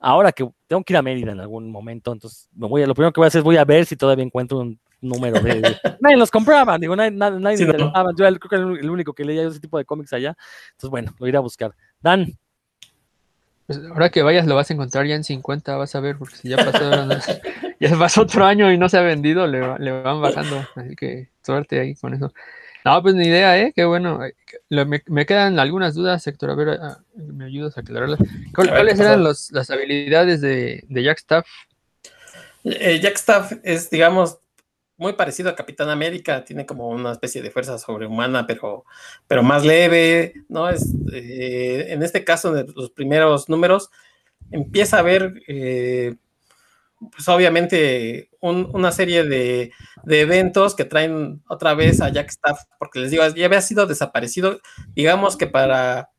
Ahora 0.00 0.32
que 0.32 0.48
tengo 0.66 0.82
que 0.82 0.92
ir 0.92 0.96
a 0.96 1.02
Mérida 1.02 1.32
en 1.32 1.40
algún 1.40 1.70
momento, 1.70 2.12
entonces 2.12 2.48
me 2.54 2.66
voy 2.66 2.82
a, 2.82 2.86
lo 2.86 2.94
primero 2.94 3.12
que 3.12 3.20
voy 3.20 3.26
a 3.26 3.28
hacer 3.28 3.40
es 3.40 3.44
voy 3.44 3.58
a 3.58 3.64
ver 3.64 3.84
si 3.84 3.96
todavía 3.96 4.24
encuentro 4.24 4.58
un 4.58 4.80
número 5.00 5.40
de... 5.40 5.60
nadie 6.00 6.16
los 6.16 6.30
compraba, 6.30 6.78
digo, 6.78 6.96
nadie, 6.96 7.10
nadie, 7.10 7.58
Yo 7.58 7.72
creo 7.72 8.38
que 8.38 8.56
era 8.56 8.64
el 8.64 8.90
único 8.90 9.12
que 9.12 9.24
leía 9.24 9.46
ese 9.46 9.60
tipo 9.60 9.78
de 9.78 9.84
cómics 9.84 10.12
allá. 10.12 10.36
Entonces, 10.70 10.90
bueno, 10.90 11.14
lo 11.18 11.28
iré 11.28 11.36
a 11.36 11.40
buscar. 11.40 11.74
Dan. 12.00 12.38
Pues 13.66 13.78
ahora 13.90 14.10
que 14.10 14.22
vayas 14.22 14.46
lo 14.46 14.56
vas 14.56 14.70
a 14.70 14.74
encontrar 14.74 15.06
ya 15.06 15.14
en 15.14 15.22
50, 15.22 15.76
vas 15.76 15.94
a 15.94 16.00
ver, 16.00 16.16
porque 16.18 16.36
si 16.36 16.48
ya 16.48 16.56
pasó, 16.56 16.90
ya 17.90 17.98
pasó 17.98 18.22
otro 18.22 18.44
año 18.44 18.70
y 18.70 18.78
no 18.78 18.88
se 18.88 18.98
ha 18.98 19.02
vendido, 19.02 19.46
le, 19.46 19.60
van 19.60 20.20
bajando. 20.20 20.66
Así 20.76 20.94
que 20.94 21.30
suerte 21.42 21.80
ahí 21.80 21.94
con 21.94 22.14
eso. 22.14 22.32
No, 22.84 23.02
pues 23.02 23.14
ni 23.14 23.26
idea, 23.26 23.58
¿eh? 23.58 23.72
Qué 23.74 23.84
bueno. 23.84 24.20
Me, 24.68 25.26
quedan 25.26 25.58
algunas 25.58 25.94
dudas, 25.94 26.26
Héctor. 26.26 26.50
A 26.50 26.54
ver, 26.54 26.68
ah, 26.80 26.98
me 27.14 27.46
ayudas 27.46 27.76
a 27.76 27.80
aclararlas. 27.80 28.20
¿Cuáles 28.54 29.00
eran 29.00 29.24
las 29.24 29.70
habilidades 29.70 30.40
de, 30.40 30.84
Jack 30.88 31.18
Staff? 31.18 31.46
Eh, 32.64 33.00
Jack 33.00 33.16
Staff 33.16 33.52
es, 33.62 33.90
digamos, 33.90 34.38
muy 35.00 35.14
parecido 35.14 35.48
a 35.48 35.56
Capitán 35.56 35.88
América, 35.88 36.44
tiene 36.44 36.66
como 36.66 36.88
una 36.88 37.12
especie 37.12 37.40
de 37.40 37.50
fuerza 37.50 37.78
sobrehumana, 37.78 38.46
pero, 38.46 38.84
pero 39.26 39.42
más 39.42 39.64
leve, 39.64 40.34
¿no? 40.50 40.68
Es, 40.68 40.94
eh, 41.12 41.86
en 41.88 42.02
este 42.02 42.22
caso, 42.22 42.54
en 42.54 42.66
los 42.76 42.90
primeros 42.90 43.48
números, 43.48 43.90
empieza 44.50 45.00
a 45.00 45.04
eh, 45.08 46.16
pues 47.10 47.28
obviamente, 47.28 48.30
una 48.40 48.92
serie 48.92 49.24
de, 49.24 49.72
eventos 50.06 50.74
que 50.74 50.84
traen 50.84 51.42
otra 51.48 51.74
vez 51.74 52.00
a 52.00 52.10
Jack 52.10 52.28
Staff, 52.28 52.60
porque 52.78 53.00
les 53.00 53.10
digo, 53.10 53.26
ya 53.28 53.46
había 53.46 53.62
sido 53.62 53.86
desaparecido, 53.86 54.60
digamos 54.94 55.36
que 55.36 55.46
para, 55.46 56.10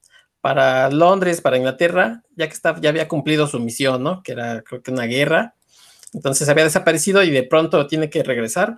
para 0.42 0.90
Londres, 0.90 1.42
para 1.42 1.58
Inglaterra, 1.58 2.24
Jack 2.36 2.54
Staff 2.54 2.80
ya 2.82 2.90
había 2.90 3.08
cumplido 3.08 3.48
su 3.48 3.60
misión, 3.60 4.04
¿no? 4.04 4.24
Que 4.24 4.32
era, 4.32 4.62
creo 4.62 4.82
que 4.82 4.92
una 4.92 5.06
guerra 5.06 5.56
entonces 6.14 6.50
había 6.50 6.64
desaparecido 6.64 7.24
y 7.24 7.32
de 7.32 7.44
pronto 7.44 7.88
tiene 7.88 8.10
que 8.10 8.24
regresar 8.24 8.76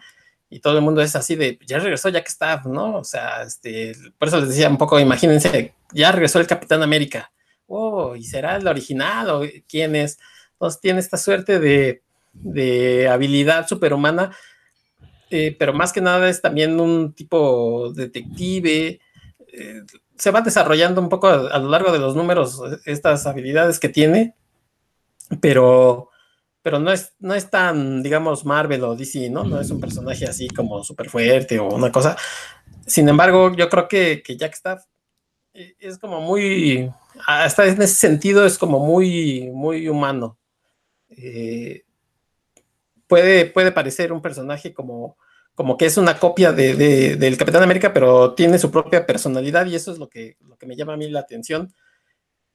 y 0.49 0.59
todo 0.59 0.77
el 0.77 0.83
mundo 0.83 1.01
es 1.01 1.15
así 1.15 1.35
de, 1.35 1.57
ya 1.65 1.79
regresó 1.79 2.09
Jack 2.09 2.27
Staff, 2.27 2.65
¿no? 2.67 2.97
O 2.97 3.03
sea, 3.03 3.41
este, 3.41 3.95
por 4.19 4.27
eso 4.27 4.39
les 4.39 4.49
decía 4.49 4.69
un 4.69 4.77
poco, 4.77 4.99
imagínense, 4.99 5.73
ya 5.93 6.11
regresó 6.11 6.39
el 6.39 6.45
Capitán 6.45 6.83
América. 6.83 7.31
Oh, 7.65 8.15
¿y 8.15 8.23
será 8.23 8.57
el 8.57 8.67
original 8.67 9.29
o 9.31 9.41
quién 9.67 9.95
es? 9.95 10.19
Entonces 10.53 10.81
tiene 10.81 10.99
esta 10.99 11.17
suerte 11.17 11.59
de, 11.59 12.03
de 12.33 13.07
habilidad 13.09 13.67
superhumana, 13.67 14.35
eh, 15.29 15.55
pero 15.57 15.73
más 15.73 15.91
que 15.91 16.01
nada 16.01 16.29
es 16.29 16.41
también 16.41 16.79
un 16.79 17.13
tipo 17.13 17.91
detective. 17.93 18.99
Eh, 19.47 19.81
se 20.15 20.31
va 20.31 20.41
desarrollando 20.41 21.01
un 21.01 21.09
poco 21.09 21.27
a, 21.27 21.57
lo 21.59 21.69
largo 21.69 21.91
de 21.91 21.99
los 21.99 22.15
números 22.15 22.61
estas 22.85 23.25
habilidades 23.25 23.79
que 23.79 23.89
tiene, 23.89 24.35
pero 25.41 26.09
pero 26.63 26.79
no 26.79 26.91
es, 26.93 27.13
no 27.19 27.35
es 27.35 27.49
tan, 27.49 28.01
digamos, 28.01 28.45
Marvel 28.45 28.85
o 28.85 28.95
DC, 28.95 29.29
¿no? 29.29 29.43
No 29.43 29.59
es 29.59 29.69
un 29.69 29.81
personaje 29.81 30.25
así 30.25 30.47
como 30.47 30.81
súper 30.83 31.09
fuerte 31.09 31.59
o 31.59 31.67
una 31.67 31.91
cosa. 31.91 32.15
Sin 32.87 33.09
embargo, 33.09 33.53
yo 33.53 33.67
creo 33.67 33.87
que, 33.89 34.23
que 34.23 34.37
Jack 34.37 34.53
Staff 34.53 34.85
eh, 35.53 35.75
es 35.77 35.97
como 35.99 36.21
muy, 36.21 36.89
hasta 37.27 37.65
en 37.65 37.81
ese 37.81 37.95
sentido 37.95 38.45
es 38.45 38.57
como 38.57 38.79
muy, 38.79 39.51
muy 39.53 39.89
humano. 39.89 40.37
Eh, 41.17 41.83
puede, 43.07 43.45
puede 43.45 43.71
parecer 43.71 44.11
un 44.11 44.21
personaje 44.21 44.73
como, 44.73 45.17
como 45.55 45.77
que 45.77 45.85
es 45.85 45.97
una 45.97 46.19
copia 46.19 46.51
de, 46.51 47.15
del 47.15 47.37
Capitán 47.37 47.63
América, 47.63 47.93
pero 47.93 48.33
tiene 48.33 48.59
su 48.59 48.71
propia 48.71 49.05
personalidad 49.05 49.65
y 49.65 49.75
eso 49.75 49.91
es 49.91 49.99
lo 49.99 50.09
que, 50.09 50.37
lo 50.41 50.57
que 50.57 50.65
me 50.65 50.75
llama 50.75 50.93
a 50.93 50.97
mí 50.97 51.09
la 51.09 51.19
atención. 51.19 51.73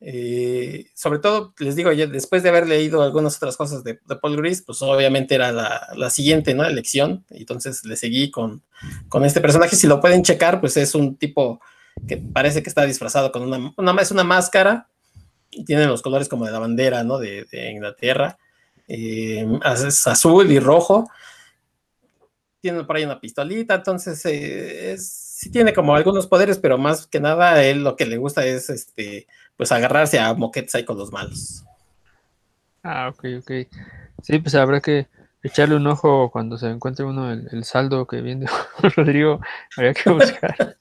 Eh, 0.01 0.87
sobre 0.95 1.19
todo, 1.19 1.55
les 1.59 1.75
digo, 1.75 1.91
después 1.91 2.45
de 2.45 2.51
haber 2.51 2.69
leído 2.69 3.03
algunas 3.03 3.37
otras 3.37 3.57
cosas 3.57 3.83
de, 3.83 3.95
Paul 3.95 4.37
Gris, 4.37 4.63
pues 4.63 4.81
obviamente 4.83 5.35
era 5.35 5.51
la, 5.51 5.89
la, 5.97 6.09
siguiente, 6.09 6.55
¿no? 6.55 6.65
Elección, 6.65 7.25
entonces 7.31 7.85
le 7.85 7.97
seguí 7.97 8.31
con, 8.31 8.63
con 9.09 9.25
este 9.25 9.41
personaje. 9.41 9.75
Si 9.75 9.89
lo 9.89 10.01
pueden 10.01 10.23
checar, 10.23 10.61
pues 10.61 10.77
es 10.77 10.95
un 10.95 11.17
tipo 11.17 11.61
que 12.07 12.17
parece 12.17 12.63
que 12.63 12.69
está 12.69 12.85
disfrazado 12.85 13.33
con 13.33 13.43
una, 13.43 13.75
una, 13.77 14.01
es 14.01 14.13
una 14.13 14.23
máscara, 14.23 14.89
y 15.51 15.65
tiene 15.65 15.87
los 15.87 16.03
colores 16.03 16.29
como 16.29 16.45
de 16.45 16.53
la 16.53 16.59
bandera, 16.59 17.05
¿no? 17.05 17.19
De, 17.19 17.47
Inglaterra, 17.73 18.39
eh, 18.89 19.47
es 19.65 20.07
azul 20.07 20.51
y 20.51 20.59
rojo, 20.59 21.09
tiene 22.61 22.85
por 22.85 22.97
ahí 22.97 23.05
una 23.05 23.21
pistolita, 23.21 23.77
entonces 23.77 24.21
eh, 24.27 24.97
sí 24.99 25.51
tiene 25.51 25.73
como 25.73 25.95
algunos 25.95 26.27
poderes, 26.27 26.59
pero 26.59 26.79
más 26.79 27.07
que 27.07 27.21
nada 27.21 27.63
él 27.63 27.85
lo 27.85 27.97
que 27.97 28.07
le 28.07 28.17
gusta 28.17 28.45
es 28.45 28.71
este, 28.71 29.27
pues 29.57 29.71
agarrarse 29.71 30.19
a 30.19 30.35
moquetes 30.35 30.75
ahí 30.75 30.85
con 30.85 30.99
los 30.99 31.13
malos. 31.13 31.65
Ah, 32.83 33.09
ok, 33.09 33.25
ok. 33.41 33.51
Sí, 34.23 34.39
pues 34.39 34.55
habrá 34.55 34.81
que 34.81 35.07
echarle 35.43 35.77
un 35.77 35.87
ojo 35.87 36.31
cuando 36.31 36.59
se 36.59 36.69
encuentre 36.69 37.05
uno 37.05 37.31
el, 37.31 37.65
saldo 37.65 38.07
que 38.07 38.21
viene 38.21 38.47
Rodrigo, 38.97 39.41
habría 39.77 39.95
que 39.95 40.11
buscar. 40.11 40.77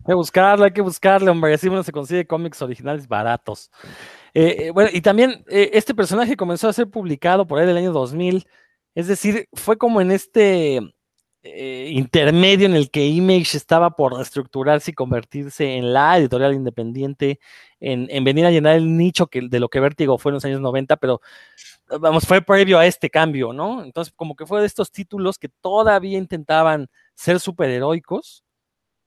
Hay 0.00 0.06
que 0.06 0.14
buscarlo, 0.14 0.64
hay 0.64 0.72
que 0.72 0.80
buscarle, 0.80 1.30
hombre. 1.30 1.54
Así 1.54 1.68
uno 1.68 1.82
se 1.82 1.92
consigue 1.92 2.26
cómics 2.26 2.60
originales 2.62 3.06
baratos. 3.06 3.70
Eh, 4.34 4.66
eh, 4.66 4.70
bueno, 4.70 4.90
y 4.92 5.00
también 5.00 5.44
eh, 5.48 5.70
este 5.72 5.94
personaje 5.94 6.36
comenzó 6.36 6.68
a 6.68 6.72
ser 6.72 6.88
publicado 6.88 7.46
por 7.46 7.58
ahí 7.58 7.66
del 7.66 7.76
año 7.76 7.92
2000. 7.92 8.46
Es 8.94 9.06
decir, 9.06 9.48
fue 9.52 9.78
como 9.78 10.00
en 10.00 10.10
este 10.10 10.80
intermedio 11.40 12.66
en 12.66 12.74
el 12.74 12.90
que 12.90 13.06
Image 13.06 13.56
estaba 13.56 13.92
por 13.92 14.14
reestructurarse 14.14 14.90
y 14.90 14.94
convertirse 14.94 15.76
en 15.76 15.94
la 15.94 16.18
editorial 16.18 16.52
independiente, 16.52 17.40
en, 17.80 18.06
venir 18.24 18.44
a 18.44 18.50
llenar 18.50 18.76
el 18.76 18.96
nicho 18.96 19.28
que, 19.28 19.48
de 19.48 19.60
lo 19.60 19.68
que 19.70 19.80
Vértigo 19.80 20.18
fue 20.18 20.30
en 20.30 20.34
los 20.34 20.44
años 20.44 20.60
90, 20.60 20.96
pero 20.96 21.22
vamos, 22.00 22.26
fue 22.26 22.42
previo 22.42 22.78
a 22.78 22.86
este 22.86 23.08
cambio, 23.08 23.52
¿no? 23.52 23.82
Entonces, 23.82 24.12
como 24.14 24.36
que 24.36 24.46
fue 24.46 24.60
de 24.60 24.66
estos 24.66 24.92
títulos 24.92 25.38
que 25.38 25.48
todavía 25.48 26.18
intentaban 26.18 26.88
ser 27.14 27.40
superheroicos, 27.40 28.44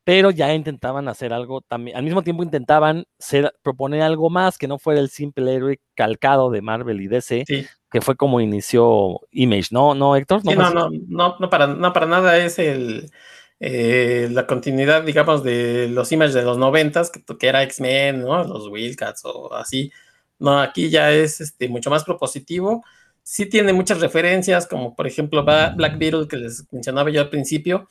pero 0.03 0.31
ya 0.31 0.53
intentaban 0.53 1.07
hacer 1.07 1.33
algo 1.33 1.61
también, 1.61 1.97
al 1.97 2.03
mismo 2.03 2.23
tiempo 2.23 2.43
intentaban 2.43 3.05
ser, 3.19 3.53
proponer 3.61 4.01
algo 4.01 4.29
más 4.29 4.57
que 4.57 4.67
no 4.67 4.79
fuera 4.79 4.99
el 4.99 5.09
simple 5.09 5.53
héroe 5.53 5.79
calcado 5.95 6.49
de 6.49 6.61
Marvel 6.61 7.01
y 7.01 7.07
DC, 7.07 7.45
que 7.91 8.01
fue 8.01 8.15
como 8.15 8.41
inició 8.41 9.19
Image, 9.31 9.67
¿no, 9.71 9.93
no 9.93 10.15
Héctor? 10.15 10.43
¿No, 10.43 10.55
no, 10.55 10.89
no, 10.89 11.35
no, 11.39 11.49
para, 11.49 11.67
no 11.67 11.93
para 11.93 12.05
nada 12.05 12.37
es 12.37 12.57
el, 12.57 13.11
eh, 13.59 14.27
la 14.31 14.47
continuidad, 14.47 15.03
digamos, 15.03 15.43
de 15.43 15.87
los 15.87 16.11
Image 16.11 16.33
de 16.33 16.41
los 16.41 16.57
noventas, 16.57 17.11
que, 17.11 17.23
que 17.37 17.47
era 17.47 17.61
X-Men, 17.61 18.21
¿no? 18.21 18.43
Los 18.43 18.67
Wildcats 18.67 19.23
o 19.25 19.53
así. 19.53 19.91
No, 20.39 20.59
aquí 20.59 20.89
ya 20.89 21.11
es 21.11 21.39
este, 21.39 21.69
mucho 21.69 21.91
más 21.91 22.03
propositivo. 22.03 22.83
Sí 23.21 23.45
tiene 23.45 23.71
muchas 23.73 23.99
referencias, 23.99 24.65
como 24.65 24.95
por 24.95 25.05
ejemplo 25.05 25.43
Black 25.43 25.99
Beetle, 25.99 26.27
que 26.27 26.37
les 26.37 26.65
mencionaba 26.73 27.11
yo 27.11 27.21
al 27.21 27.29
principio, 27.29 27.87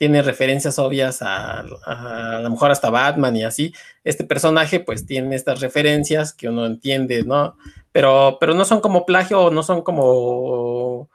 tiene 0.00 0.22
referencias 0.22 0.78
obvias 0.78 1.20
a, 1.20 1.60
a, 1.60 2.40
lo 2.40 2.48
mejor 2.48 2.70
hasta 2.70 2.88
Batman 2.88 3.36
y 3.36 3.44
así. 3.44 3.74
Este 4.02 4.24
personaje 4.24 4.80
pues 4.80 5.04
tiene 5.04 5.36
estas 5.36 5.60
referencias 5.60 6.32
que 6.32 6.48
uno 6.48 6.64
entiende, 6.64 7.22
¿no? 7.22 7.58
Pero, 7.92 8.38
pero 8.40 8.54
no 8.54 8.64
son 8.64 8.80
como 8.80 9.04
plagio, 9.04 9.50
no 9.50 9.62
son 9.62 9.82
como 9.82 11.10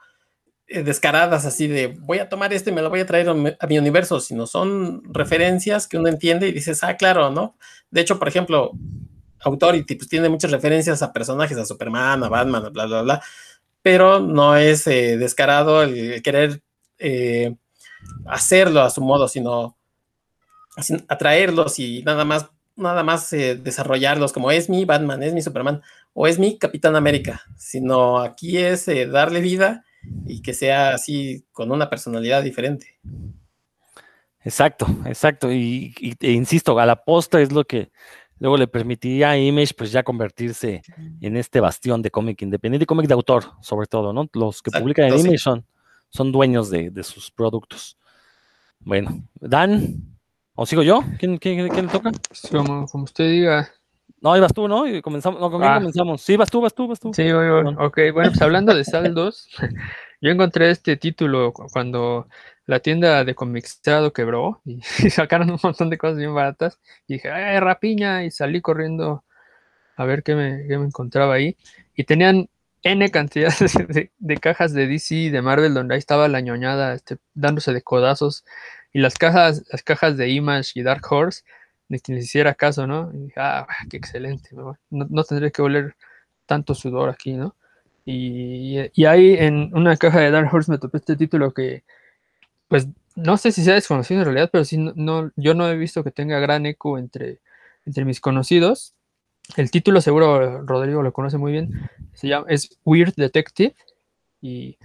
eh, 0.68 0.84
descaradas 0.84 1.46
así 1.46 1.66
de 1.66 1.88
voy 1.98 2.20
a 2.20 2.28
tomar 2.28 2.52
esto 2.52 2.70
y 2.70 2.74
me 2.74 2.80
lo 2.80 2.88
voy 2.88 3.00
a 3.00 3.06
traer 3.06 3.28
a 3.28 3.34
mi, 3.34 3.76
universo, 3.76 4.20
sino 4.20 4.46
son 4.46 5.02
referencias 5.12 5.88
que 5.88 5.98
uno 5.98 6.06
entiende 6.08 6.46
y 6.46 6.52
dices, 6.52 6.84
ah, 6.84 6.96
claro, 6.96 7.32
¿no? 7.32 7.56
De 7.90 8.02
hecho, 8.02 8.20
por 8.20 8.28
ejemplo, 8.28 8.70
Authority 9.40 9.96
pues 9.96 10.08
tiene 10.08 10.28
muchas 10.28 10.52
referencias 10.52 11.02
a 11.02 11.12
personajes, 11.12 11.58
a 11.58 11.64
Superman, 11.64 12.22
a 12.22 12.28
Batman, 12.28 12.72
bla, 12.72 12.86
bla, 12.86 13.02
bla, 13.02 13.22
pero 13.82 14.20
no 14.20 14.56
es 14.56 14.86
eh, 14.86 15.16
descarado 15.16 15.82
el 15.82 16.22
querer... 16.22 16.62
Eh, 17.00 17.56
hacerlo 18.26 18.82
a 18.82 18.90
su 18.90 19.00
modo, 19.00 19.28
sino 19.28 19.76
atraerlos 21.08 21.78
y 21.78 22.02
nada 22.02 22.24
más, 22.24 22.50
nada 22.76 23.02
más 23.02 23.32
eh, 23.32 23.56
desarrollarlos 23.56 24.32
como 24.32 24.50
es 24.50 24.68
mi 24.68 24.84
Batman, 24.84 25.22
es 25.22 25.32
mi 25.32 25.42
Superman 25.42 25.82
o 26.12 26.26
es 26.26 26.38
mi 26.38 26.58
Capitán 26.58 26.96
América, 26.96 27.42
sino 27.56 28.18
aquí 28.18 28.58
es 28.58 28.88
eh, 28.88 29.06
darle 29.06 29.40
vida 29.40 29.84
y 30.26 30.42
que 30.42 30.54
sea 30.54 30.90
así 30.94 31.44
con 31.52 31.70
una 31.70 31.88
personalidad 31.90 32.42
diferente. 32.42 32.98
Exacto, 34.46 34.86
exacto. 35.06 35.50
Y, 35.50 35.92
e 36.20 36.30
insisto, 36.30 36.78
a 36.78 36.86
la 36.86 37.02
posta 37.04 37.40
es 37.40 37.50
lo 37.50 37.64
que 37.64 37.90
luego 38.38 38.56
le 38.56 38.68
permitiría 38.68 39.30
a 39.30 39.38
Image 39.38 39.74
pues 39.76 39.90
ya 39.90 40.04
convertirse 40.04 40.82
en 41.20 41.36
este 41.36 41.58
bastión 41.58 42.00
de 42.00 42.10
cómic 42.12 42.40
independiente 42.42 42.84
y 42.84 42.86
cómic 42.86 43.08
de 43.08 43.14
autor, 43.14 43.44
sobre 43.60 43.88
todo, 43.88 44.12
¿no? 44.12 44.28
Los 44.34 44.62
que 44.62 44.70
publican 44.70 45.06
en 45.06 45.18
Image 45.18 45.38
son 45.38 45.66
son 46.16 46.32
dueños 46.32 46.70
de, 46.70 47.02
sus 47.02 47.30
productos. 47.30 47.98
Bueno, 48.80 49.22
Dan, 49.34 50.18
¿o 50.54 50.66
sigo 50.66 50.82
yo? 50.82 51.02
¿Quién, 51.18 51.38
quién, 51.38 51.64
le 51.64 51.88
toca? 51.88 52.10
Como, 52.50 52.86
usted 53.04 53.30
diga. 53.30 53.70
No, 54.20 54.36
ibas 54.36 54.54
tú, 54.54 54.66
¿no? 54.66 54.86
Y 54.86 55.02
comenzamos, 55.02 55.40
no, 55.40 55.50
¿con 55.50 55.60
quién 55.60 55.72
ah. 55.72 55.78
comenzamos? 55.78 56.22
Sí, 56.22 56.36
vas 56.36 56.50
tú, 56.50 56.60
vas 56.60 56.74
tú, 56.74 56.88
vas 56.88 56.98
tú. 56.98 57.12
Sí, 57.12 57.30
voy, 57.30 57.48
voy. 57.48 57.74
ok, 57.78 57.98
bueno, 58.14 58.30
pues 58.30 58.40
hablando 58.40 58.74
de 58.74 58.84
saldos, 58.84 59.48
yo 60.20 60.30
encontré 60.30 60.70
este 60.70 60.96
título 60.96 61.52
cuando 61.52 62.26
la 62.64 62.80
tienda 62.80 63.24
de 63.24 63.34
comixado 63.34 64.12
quebró 64.12 64.62
y, 64.64 64.80
sacaron 65.10 65.50
un 65.50 65.58
montón 65.62 65.90
de 65.90 65.98
cosas 65.98 66.16
bien 66.16 66.34
baratas. 66.34 66.80
Y 67.06 67.14
dije, 67.14 67.30
¡ay, 67.30 67.60
rapiña! 67.60 68.24
Y 68.24 68.30
salí 68.30 68.60
corriendo 68.62 69.24
a 69.96 70.04
ver 70.04 70.22
qué 70.22 70.34
me, 70.34 70.66
qué 70.66 70.78
me 70.78 70.86
encontraba 70.86 71.34
ahí. 71.34 71.56
Y 71.94 72.04
tenían 72.04 72.48
N 72.86 73.10
cantidad 73.10 73.52
de, 74.18 74.36
cajas 74.38 74.72
de 74.72 74.86
DC 74.86 75.14
y 75.14 75.30
de 75.30 75.42
Marvel 75.42 75.74
donde 75.74 75.94
ahí 75.94 75.98
estaba 75.98 76.28
la 76.28 76.40
ñoñada 76.40 76.94
este, 76.94 77.16
dándose 77.34 77.72
de 77.72 77.82
codazos 77.82 78.44
y 78.92 79.00
las 79.00 79.14
cajas, 79.18 79.64
las 79.72 79.82
cajas 79.82 80.16
de 80.16 80.28
Image 80.30 80.70
y 80.76 80.82
Dark 80.82 81.02
Horse, 81.10 81.42
ni 81.88 81.98
que 81.98 82.12
les 82.12 82.26
hiciera 82.26 82.54
caso, 82.54 82.86
¿no? 82.86 83.10
Y 83.12 83.18
dije, 83.24 83.40
ah, 83.40 83.66
qué 83.90 83.96
excelente, 83.96 84.50
no, 84.52 84.78
no, 84.90 85.24
tendré 85.24 85.50
que 85.50 85.62
oler 85.62 85.96
tanto 86.46 86.74
sudor 86.74 87.10
aquí, 87.10 87.32
¿no? 87.32 87.56
Y, 88.04 88.78
y, 88.94 89.04
ahí 89.04 89.34
en 89.34 89.76
una 89.76 89.96
caja 89.96 90.20
de 90.20 90.30
Dark 90.30 90.48
Horse 90.54 90.70
me 90.70 90.78
topé 90.78 90.98
este 90.98 91.16
título 91.16 91.52
que, 91.52 91.82
pues, 92.68 92.86
no 93.16 93.36
sé 93.36 93.52
si 93.52 93.64
sea 93.64 93.74
desconocido 93.74 94.20
en 94.20 94.26
realidad, 94.26 94.50
pero 94.52 94.64
sí, 94.64 94.78
no, 94.78 95.32
yo 95.36 95.54
no 95.54 95.68
he 95.68 95.76
visto 95.76 96.04
que 96.04 96.12
tenga 96.12 96.38
gran 96.38 96.66
eco 96.66 96.98
entre, 96.98 97.40
entre 97.84 98.04
mis 98.04 98.20
conocidos. 98.20 98.95
El 99.56 99.70
título 99.70 100.00
seguro 100.00 100.62
Rodrigo 100.62 101.02
lo 101.02 101.12
conoce 101.12 101.38
muy 101.38 101.52
bien. 101.52 101.88
Se 102.14 102.28
llama, 102.28 102.46
es 102.48 102.78
Weird 102.84 103.14
Detective. 103.14 103.74
Y 104.40 104.76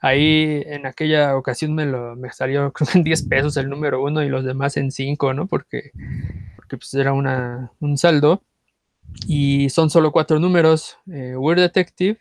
ahí 0.00 0.62
en 0.66 0.86
aquella 0.86 1.36
ocasión 1.36 1.74
me, 1.74 1.86
lo, 1.86 2.16
me 2.16 2.32
salió 2.32 2.72
en 2.94 3.04
10 3.04 3.22
pesos 3.24 3.56
el 3.56 3.68
número 3.68 4.02
uno 4.02 4.22
y 4.22 4.28
los 4.28 4.44
demás 4.44 4.76
en 4.76 4.90
5, 4.90 5.34
¿no? 5.34 5.46
Porque, 5.46 5.92
porque 6.56 6.76
pues 6.76 6.92
era 6.94 7.12
una, 7.12 7.72
un 7.80 7.96
saldo. 7.96 8.42
Y 9.26 9.70
son 9.70 9.88
solo 9.88 10.12
cuatro 10.12 10.38
números. 10.38 10.98
Eh, 11.10 11.34
Weird 11.36 11.60
Detective, 11.60 12.18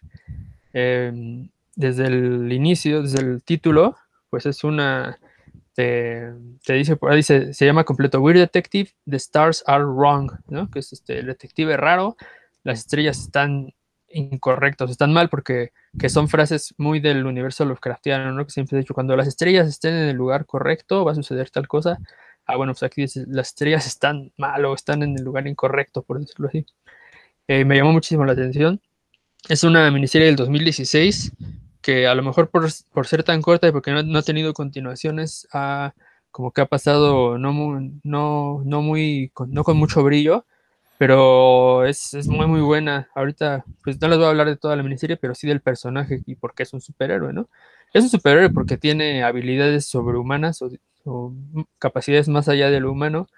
em, 0.73 1.49
desde 1.75 2.07
el 2.07 2.51
inicio, 2.51 3.01
desde 3.03 3.21
el 3.21 3.43
título, 3.43 3.97
pues 4.29 4.45
es 4.45 4.63
una 4.63 5.19
te, 5.77 6.33
dice 6.73 6.95
por 6.95 7.11
ahí, 7.11 7.21
se, 7.21 7.53
llama 7.53 7.83
completo 7.83 8.19
Weird 8.19 8.39
Detective, 8.39 8.89
The 9.07 9.17
Stars 9.17 9.63
Are 9.67 9.83
Wrong, 9.83 10.31
¿no? 10.47 10.71
Que 10.71 10.79
es 10.79 10.91
este, 10.91 11.21
detective 11.21 11.77
raro, 11.77 12.17
las 12.63 12.79
estrellas 12.79 13.19
están 13.19 13.75
incorrectas, 14.09 14.89
están 14.89 15.13
mal 15.13 15.29
porque 15.29 15.73
que 15.99 16.09
son 16.09 16.29
frases 16.29 16.73
muy 16.79 16.99
del 16.99 17.27
universo 17.27 17.63
Lovecraftiano, 17.63 18.31
¿no? 18.31 18.43
Que 18.43 18.51
siempre 18.51 18.75
he 18.75 18.81
dicho, 18.81 18.95
cuando 18.95 19.15
las 19.15 19.27
estrellas 19.27 19.67
estén 19.67 19.93
en 19.93 20.09
el 20.09 20.15
lugar 20.15 20.47
correcto, 20.47 21.05
va 21.05 21.11
a 21.11 21.15
suceder 21.15 21.51
tal 21.51 21.67
cosa. 21.67 21.99
Ah, 22.47 22.55
bueno, 22.55 22.73
pues 22.73 22.81
aquí 22.81 23.01
dice, 23.01 23.25
las 23.27 23.49
estrellas 23.49 23.85
están 23.85 24.31
mal 24.35 24.65
o 24.65 24.73
están 24.73 25.03
en 25.03 25.15
el 25.15 25.23
lugar 25.23 25.45
incorrecto, 25.45 26.01
por 26.01 26.19
decirlo 26.19 26.47
así. 26.47 26.65
Eh, 27.47 27.65
me 27.65 27.77
llamó 27.77 27.91
muchísimo 27.91 28.25
la 28.25 28.31
atención. 28.31 28.81
Es 29.47 29.63
una 29.63 29.91
miniserie 29.91 30.25
del 30.25 30.37
2016 30.37 31.33
que 31.87 32.05
a 32.05 32.15
lo 32.15 32.21
mejor 32.21 32.49
por, 32.49 32.69
ser 33.05 33.23
tan 33.23 33.41
corta 33.41 33.65
y 33.69 33.71
porque 33.71 33.91
no, 33.91 34.19
ha 34.19 34.21
tenido 34.21 34.53
continuaciones, 34.53 35.47
ha, 35.53 35.93
como 36.31 36.51
que 36.51 36.59
ha 36.59 36.65
pasado 36.65 37.37
no 37.37 37.53
no, 38.03 38.61
no 38.65 38.81
muy, 38.81 39.31
con, 39.33 39.53
no 39.53 39.63
con 39.63 39.77
mucho 39.77 40.03
brillo, 40.03 40.45
pero 40.97 41.85
es, 41.85 42.13
es, 42.13 42.27
muy 42.27 42.45
muy 42.45 42.59
buena. 42.59 43.07
Ahorita, 43.15 43.63
pues 43.85 44.01
no 44.01 44.09
les 44.09 44.17
voy 44.17 44.27
a 44.27 44.29
hablar 44.31 44.47
de 44.47 44.57
toda 44.57 44.75
la 44.75 44.83
miniserie, 44.83 45.15
pero 45.15 45.33
sí 45.33 45.47
del 45.47 45.61
personaje 45.61 46.23
y 46.25 46.35
por 46.35 46.53
qué 46.55 46.63
es 46.63 46.73
un 46.73 46.81
superhéroe, 46.81 47.31
¿no? 47.31 47.47
Es 47.93 48.03
un 48.03 48.09
superhéroe 48.09 48.49
porque 48.49 48.75
tiene 48.75 49.23
habilidades 49.23 49.85
sobrehumanas 49.85 50.61
o, 50.61 50.69
o 51.05 51.33
capacidades 51.79 52.27
más 52.27 52.49
allá 52.49 52.69
de 52.69 52.81
lo 52.81 52.91
humano, 52.91 53.29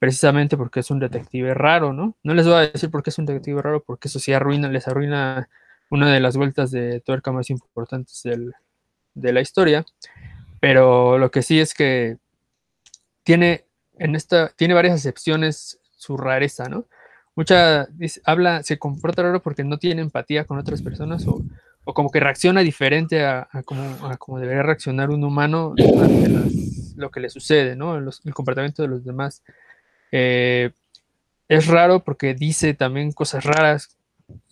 precisamente 0.00 0.56
porque 0.56 0.80
es 0.80 0.90
un 0.90 0.98
detective 0.98 1.54
raro, 1.54 1.92
¿no? 1.92 2.16
No 2.24 2.34
les 2.34 2.46
voy 2.46 2.56
a 2.56 2.60
decir 2.72 2.90
por 2.90 3.04
qué 3.04 3.10
es 3.10 3.18
un 3.18 3.26
detective 3.26 3.62
raro, 3.62 3.84
porque 3.84 4.08
eso 4.08 4.18
sí 4.18 4.32
arruina, 4.32 4.68
les 4.68 4.88
arruina 4.88 5.48
una 5.94 6.12
de 6.12 6.20
las 6.20 6.36
vueltas 6.36 6.70
de 6.70 7.00
tuerca 7.00 7.30
más 7.32 7.50
importantes 7.50 8.22
de 9.14 9.32
la 9.32 9.40
historia, 9.40 9.86
pero 10.60 11.18
lo 11.18 11.30
que 11.30 11.42
sí 11.42 11.60
es 11.60 11.72
que 11.72 12.18
tiene 13.22 13.64
en 13.98 14.16
esta 14.16 14.48
tiene 14.56 14.74
varias 14.74 14.96
excepciones 14.96 15.78
su 15.96 16.16
rareza, 16.16 16.68
¿no? 16.68 16.86
Mucha 17.36 17.86
habla, 18.24 18.62
se 18.62 18.78
comporta 18.78 19.22
raro 19.22 19.40
porque 19.42 19.64
no 19.64 19.78
tiene 19.78 20.02
empatía 20.02 20.44
con 20.44 20.58
otras 20.58 20.82
personas 20.82 21.26
o, 21.26 21.42
como 21.84 22.10
que 22.10 22.20
reacciona 22.20 22.62
diferente 22.62 23.24
a, 23.24 23.48
como, 23.64 24.38
debería 24.38 24.62
reaccionar 24.62 25.10
un 25.10 25.22
humano 25.22 25.74
ante 25.78 26.28
las, 26.28 26.96
lo 26.96 27.10
que 27.10 27.20
le 27.20 27.28
sucede, 27.28 27.76
¿no? 27.76 27.96
El 27.96 28.34
comportamiento 28.34 28.82
de 28.82 28.88
los 28.88 29.04
demás. 29.04 29.42
Eh, 30.12 30.70
es 31.48 31.66
raro 31.66 32.00
porque 32.00 32.34
dice 32.34 32.74
también 32.74 33.12
cosas 33.12 33.44
raras 33.44 33.96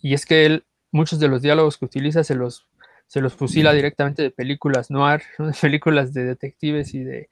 y 0.01 0.13
es 0.13 0.25
que 0.25 0.45
él, 0.45 0.63
muchos 0.93 1.19
de 1.19 1.27
los 1.27 1.41
diálogos 1.41 1.77
que 1.77 1.85
utiliza 1.85 2.23
se 2.23 2.35
los 2.35 2.65
se 3.07 3.21
los 3.21 3.33
fusila 3.33 3.73
directamente 3.73 4.23
de 4.23 4.31
películas 4.31 4.89
noir, 4.89 5.21
¿no? 5.37 5.47
de 5.47 5.53
películas 5.53 6.13
de 6.13 6.23
detectives 6.23 6.93
y 6.93 7.03
de, 7.03 7.29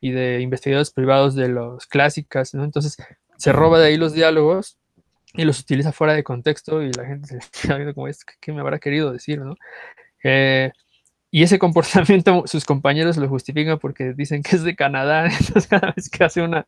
y 0.00 0.12
de 0.12 0.40
investigadores 0.40 0.90
privados 0.90 1.34
de 1.34 1.48
los 1.48 1.86
clásicas, 1.86 2.54
¿no? 2.54 2.64
Entonces 2.64 2.96
se 3.36 3.52
roba 3.52 3.78
de 3.78 3.88
ahí 3.88 3.96
los 3.96 4.14
diálogos 4.14 4.78
y 5.34 5.44
los 5.44 5.60
utiliza 5.60 5.92
fuera 5.92 6.14
de 6.14 6.24
contexto 6.24 6.82
y 6.82 6.92
la 6.92 7.04
gente 7.04 7.28
se 7.40 7.60
queda 7.60 7.76
viendo 7.76 7.94
como 7.94 8.08
es 8.08 8.24
que 8.24 8.52
me 8.52 8.60
habrá 8.60 8.78
querido 8.78 9.12
decir, 9.12 9.40
¿no? 9.40 9.56
Eh, 10.24 10.72
y 11.30 11.42
ese 11.42 11.58
comportamiento 11.58 12.44
sus 12.46 12.64
compañeros 12.64 13.16
lo 13.16 13.28
justifican 13.28 13.78
porque 13.78 14.14
dicen 14.14 14.42
que 14.42 14.56
es 14.56 14.62
de 14.62 14.76
Canadá, 14.76 15.26
entonces 15.26 15.66
cada 15.66 15.92
vez 15.92 16.08
que 16.08 16.24
hace 16.24 16.42
una, 16.42 16.66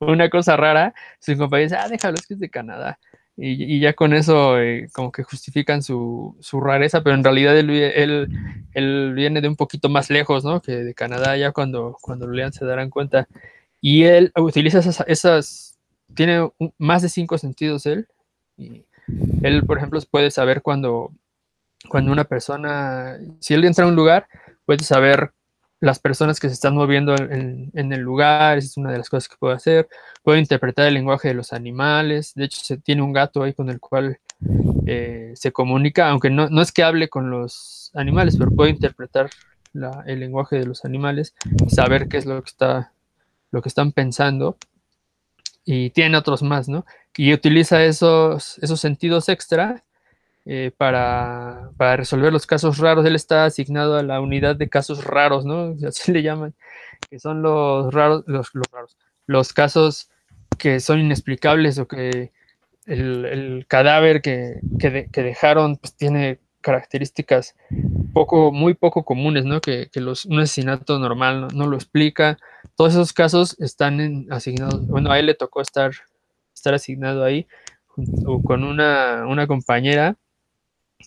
una 0.00 0.30
cosa 0.30 0.56
rara, 0.56 0.94
sus 1.20 1.36
compañeros 1.36 1.72
dicen, 1.72 1.84
ah, 1.84 1.88
déjalo, 1.88 2.16
es 2.16 2.26
que 2.26 2.34
es 2.34 2.40
de 2.40 2.50
Canadá 2.50 2.98
y, 3.42 3.80
ya 3.80 3.94
con 3.94 4.12
eso 4.12 4.60
eh, 4.60 4.88
como 4.92 5.10
que 5.10 5.22
justifican 5.22 5.82
su, 5.82 6.36
rareza, 6.62 7.02
pero 7.02 7.16
en 7.16 7.24
realidad 7.24 7.56
él, 7.56 9.14
viene 9.14 9.40
de 9.40 9.48
un 9.48 9.56
poquito 9.56 9.88
más 9.88 10.10
lejos, 10.10 10.44
¿no? 10.44 10.60
Que 10.60 10.72
de 10.72 10.94
Canadá, 10.94 11.36
ya 11.36 11.52
cuando, 11.52 11.96
cuando 12.00 12.26
lo 12.26 12.34
lean 12.34 12.52
se 12.52 12.66
darán 12.66 12.90
cuenta. 12.90 13.28
Y 13.80 14.04
él 14.04 14.30
utiliza 14.36 14.80
esas, 15.06 15.78
tiene 16.14 16.50
más 16.76 17.00
de 17.02 17.08
cinco 17.08 17.38
sentidos 17.38 17.86
él. 17.86 18.06
Él, 19.42 19.64
por 19.64 19.78
ejemplo, 19.78 19.98
puede 20.10 20.30
saber 20.30 20.60
cuando, 20.60 21.10
cuando 21.88 22.12
una 22.12 22.24
persona, 22.24 23.18
si 23.38 23.54
él 23.54 23.64
entra 23.64 23.86
a 23.86 23.88
un 23.88 23.96
lugar, 23.96 24.26
puede 24.66 24.84
saber 24.84 25.32
las 25.80 25.98
personas 25.98 26.38
que 26.38 26.48
se 26.48 26.54
están 26.54 26.74
moviendo 26.74 27.14
en, 27.16 27.70
en, 27.74 27.92
el 27.92 28.00
lugar, 28.00 28.58
es 28.58 28.76
una 28.76 28.92
de 28.92 28.98
las 28.98 29.08
cosas 29.08 29.28
que 29.28 29.36
puedo 29.38 29.54
hacer. 29.54 29.88
Puedo 30.22 30.38
interpretar 30.38 30.86
el 30.86 30.94
lenguaje 30.94 31.28
de 31.28 31.34
los 31.34 31.52
animales. 31.54 32.32
De 32.34 32.44
hecho, 32.44 32.60
se 32.62 32.76
tiene 32.76 33.00
un 33.02 33.14
gato 33.14 33.42
ahí 33.42 33.54
con 33.54 33.70
el 33.70 33.80
cual 33.80 34.18
eh, 34.86 35.32
se 35.34 35.52
comunica, 35.52 36.08
aunque 36.08 36.30
no, 36.30 36.48
no, 36.48 36.62
es 36.62 36.72
que 36.72 36.82
hable 36.82 37.08
con 37.08 37.30
los 37.30 37.90
animales, 37.94 38.36
pero 38.36 38.50
puedo 38.50 38.68
interpretar 38.68 39.30
el 40.06 40.20
lenguaje 40.20 40.58
de 40.58 40.66
los 40.66 40.84
animales, 40.84 41.34
saber 41.68 42.08
qué 42.08 42.16
es 42.16 42.26
lo 42.26 42.42
que, 42.42 42.50
está, 42.50 42.92
lo 43.50 43.62
que 43.62 43.68
están 43.68 43.92
pensando. 43.92 44.56
Y 45.64 45.90
tiene 45.90 46.16
otros 46.16 46.42
más, 46.42 46.68
¿no? 46.68 46.84
Y 47.16 47.32
utiliza 47.32 47.84
esos, 47.84 48.58
esos 48.58 48.80
sentidos 48.80 49.28
extra 49.28 49.84
eh, 50.52 50.72
para, 50.76 51.70
para, 51.76 51.94
resolver 51.94 52.32
los 52.32 52.44
casos 52.44 52.78
raros. 52.78 53.06
Él 53.06 53.14
está 53.14 53.44
asignado 53.44 53.96
a 53.96 54.02
la 54.02 54.20
unidad 54.20 54.56
de 54.56 54.68
casos 54.68 55.04
raros, 55.04 55.44
¿no? 55.44 55.76
Así 55.86 56.10
le 56.10 56.24
llaman, 56.24 56.54
que 57.08 57.20
son 57.20 57.40
los 57.40 57.94
raros, 57.94 58.24
los, 58.26 58.50
raros, 58.72 58.96
los 59.28 59.52
casos 59.52 60.10
que 60.58 60.80
son 60.80 60.98
inexplicables 60.98 61.78
o 61.78 61.86
que 61.86 62.32
el, 62.86 63.64
cadáver 63.68 64.22
que, 64.22 64.58
que, 64.80 65.22
dejaron 65.22 65.76
pues, 65.76 65.94
tiene 65.94 66.40
características 66.62 67.54
poco, 68.12 68.50
muy 68.50 68.74
poco 68.74 69.04
comunes, 69.04 69.44
¿no? 69.44 69.60
Que, 69.60 69.88
que 69.92 70.00
los, 70.00 70.24
un 70.24 70.40
asesinato 70.40 70.98
normal 70.98 71.42
no, 71.42 71.48
no, 71.54 71.66
lo 71.68 71.76
explica. 71.76 72.38
Todos 72.74 72.94
esos 72.94 73.12
casos 73.12 73.56
están 73.60 74.00
en, 74.00 74.26
asignados, 74.32 74.84
bueno, 74.88 75.12
a 75.12 75.20
él 75.20 75.26
le 75.26 75.34
tocó 75.34 75.60
estar, 75.60 75.92
estar 76.52 76.74
asignado 76.74 77.22
ahí 77.22 77.46
con 78.44 78.64
una, 78.64 79.26
una 79.28 79.46
compañera 79.46 80.16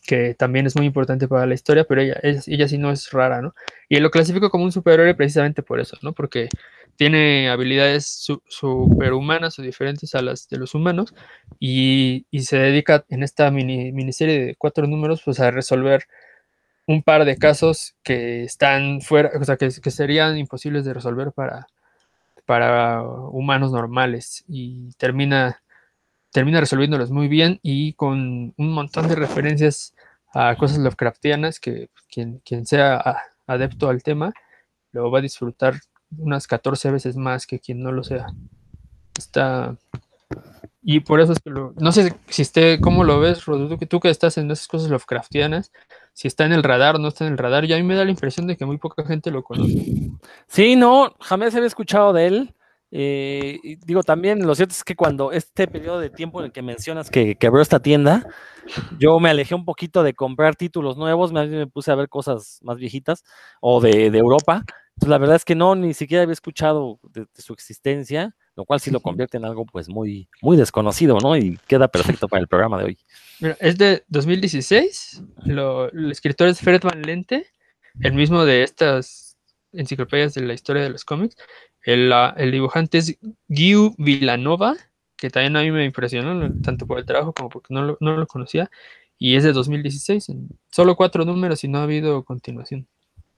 que 0.06 0.34
también 0.34 0.66
es 0.66 0.76
muy 0.76 0.86
importante 0.86 1.28
para 1.28 1.46
la 1.46 1.54
historia, 1.54 1.86
pero 1.86 2.02
ella, 2.02 2.20
ella 2.24 2.68
sí 2.68 2.78
no 2.78 2.92
es 2.92 3.12
rara, 3.12 3.42
¿no? 3.42 3.56
Y 3.90 4.00
lo 4.00 4.12
clasifico 4.12 4.50
como 4.50 4.64
un 4.64 4.72
superhéroe 4.72 5.16
precisamente 5.16 5.64
por 5.64 5.80
eso, 5.80 5.98
¿no? 6.02 6.14
Porque 6.14 6.50
tiene 6.96 7.50
habilidades 7.50 8.06
su, 8.08 8.42
superhumanas 8.48 9.58
o 9.60 9.62
diferentes 9.62 10.14
a 10.16 10.22
las 10.22 10.48
de 10.50 10.58
los 10.58 10.76
humanos 10.76 11.14
y, 11.60 12.26
y 12.32 12.42
se 12.42 12.58
dedica 12.58 13.06
en 13.10 13.24
esta 13.24 13.50
mini, 13.52 13.92
miniserie 13.92 14.46
de 14.46 14.56
cuatro 14.56 14.88
números 14.88 15.22
pues 15.24 15.40
a 15.40 15.52
resolver 15.52 16.06
un 16.86 17.02
par 17.02 17.26
de 17.26 17.38
casos 17.38 17.96
que 18.04 18.44
están 18.44 19.02
fuera, 19.02 19.32
o 19.40 19.44
sea, 19.44 19.58
que, 19.58 19.70
que 19.82 19.92
serían 19.92 20.38
imposibles 20.38 20.86
de 20.86 20.94
resolver 20.94 21.32
para, 21.32 21.68
para 22.46 23.02
humanos 23.04 23.72
normales 23.72 24.44
y 24.48 24.94
termina 24.96 25.63
termina 26.34 26.60
resolviéndolos 26.60 27.12
muy 27.12 27.30
bien 27.30 27.60
y 27.62 27.94
con 27.94 28.54
un 28.58 28.72
montón 28.74 29.08
de 29.08 29.16
referencias 29.16 29.94
a 30.34 30.56
cosas 30.56 30.80
Lovecraftianas 30.80 31.60
que 31.60 31.90
quien, 32.12 32.42
quien 32.44 32.66
sea 32.66 33.22
adepto 33.46 33.88
al 33.88 34.02
tema 34.04 34.34
lo 34.92 35.10
va 35.12 35.20
a 35.20 35.22
disfrutar 35.22 35.76
unas 36.18 36.48
14 36.48 36.92
veces 36.92 37.16
más 37.16 37.46
que 37.46 37.60
quien 37.60 37.82
no 37.82 37.92
lo 37.92 38.04
sea. 38.04 38.28
Está. 39.18 39.76
Y 40.82 41.02
por 41.02 41.22
eso 41.22 41.34
es 41.34 41.40
que 41.40 41.52
lo, 41.52 41.74
no 41.80 41.92
sé 41.92 42.16
si 42.28 42.42
esté, 42.42 42.82
¿cómo 42.82 43.04
lo 43.04 43.20
ves, 43.20 43.46
Rodrigo? 43.46 43.78
Que 43.78 43.86
tú 43.86 44.00
que 44.00 44.10
estás 44.10 44.38
en 44.38 44.50
esas 44.52 44.68
cosas 44.68 44.90
Lovecraftianas, 44.90 45.72
si 46.14 46.28
está 46.28 46.46
en 46.46 46.54
el 46.54 46.64
radar 46.64 46.96
o 46.96 47.00
no 47.00 47.08
está 47.10 47.26
en 47.26 47.34
el 47.34 47.38
radar, 47.38 47.64
y 47.66 47.74
a 47.74 47.78
mí 47.78 47.84
me 47.84 47.96
da 47.96 48.04
la 48.04 48.12
impresión 48.12 48.48
de 48.48 48.58
que 48.58 48.66
muy 48.66 48.78
poca 48.78 49.06
gente 49.06 49.32
lo 49.32 49.44
conoce. 49.44 50.12
Sí, 50.48 50.76
no, 50.76 51.16
jamás 51.20 51.56
había 51.56 51.68
escuchado 51.68 52.12
de 52.12 52.28
él. 52.28 52.54
Eh, 52.96 53.60
digo, 53.88 54.04
también 54.04 54.46
lo 54.46 54.54
cierto 54.54 54.74
es 54.74 54.84
que 54.84 54.96
cuando 54.96 55.32
este 55.32 55.68
periodo 55.68 56.00
de 56.00 56.12
tiempo 56.12 56.40
en 56.40 56.46
el 56.46 56.52
que 56.52 56.62
mencionas 56.62 57.10
que 57.10 57.36
quebró 57.36 57.60
esta 57.60 57.80
tienda, 57.80 58.28
yo 59.00 59.20
me 59.20 59.32
alejé 59.32 59.56
un 59.56 59.66
poquito 59.66 60.04
de 60.04 60.14
comprar 60.14 60.56
títulos 60.56 60.96
nuevos, 60.96 61.34
me 61.34 61.66
puse 61.66 61.92
a 61.92 61.96
ver 61.96 62.08
cosas 62.08 62.60
más 62.62 62.78
viejitas 62.78 63.24
o 63.62 63.82
de, 63.82 64.12
de 64.12 64.18
Europa. 64.20 64.64
Entonces, 64.90 65.10
la 65.10 65.18
verdad 65.18 65.38
es 65.38 65.44
que 65.44 65.56
no, 65.56 65.74
ni 65.74 65.96
siquiera 65.96 66.22
había 66.22 66.34
escuchado 66.34 67.00
de, 67.02 67.22
de, 67.22 67.42
su 67.42 67.54
existencia, 67.54 68.36
lo 68.56 68.64
cual 68.64 68.80
sí 68.80 68.92
lo 68.92 69.00
convierte 69.00 69.38
en 69.38 69.46
algo 69.46 69.66
pues 69.66 69.90
muy, 69.90 70.30
muy 70.44 70.56
desconocido, 70.56 71.18
¿no? 71.20 71.36
Y 71.36 71.58
queda 71.66 71.88
perfecto 71.88 72.28
para 72.28 72.42
el 72.42 72.48
programa 72.48 72.78
de 72.78 72.84
hoy. 72.86 72.98
Mira, 73.40 73.58
es 73.60 73.76
de 73.80 74.04
2016, 74.10 75.24
lo, 75.46 75.92
el 75.92 76.12
escritor 76.12 76.48
es 76.48 76.60
Fred 76.60 76.84
Van 76.84 77.02
Lente, 77.02 77.48
el 78.02 78.14
mismo 78.14 78.46
de 78.46 78.62
estas 78.62 79.23
enciclopedias 79.74 80.34
de 80.34 80.42
la 80.42 80.54
historia 80.54 80.84
de 80.84 80.90
los 80.90 81.06
cómics, 81.06 81.36
el, 81.84 82.12
dibujante 82.52 83.00
es 83.00 83.18
Guy 83.48 83.94
Villanova, 83.98 84.76
que 85.18 85.30
también 85.30 85.56
a 85.58 85.62
mí 85.62 85.72
me 85.72 85.86
impresionó, 85.86 86.52
tanto 86.62 86.88
por 86.88 87.00
el 87.00 87.06
trabajo 87.06 87.34
como 87.34 87.50
porque 87.50 87.74
no 87.74 87.84
lo, 87.84 87.98
no 88.00 88.16
lo 88.16 88.28
conocía, 88.28 88.70
y 89.18 89.36
es 89.36 89.44
de 89.44 89.54
2016, 89.54 90.32
solo 90.72 90.96
cuatro 90.96 91.26
números 91.26 91.64
y 91.64 91.68
no 91.68 91.80
ha 91.80 91.84
habido 91.84 92.24
continuación. 92.24 92.88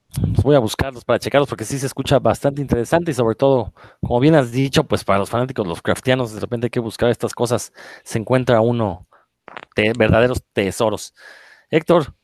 Pues 0.08 0.42
voy 0.42 0.56
a 0.56 0.60
buscarlos 0.60 1.04
para 1.04 1.18
checarlos 1.18 1.48
porque 1.48 1.64
sí 1.64 1.78
se 1.78 1.86
escucha 1.86 2.18
bastante 2.18 2.62
interesante 2.62 3.10
y 3.10 3.14
sobre 3.14 3.34
todo, 3.34 3.74
como 4.00 4.20
bien 4.20 4.34
has 4.34 4.50
dicho, 4.50 4.84
pues 4.84 5.04
para 5.04 5.18
los 5.18 5.28
fanáticos, 5.28 5.66
los 5.66 5.82
craftianos, 5.82 6.32
de 6.32 6.40
repente 6.40 6.66
hay 6.66 6.70
que 6.70 6.80
buscar 6.80 7.10
estas 7.10 7.34
cosas, 7.34 7.72
se 8.02 8.18
encuentra 8.18 8.60
uno 8.60 9.06
de 9.74 9.92
verdaderos 9.96 10.42
tesoros. 10.52 11.14
Héctor. 11.70 12.14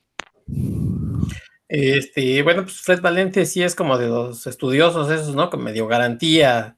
Este, 1.74 2.42
bueno, 2.42 2.64
pues 2.64 2.82
Fred 2.82 3.00
Valente 3.00 3.46
sí 3.46 3.62
es 3.62 3.74
como 3.74 3.96
de 3.96 4.06
los 4.06 4.46
estudiosos 4.46 5.10
esos, 5.10 5.34
¿no? 5.34 5.48
Que 5.48 5.72
dio 5.72 5.86
garantía 5.86 6.76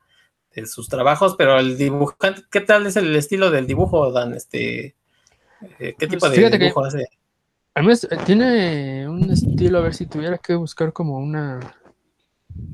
de 0.55 0.68
sus 0.68 0.88
trabajos, 0.88 1.34
pero 1.36 1.59
el 1.59 1.76
dibujante, 1.76 2.42
¿qué 2.49 2.61
tal 2.61 2.86
es 2.86 2.95
el 2.95 3.16
estilo 3.16 3.51
del 3.51 3.66
dibujo, 3.66 4.12
Dan? 4.12 4.34
Este, 4.34 4.95
eh, 5.80 5.97
¿qué 5.99 6.07
tipo 6.07 6.20
pues 6.20 6.30
de 6.30 6.49
dibujo 6.49 6.82
que, 6.82 6.86
hace? 6.86 7.09
Además, 7.74 8.07
tiene 8.24 9.09
un 9.09 9.28
estilo, 9.32 9.78
a 9.78 9.80
ver 9.80 9.95
si 9.95 10.07
tuviera 10.07 10.38
que 10.38 10.55
buscar 10.55 10.92
como 10.92 11.18
una, 11.18 11.59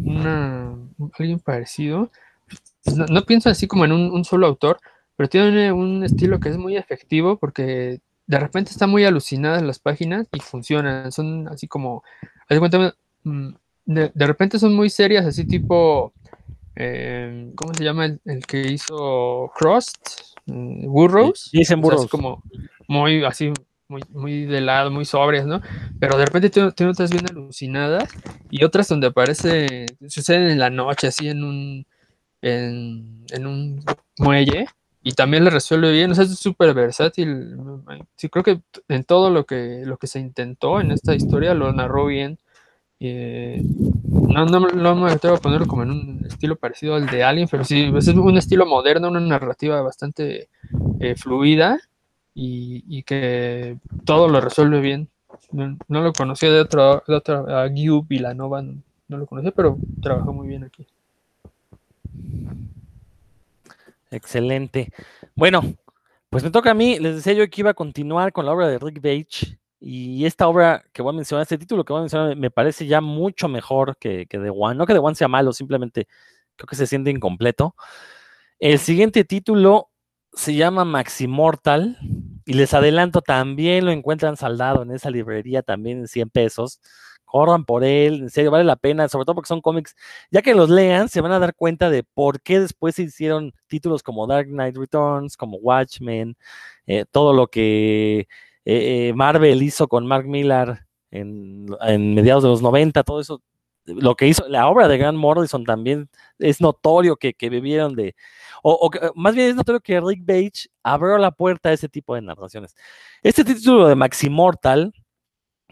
una, 0.05 0.77
alguien 1.19 1.41
parecido. 1.41 2.11
Pues 2.85 2.97
no, 2.99 3.07
no, 3.07 3.23
pienso 3.23 3.49
así 3.49 3.67
como 3.67 3.87
en 3.87 3.93
un, 3.93 4.13
un 4.13 4.27
solo 4.27 4.47
autor, 4.47 4.79
pero 5.17 5.31
tiene 5.31 5.73
un 5.73 6.05
estilo 6.05 6.39
que 6.39 6.51
es 6.51 6.59
muy 6.59 6.77
efectivo 6.77 7.39
porque 7.39 8.01
de 8.31 8.39
repente 8.39 8.71
están 8.71 8.91
muy 8.91 9.05
alucinadas 9.05 9.61
las 9.61 9.81
páginas 9.81 10.29
y 10.33 10.39
funcionan, 10.39 11.11
son 11.11 11.49
así 11.49 11.67
como, 11.67 12.05
mm, 13.25 13.49
de, 13.87 14.13
de 14.15 14.27
repente 14.27 14.61
son 14.61 14.73
muy 14.73 14.89
serias, 14.89 15.27
así 15.27 15.45
tipo, 15.45 16.13
eh, 16.77 17.51
¿cómo 17.57 17.75
se 17.75 17.83
llama 17.83 18.05
el, 18.05 18.21
el, 18.25 18.47
que 18.47 18.61
hizo 18.71 19.51
Crust? 19.57 19.97
eh, 20.47 20.85
Burroughs. 20.87 21.51
O 21.53 21.65
sea, 21.65 21.77
Burroughs. 21.77 22.09
como 22.09 22.45
muy 22.87 23.25
así, 23.25 23.53
muy, 23.89 24.03
muy 24.11 24.45
de 24.45 24.61
lado, 24.61 24.93
muy 24.93 25.05
sobrias, 25.05 25.45
¿no? 25.45 25.61
Pero 25.99 26.17
de 26.17 26.27
repente 26.27 26.51
tiene 26.51 26.93
otras 26.93 27.11
bien 27.11 27.27
alucinadas 27.29 28.09
y 28.49 28.63
otras 28.63 28.87
donde 28.87 29.09
aparece, 29.09 29.87
suceden 30.07 30.51
en 30.51 30.61
la 30.61 30.71
noche, 30.71 31.09
así 31.09 31.29
en 31.29 31.43
un, 31.43 31.87
en, 32.43 33.25
en 33.31 33.47
un 33.49 33.85
muelle 34.19 34.67
y 35.03 35.13
también 35.13 35.45
le 35.45 35.51
resuelve 35.51 35.93
bien, 35.93 36.11
o 36.11 36.15
sea, 36.15 36.25
es 36.25 36.39
súper 36.39 36.75
versátil. 36.75 37.57
Sí, 38.17 38.29
creo 38.29 38.45
que 38.45 38.61
en 38.89 39.05
todo 39.05 39.31
lo 39.31 39.45
que, 39.47 39.83
lo 39.87 39.97
que 39.97 40.07
se 40.07 40.21
intentó 40.21 40.81
en 40.81 40.91
esta 40.93 41.15
historia 41.15 41.55
lo 41.55 41.73
narró 41.73 42.07
bien. 42.07 42.39
Eh, 43.01 43.63
no, 44.05 44.45
no, 44.47 44.61
no 44.61 44.95
me 44.97 45.11
atrevo 45.11 45.37
a 45.37 45.41
ponerlo 45.41 45.67
como 45.67 45.83
en 45.85 45.91
un 45.91 46.27
estilo 46.27 46.57
parecido 46.57 46.97
al 46.97 47.07
de 47.07 47.25
Alien, 47.25 47.49
pero 47.51 47.65
sí, 47.65 47.89
pues, 47.91 48.09
es 48.09 48.15
un 48.15 48.37
estilo 48.37 48.67
moderno, 48.67 49.09
una 49.09 49.21
narrativa 49.21 49.81
bastante 49.83 50.49
eh, 51.01 51.15
fluida 51.17 51.79
y, 52.35 52.85
y 52.89 53.03
que 53.03 53.79
todo 54.05 54.29
lo 54.29 54.41
resuelve 54.41 54.81
bien. 54.81 55.09
No, 55.53 55.77
lo 55.89 56.13
conocía 56.13 56.51
de 56.51 56.61
otro, 56.61 57.03
de 57.07 57.15
otro 57.15 57.49
a 57.49 57.69
Villanova, 57.69 58.63
no, 58.63 58.83
no 59.09 59.17
lo 59.17 59.27
conocía, 59.27 59.53
pero 59.53 59.79
trabajó 60.03 60.33
muy 60.33 60.47
bien 60.49 60.65
aquí. 60.65 60.87
Excelente. 64.11 64.93
Bueno, 65.35 65.63
pues 66.31 66.45
me 66.45 66.51
toca 66.51 66.73
a 66.73 66.75
mí. 66.75 66.99
Les 66.99 67.17
decía 67.17 67.33
yo 67.33 67.49
que 67.49 67.61
iba 67.61 67.71
a 67.71 67.75
continuar 67.75 68.33
con 68.33 68.47
la 68.47 68.53
obra 68.53 68.69
de 68.69 68.79
Rick 68.79 69.01
Beige. 69.01 69.59
Y 69.81 70.27
esta 70.27 70.47
obra 70.47 70.85
que 70.93 71.01
voy 71.03 71.15
a 71.15 71.17
mencionar, 71.17 71.43
este 71.43 71.57
título 71.59 71.85
que 71.85 71.93
voy 71.93 72.01
a 72.01 72.03
mencionar, 72.03 72.37
me 72.37 72.51
parece 72.51 72.87
ya 72.87 73.01
mucho 73.01 73.49
mejor 73.49 73.97
que, 73.97 74.27
que 74.27 74.39
The 74.39 74.51
One. 74.51 74.75
No 74.77 74.87
que 74.87 74.93
The 74.93 74.99
One 74.99 75.15
sea 75.15 75.29
malo, 75.29 75.53
simplemente 75.53 76.07
creo 76.57 76.67
que 76.67 76.77
se 76.77 76.87
siente 76.87 77.11
incompleto. 77.11 77.75
El 78.59 78.79
siguiente 78.79 79.25
título 79.25 79.91
se 80.33 80.55
llama 80.55 80.85
Maximortal. 80.85 81.99
Y 82.47 82.55
les 82.55 82.75
adelanto, 82.75 83.23
también 83.23 83.85
lo 83.85 83.93
encuentran 83.93 84.37
saldado 84.37 84.83
en 84.83 84.91
esa 84.91 85.11
librería, 85.11 85.63
también 85.63 86.01
en 86.01 86.09
100 86.09 86.31
pesos. 86.31 86.81
Corran 87.31 87.65
por 87.65 87.85
él, 87.85 88.23
en 88.23 88.31
serio, 88.31 88.51
vale 88.51 88.65
la 88.65 88.75
pena, 88.75 89.09
sobre 89.09 89.25
todo 89.25 89.37
porque 89.37 89.47
son 89.47 89.61
cómics 89.61 89.95
ya 90.33 90.43
que 90.43 90.53
los 90.53 90.69
lean, 90.69 91.09
se 91.09 91.21
van 91.21 91.31
a 91.31 91.39
dar 91.39 91.55
cuenta 91.55 91.89
de 91.89 92.03
por 92.03 92.41
qué 92.41 92.59
después 92.59 92.97
se 92.97 93.05
hicieron 93.05 93.55
títulos 93.69 94.03
como 94.03 94.27
Dark 94.27 94.49
Knight 94.49 94.77
Returns, 94.77 95.37
como 95.37 95.59
Watchmen, 95.59 96.37
eh, 96.89 97.05
todo 97.09 97.33
lo 97.33 97.47
que 97.47 98.21
eh, 98.21 98.27
eh, 98.65 99.13
Marvel 99.15 99.63
hizo 99.63 99.87
con 99.87 100.09
Mark 100.09 100.27
Millar 100.27 100.89
en, 101.13 101.67
mediados 102.15 102.43
de 102.43 102.49
los 102.49 102.63
90, 102.63 103.05
todo 103.05 103.21
eso, 103.21 103.41
lo 103.85 104.17
que 104.17 104.27
hizo, 104.27 104.49
la 104.49 104.67
obra 104.69 104.89
de 104.89 104.99
Grant 104.99 105.17
Morrison 105.17 105.65
también 105.65 106.09
es 106.41 106.61
notorio 106.61 107.17
que, 107.17 107.35
bebieron 107.49 107.95
de, 107.95 108.17
o, 108.65 108.91
más 109.15 109.37
bien 109.37 109.51
es 109.51 109.55
notorio 109.55 109.81
que 109.81 110.01
Rick 110.01 110.27
Page 110.27 110.69
abrió 110.83 111.17
la 111.19 111.31
puerta 111.31 111.69
a 111.69 111.73
ese 111.75 111.89
tipo 111.89 112.17
de 112.17 112.23
narraciones. 112.23 112.75
Este 113.23 113.45
título 113.45 113.87
de 113.87 113.95
Maximortal, 113.95 114.93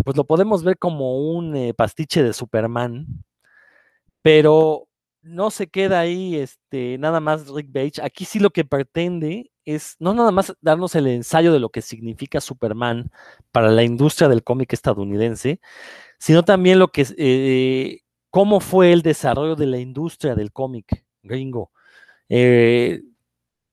pues 0.05 0.16
lo 0.16 0.24
podemos 0.24 0.64
ver 0.64 0.78
como 0.78 1.18
un 1.32 1.57
eh, 1.57 1.74
pastiche 1.74 2.22
de 2.22 2.32
Superman, 2.32 3.07
pero 4.22 4.88
no 5.22 5.51
se 5.51 5.68
queda 5.68 6.01
ahí 6.01 6.36
este, 6.36 6.99
nada 6.99 7.20
más 7.20 7.49
Rick 7.49 7.72
Page. 7.72 8.03
Aquí 8.03 8.24
sí 8.24 8.38
lo 8.38 8.51
que 8.51 8.64
pretende 8.64 9.51
es 9.64 9.96
no 9.99 10.14
nada 10.14 10.30
más 10.30 10.55
darnos 10.61 10.94
el 10.94 11.07
ensayo 11.09 11.53
de 11.53 11.61
lo 11.61 11.70
que 11.70 11.82
significa 11.82 12.40
Superman 12.40 13.11
para 13.53 13.70
la 13.70 13.82
industria 13.82 14.28
del 14.28 14.42
cómic 14.42 14.72
estadounidense, 14.72 15.61
sino 16.18 16.44
también 16.44 16.78
lo 16.78 16.88
que 16.88 17.07
eh, 17.18 18.01
cómo 18.30 18.61
fue 18.61 18.92
el 18.92 19.03
desarrollo 19.03 19.57
de 19.57 19.66
la 19.66 19.78
industria 19.78 20.34
del 20.34 20.53
cómic 20.53 21.05
gringo. 21.22 21.70
Eh, 22.28 23.03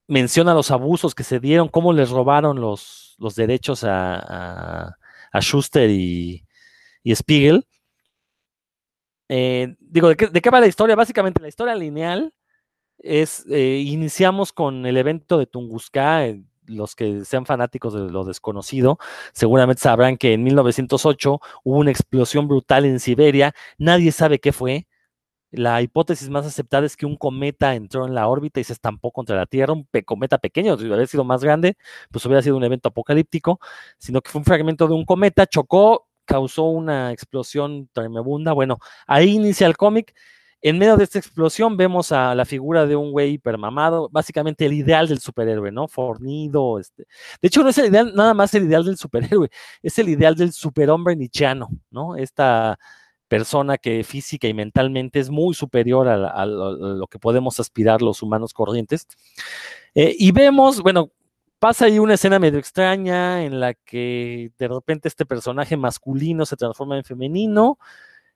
menciona 0.08 0.54
los 0.54 0.72
abusos 0.72 1.16
que 1.16 1.24
se 1.24 1.40
dieron, 1.40 1.70
cómo 1.70 1.94
les 1.94 2.10
robaron 2.10 2.60
los, 2.62 3.16
los 3.18 3.36
derechos 3.36 3.84
a, 3.84 4.98
a 5.36 5.42
Schuster 5.42 5.90
y, 5.90 6.46
y 7.04 7.16
Spiegel. 7.16 7.68
Eh, 9.28 9.76
digo, 9.80 10.10
¿de 10.10 10.16
qué, 10.16 10.28
¿de 10.28 10.42
qué, 10.42 10.50
va 10.50 10.60
la 10.60 10.68
historia? 10.68 10.96
Básicamente 10.96 11.42
la 11.42 11.48
historia 11.48 11.76
lineal 11.76 12.34
es, 13.00 13.46
eh, 13.50 13.84
iniciamos 13.86 14.54
con 14.54 14.86
el 14.86 14.98
evento 14.98 15.38
de 15.38 15.46
Tunguska, 15.48 16.28
eh, 16.28 16.42
los 16.68 16.96
que 16.96 17.26
sean 17.26 17.46
fanáticos 17.46 17.94
de 17.94 18.10
lo 18.12 18.24
desconocido, 18.24 18.98
seguramente 19.34 19.82
sabrán 19.82 20.18
que 20.18 20.34
en 20.34 20.44
1908 20.44 21.40
hubo 21.64 21.78
una 21.78 21.92
explosión 21.92 22.48
brutal 22.48 22.86
en 22.86 23.00
Siberia, 23.00 23.54
nadie 23.78 24.12
sabe 24.12 24.40
qué 24.40 24.52
fue, 24.52 24.88
la 25.58 25.82
hipótesis 25.82 26.30
más 26.30 26.46
aceptada 26.46 26.86
es 26.86 26.98
que 26.98 27.06
un 27.06 27.16
cometa 27.16 27.76
entró 27.76 28.06
en 28.06 28.16
la 28.16 28.28
órbita 28.28 28.60
y 28.60 28.64
se 28.64 28.74
estampó 28.74 29.12
contra 29.12 29.36
la 29.36 29.46
Tierra, 29.46 29.74
un 29.74 29.86
pe 29.86 30.04
cometa 30.04 30.38
pequeño, 30.38 30.78
si 30.78 30.86
hubiera 30.86 31.06
sido 31.08 31.24
más 31.24 31.44
grande, 31.44 31.78
pues 32.12 32.26
hubiera 32.26 32.42
sido 32.42 32.58
un 32.58 32.64
evento 32.64 32.90
apocalíptico, 32.90 33.60
sino 33.98 34.22
que 34.22 34.32
fue 34.32 34.40
un 34.40 34.46
fragmento 34.46 34.88
de 34.88 34.94
un 34.94 35.06
cometa, 35.06 35.46
chocó, 35.48 36.08
causó 36.26 36.64
una 36.64 37.12
explosión 37.12 37.90
tremenda. 37.94 38.54
Bueno, 38.54 38.80
ahí 39.08 39.32
inicia 39.36 39.68
el 39.68 39.78
cómic. 39.78 40.14
En 40.62 40.80
medio 40.80 40.98
de 40.98 41.04
esta 41.04 41.20
explosión 41.20 41.78
vemos 41.78 42.12
a 42.12 42.34
la 42.34 42.44
figura 42.44 42.88
de 42.88 42.96
un 42.96 43.12
güey 43.12 43.34
hipermamado, 43.34 44.10
básicamente 44.10 44.66
el 44.66 44.74
ideal 44.74 45.08
del 45.08 45.20
superhéroe, 45.20 45.72
¿no? 45.72 45.88
Fornido. 45.88 46.80
Este. 46.80 47.06
De 47.42 47.48
hecho, 47.48 47.62
no 47.62 47.70
es 47.70 47.78
el 47.78 47.88
ideal, 47.88 48.14
nada 48.16 48.34
más 48.34 48.54
el 48.56 48.64
ideal 48.64 48.84
del 48.84 48.98
superhéroe, 48.98 49.50
es 49.84 50.00
el 50.00 50.10
ideal 50.10 50.36
del 50.36 50.54
superhombre 50.54 51.16
nichiano, 51.16 51.70
¿no? 51.92 52.16
Esta 52.16 52.80
persona 53.28 53.78
que 53.78 54.04
física 54.04 54.48
y 54.48 54.54
mentalmente 54.54 55.20
es 55.20 55.30
muy 55.30 55.56
superior 55.56 56.08
a, 56.08 56.46
lo 56.46 57.08
que 57.08 57.20
podemos 57.20 57.60
aspirar 57.60 58.02
los 58.02 58.22
humanos 58.22 58.54
corrientes. 58.54 59.08
Eh, 59.96 60.16
y 60.18 60.32
vemos, 60.32 60.82
bueno, 60.82 61.12
pasa 61.60 61.86
ahí 61.86 62.00
una 62.00 62.16
escena 62.16 62.40
medio 62.40 62.60
extraña 62.60 63.44
en 63.44 63.60
la 63.60 63.74
que 63.74 64.52
de 64.58 64.68
repente 64.68 65.08
este 65.08 65.26
personaje 65.26 65.78
masculino 65.78 66.46
se 66.46 66.58
transforma 66.58 66.98
en 66.98 67.04
femenino, 67.04 67.80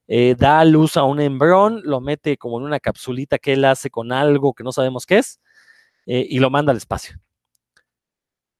eh, 0.07 0.35
da 0.37 0.65
luz 0.65 0.97
a 0.97 1.03
un 1.03 1.19
embrión, 1.21 1.81
lo 1.83 2.01
mete 2.01 2.37
como 2.37 2.59
en 2.59 2.65
una 2.65 2.79
capsulita 2.79 3.37
que 3.37 3.53
él 3.53 3.65
hace 3.65 3.89
con 3.91 4.11
algo 4.11 4.53
que 4.53 4.63
no 4.63 4.71
sabemos 4.71 5.05
qué 5.05 5.19
es, 5.19 5.39
eh, 6.07 6.25
y 6.29 6.39
lo 6.39 6.49
manda 6.49 6.71
al 6.71 6.77
espacio. 6.77 7.19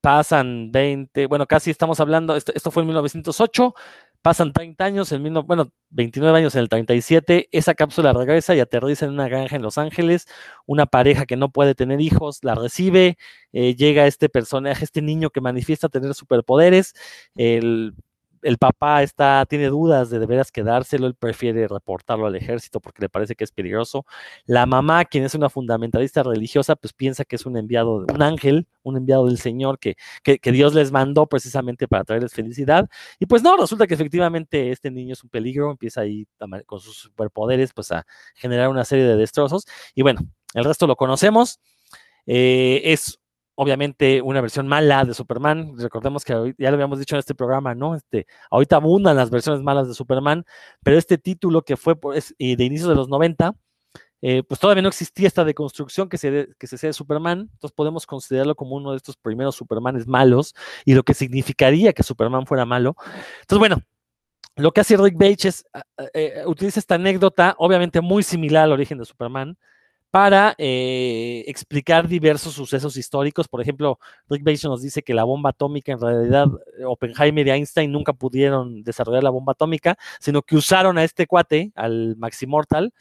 Pasan 0.01 0.71
20, 0.71 1.25
bueno, 1.25 1.45
casi 1.47 1.71
estamos 1.71 1.99
hablando, 1.99 2.36
esto, 2.36 2.53
esto 2.55 2.71
fue 2.71 2.84
en 2.84 2.88
1908, 2.88 3.73
pasan 4.22 4.53
30 4.53 4.84
años, 4.86 5.11
en, 5.11 5.24
bueno, 5.45 5.72
29 5.91 6.38
años 6.38 6.55
en 6.55 6.61
el 6.61 6.70
37, 6.70 7.49
esa 7.51 7.74
cápsula 7.74 8.13
regresa 8.13 8.55
y 8.55 8.59
aterriza 8.59 9.05
en 9.05 9.11
una 9.13 9.28
granja 9.28 9.55
en 9.55 9.61
Los 9.61 9.78
Ángeles, 9.78 10.28
una 10.65 10.86
pareja 10.86 11.26
que 11.26 11.38
no 11.38 11.51
puede 11.51 11.76
tener 11.76 12.01
hijos 12.01 12.39
la 12.43 12.55
recibe, 12.55 13.17
eh, 13.53 13.76
llega 13.76 14.07
este 14.07 14.30
personaje, 14.30 14.84
este 14.84 15.01
niño 15.01 15.30
que 15.30 15.41
manifiesta 15.41 15.89
tener 15.89 16.13
superpoderes, 16.13 16.93
el, 17.36 17.93
el, 18.42 18.58
papá 18.58 19.04
está, 19.04 19.46
tiene 19.48 19.68
dudas 19.68 20.10
de 20.10 20.20
de 20.20 20.26
veras 20.26 20.52
quedárselo, 20.52 21.08
él 21.08 21.16
prefiere 21.16 21.68
reportarlo 21.68 22.28
al 22.28 22.36
ejército 22.36 22.80
porque 22.80 23.02
le 23.02 23.10
parece 23.10 23.36
que 23.36 23.44
es 23.44 23.52
peligroso, 23.52 24.06
la 24.46 24.66
mamá, 24.66 25.06
quien 25.06 25.24
es 25.24 25.34
una 25.36 25.50
fundamentalista 25.50 26.24
religiosa, 26.24 26.76
pues 26.76 26.94
piensa 26.94 27.26
que 27.26 27.36
es 27.36 27.46
un 27.46 27.58
enviado, 27.58 28.06
un 28.14 28.22
ángel, 28.22 28.68
un 28.84 28.98
enviado 28.98 29.26
del 29.28 29.38
Señor 29.38 29.80
que, 29.80 29.96
que, 30.24 30.52
Dios 30.52 30.74
les 30.74 30.92
mandó 30.92 31.28
precisamente 31.28 31.88
para 31.88 32.04
traerles 32.04 32.34
felicidad. 32.34 32.90
Y 33.20 33.26
pues 33.26 33.44
no, 33.44 33.56
resulta 33.58 33.88
que 33.88 33.94
efectivamente 33.94 34.72
este 34.72 34.92
niño 34.92 35.14
es 35.14 35.24
un 35.24 35.30
peligro, 35.30 35.72
empieza 35.72 36.02
ahí 36.02 36.28
con 36.66 36.80
sus 36.80 36.98
superpoderes 36.98 37.74
pues 37.74 37.92
a 37.92 38.06
generar 38.36 38.70
una 38.70 38.86
serie 38.86 39.06
de 39.06 39.16
destrozos. 39.16 39.66
Y 39.96 40.02
bueno, 40.02 40.22
el 40.54 40.64
resto 40.66 40.88
lo 40.88 40.96
conocemos. 40.96 41.60
Eh, 42.26 42.82
es 42.86 43.18
obviamente 43.62 44.22
una 44.22 44.39
versión 44.39 44.70
mala 44.70 45.03
de 45.03 45.14
Superman. 45.14 45.78
Recordemos 45.78 46.24
que 46.24 46.55
ya 46.57 46.70
lo 46.70 46.76
habíamos 46.76 46.97
dicho 46.97 47.16
en 47.16 47.20
este 47.20 47.36
programa, 47.36 47.76
¿no? 47.76 47.93
Este, 47.93 48.26
ahorita 48.49 48.78
abundan 48.78 49.18
las 49.18 49.30
versiones 49.30 49.62
malas 49.62 49.89
de 49.89 49.93
Superman, 49.93 50.45
pero 50.82 50.97
este 50.97 51.18
título 51.18 51.64
que 51.64 51.76
fue 51.76 51.97
pues, 51.97 52.34
de 52.39 52.64
inicios 52.64 52.88
de 52.88 52.95
los 52.95 53.10
90, 53.10 53.53
eh, 54.22 54.43
pues 54.43 54.62
todavía 54.62 54.82
no 54.82 54.88
existía 54.88 55.28
esta 55.28 55.43
deconstrucción 55.43 56.07
que 56.07 56.18
se, 56.18 56.32
de, 56.32 56.49
que 56.57 56.68
se 56.68 56.78
sea 56.78 56.88
de 56.88 56.93
Superman, 56.93 57.49
entonces 57.51 57.74
podemos 57.76 58.05
considerarlo 58.05 58.55
como 58.55 58.78
uno 58.78 58.91
de 58.91 58.97
estos 58.97 59.18
primeros 59.18 59.55
Supermanes 59.55 60.07
malos 60.07 60.55
y 60.86 60.93
lo 60.93 61.03
que 61.03 61.14
significaría 61.14 61.91
que 61.91 62.03
Superman 62.03 62.45
fuera 62.45 62.64
malo. 62.64 62.95
Entonces, 63.41 63.60
bueno, 63.60 63.82
lo 64.55 64.72
que 64.72 64.80
hace 64.80 64.95
Rick 64.95 65.16
Bates 65.16 65.45
es, 65.45 65.66
eh, 66.14 66.43
utiliza 66.45 66.80
esta 66.80 66.95
anécdota, 66.95 67.55
obviamente 67.57 67.99
muy 67.99 68.24
similar 68.24 68.64
al 68.64 68.72
origen 68.72 68.99
de 68.99 69.05
Superman, 69.05 69.57
para 70.12 70.55
eh, 70.57 71.43
explicar 71.47 72.07
diversos 72.07 72.53
sucesos 72.53 72.97
históricos. 72.97 73.47
Por 73.47 73.62
ejemplo, 73.62 73.99
Rick 74.30 74.43
Bates 74.43 74.66
nos 74.66 74.82
dice 74.82 75.03
que 75.03 75.14
la 75.14 75.24
bomba 75.24 75.51
atómica, 75.51 75.91
en 75.91 75.99
realidad, 75.99 76.47
Oppenheimer 76.86 77.47
y 77.47 77.51
Einstein 77.51 77.91
nunca 77.91 78.14
pudieron 78.14 78.84
desarrollar 78.84 79.24
la 79.24 79.30
bomba 79.30 79.53
atómica, 79.53 79.97
sino 80.20 80.41
que 80.41 80.55
usaron 80.55 80.97
a 80.97 81.03
este 81.03 81.28
cuate, 81.28 81.72
al 81.76 82.16
Maximortal, 82.18 82.93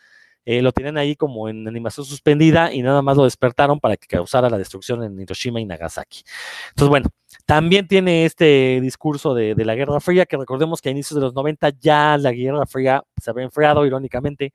eh, 0.45 0.63
lo 0.63 0.73
tienen 0.73 0.97
ahí 0.97 1.15
como 1.15 1.51
en 1.51 1.69
animación 1.69 2.07
suspendida 2.07 2.73
y 2.73 2.81
nada 2.81 3.03
más 3.03 3.19
lo 3.19 3.25
despertaron 3.25 3.81
para 3.81 3.99
que 3.99 4.07
causara 4.07 4.49
la 4.49 4.57
destrucción 4.57 5.05
en 5.05 5.21
Hiroshima 5.21 5.61
y 5.61 5.67
Nagasaki. 5.67 6.23
Entonces, 6.71 6.89
bueno, 6.89 7.09
también 7.45 7.87
tiene 7.87 8.25
este 8.25 8.81
discurso 8.81 9.35
de, 9.35 9.55
de, 9.55 9.65
la 9.67 9.75
Guerra 9.75 10.01
Fría, 10.01 10.25
que 10.25 10.39
recordemos 10.39 10.81
que 10.81 10.89
a 10.89 10.93
inicios 10.93 11.17
de 11.17 11.21
los 11.21 11.35
90 11.35 11.71
ya 11.81 12.17
la 12.17 12.33
Guerra 12.33 12.65
Fría 12.67 13.05
se 13.21 13.31
había 13.31 13.45
enfriado, 13.45 13.85
irónicamente. 13.85 14.55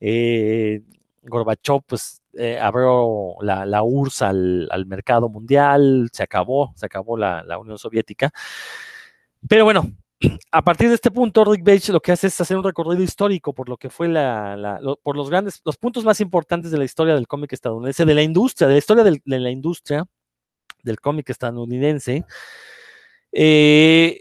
Eh, 0.00 0.80
Gorbachev 1.24 1.82
pues 1.86 2.22
eh, 2.34 2.58
abrió 2.58 3.36
la, 3.40 3.66
la 3.66 3.82
URSS 3.82 4.22
al, 4.22 4.68
al, 4.70 4.86
mercado 4.86 5.28
mundial, 5.28 6.08
se 6.12 6.22
acabó, 6.22 6.72
se 6.76 6.86
acabó 6.86 7.16
la, 7.16 7.42
la 7.44 7.58
Unión 7.58 7.78
Soviética. 7.78 8.30
Pero 9.48 9.64
bueno, 9.64 9.90
a 10.52 10.62
partir 10.62 10.88
de 10.88 10.94
este 10.94 11.10
punto, 11.10 11.44
Rick 11.44 11.64
Page 11.64 11.92
lo 11.92 12.00
que 12.00 12.12
hace 12.12 12.28
es 12.28 12.40
hacer 12.40 12.56
un 12.56 12.64
recorrido 12.64 13.02
histórico 13.02 13.52
por 13.52 13.68
lo 13.68 13.76
que 13.76 13.90
fue 13.90 14.08
la, 14.08 14.56
la 14.56 14.80
por 15.02 15.16
los 15.16 15.30
grandes, 15.30 15.60
los 15.64 15.76
puntos 15.76 16.04
más 16.04 16.20
importantes 16.20 16.70
de 16.70 16.78
la 16.78 16.84
historia 16.84 17.14
del 17.14 17.26
cómic 17.26 17.52
estadounidense, 17.52 18.04
de 18.04 18.14
la 18.14 18.22
industria, 18.22 18.68
de 18.68 18.74
la 18.74 18.78
historia 18.78 19.04
de 19.04 19.40
la 19.40 19.50
industria 19.50 20.04
del 20.82 21.00
cómic 21.00 21.30
estadounidense. 21.30 22.24
Eh, 23.32 24.20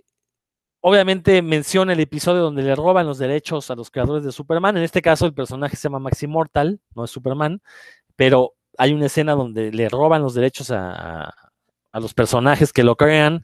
obviamente 0.86 1.42
menciona 1.42 1.94
el 1.94 2.02
episodio 2.02 2.42
donde 2.42 2.62
le 2.62 2.76
roban 2.76 3.08
los 3.08 3.18
derechos 3.18 3.72
a 3.72 3.76
los 3.76 3.90
creadores 3.90 4.26
de 4.26 4.34
Superman. 4.34 4.76
En 4.76 4.84
este 4.84 5.02
caso, 5.02 5.26
el 5.26 5.34
personaje 5.34 5.78
se 5.78 5.84
llama 5.84 6.00
Maxi 6.00 6.28
Mortal, 6.28 6.82
no 6.94 7.06
es 7.06 7.12
Superman, 7.12 7.62
pero 8.18 8.56
hay 8.78 8.92
una 8.92 9.06
escena 9.06 9.34
donde 9.34 9.72
le 9.72 9.88
roban 9.88 10.22
los 10.22 10.34
derechos 10.34 10.72
a, 10.72 11.34
a, 11.92 12.00
los 12.02 12.14
personajes 12.14 12.74
que 12.74 12.84
lo 12.84 12.98
crean. 12.98 13.44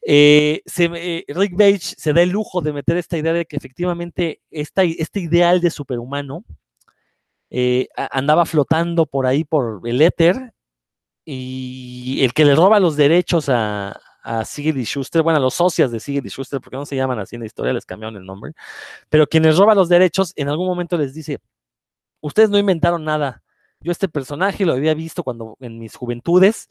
Eh, 0.00 0.62
eh, 0.78 1.24
Rick 1.28 1.58
Page 1.58 1.80
se 1.98 2.14
da 2.14 2.22
el 2.22 2.30
lujo 2.30 2.62
de 2.62 2.72
meter 2.72 2.96
esta 2.96 3.18
idea 3.18 3.34
de 3.34 3.44
que 3.44 3.56
efectivamente 3.56 4.40
esta, 4.50 4.82
este 4.82 5.20
ideal 5.20 5.60
de 5.60 5.70
superhumano 5.70 6.44
eh, 7.50 7.88
andaba 8.10 8.46
flotando 8.46 9.04
por 9.04 9.26
ahí 9.26 9.44
por 9.44 9.82
el 9.84 10.00
éter 10.00 10.54
y 11.26 12.24
el 12.24 12.32
que 12.32 12.46
le 12.46 12.54
roba 12.54 12.80
los 12.80 12.96
derechos 12.96 13.50
a, 13.50 14.00
a 14.22 14.44
Sigurd 14.44 14.76
y 14.78 14.84
Schuster, 14.84 15.22
bueno, 15.22 15.38
a 15.38 15.40
los 15.40 15.54
socios 15.54 15.90
de 15.90 16.00
Sigurd 16.00 16.26
y 16.26 16.28
Schuster, 16.30 16.60
porque 16.60 16.76
no 16.76 16.86
se 16.86 16.96
llaman 16.96 17.18
así 17.18 17.36
en 17.36 17.40
la 17.40 17.46
historia, 17.46 17.72
les 17.72 17.86
cambiaron 17.86 18.16
el 18.16 18.24
nombre, 18.24 18.52
pero 19.08 19.26
quienes 19.26 19.56
roba 19.58 19.74
los 19.74 19.88
derechos 19.88 20.32
en 20.36 20.48
algún 20.48 20.66
momento 20.66 20.96
les 20.98 21.14
dice, 21.14 21.40
ustedes 22.20 22.50
no 22.50 22.58
inventaron 22.58 23.04
nada, 23.04 23.42
yo 23.80 23.92
este 23.92 24.08
personaje 24.08 24.66
lo 24.66 24.74
había 24.74 24.94
visto 24.94 25.22
cuando 25.24 25.56
en 25.60 25.78
mis 25.78 25.96
juventudes, 25.96 26.68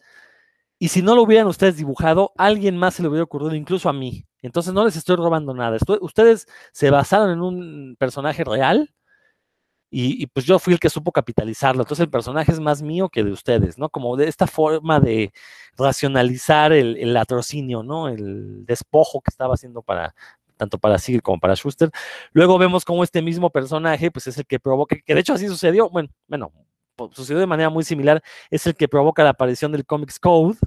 y 0.79 0.89
si 0.89 1.01
no 1.01 1.15
lo 1.15 1.23
hubieran 1.23 1.47
ustedes 1.47 1.75
dibujado, 1.77 2.31
alguien 2.37 2.77
más 2.77 2.95
se 2.95 3.03
le 3.03 3.09
hubiera 3.09 3.25
ocurrido, 3.25 3.53
incluso 3.53 3.89
a 3.89 3.93
mí. 3.93 4.25
Entonces 4.41 4.73
no 4.73 4.85
les 4.85 4.95
estoy 4.95 5.17
robando 5.17 5.53
nada. 5.53 5.77
Ustedes 5.99 6.47
se 6.71 6.89
basaron 6.89 7.31
en 7.31 7.41
un 7.41 7.95
personaje 7.99 8.45
real 8.45 8.89
y, 9.91 10.27
pues 10.27 10.45
yo 10.45 10.59
fui 10.59 10.73
el 10.73 10.79
que 10.79 10.89
supo 10.89 11.11
capitalizarlo. 11.11 11.81
Entonces 11.81 12.03
el 12.03 12.11
personaje 12.11 12.51
es 12.51 12.59
más 12.59 12.81
mío 12.81 13.09
que 13.09 13.23
de 13.23 13.31
ustedes, 13.31 13.77
¿no? 13.77 13.89
Como 13.89 14.15
de 14.17 14.27
esta 14.27 14.45
forma 14.47 14.99
de 14.99 15.31
racionalizar 15.77 16.73
el, 16.73 16.97
el 16.97 17.13
latrocinio, 17.13 17.81
¿no? 17.83 18.07
El 18.07 18.65
despojo 18.65 19.21
que 19.21 19.29
estaba 19.29 19.55
haciendo 19.55 19.81
para 19.81 20.13
tanto 20.57 20.77
para 20.77 20.99
Sigurd 20.99 21.23
como 21.23 21.39
para 21.39 21.55
Schuster. 21.55 21.89
Luego 22.33 22.57
vemos 22.57 22.83
cómo 22.83 23.03
este 23.03 23.21
mismo 23.21 23.49
personaje, 23.49 24.11
pues 24.11 24.27
es 24.27 24.37
el 24.37 24.45
que 24.45 24.59
provoca, 24.59 24.97
que 25.05 25.13
de 25.15 25.21
hecho 25.21 25.33
así 25.33 25.47
sucedió, 25.47 25.89
bueno, 25.89 26.09
bueno, 26.27 26.51
sucedió 27.13 27.39
de 27.39 27.47
manera 27.47 27.69
muy 27.69 27.85
similar, 27.85 28.21
es 28.51 28.67
el 28.67 28.75
que 28.75 28.89
provoca 28.89 29.23
la 29.23 29.29
aparición 29.29 29.71
del 29.71 29.85
Comics 29.85 30.19
Code 30.19 30.57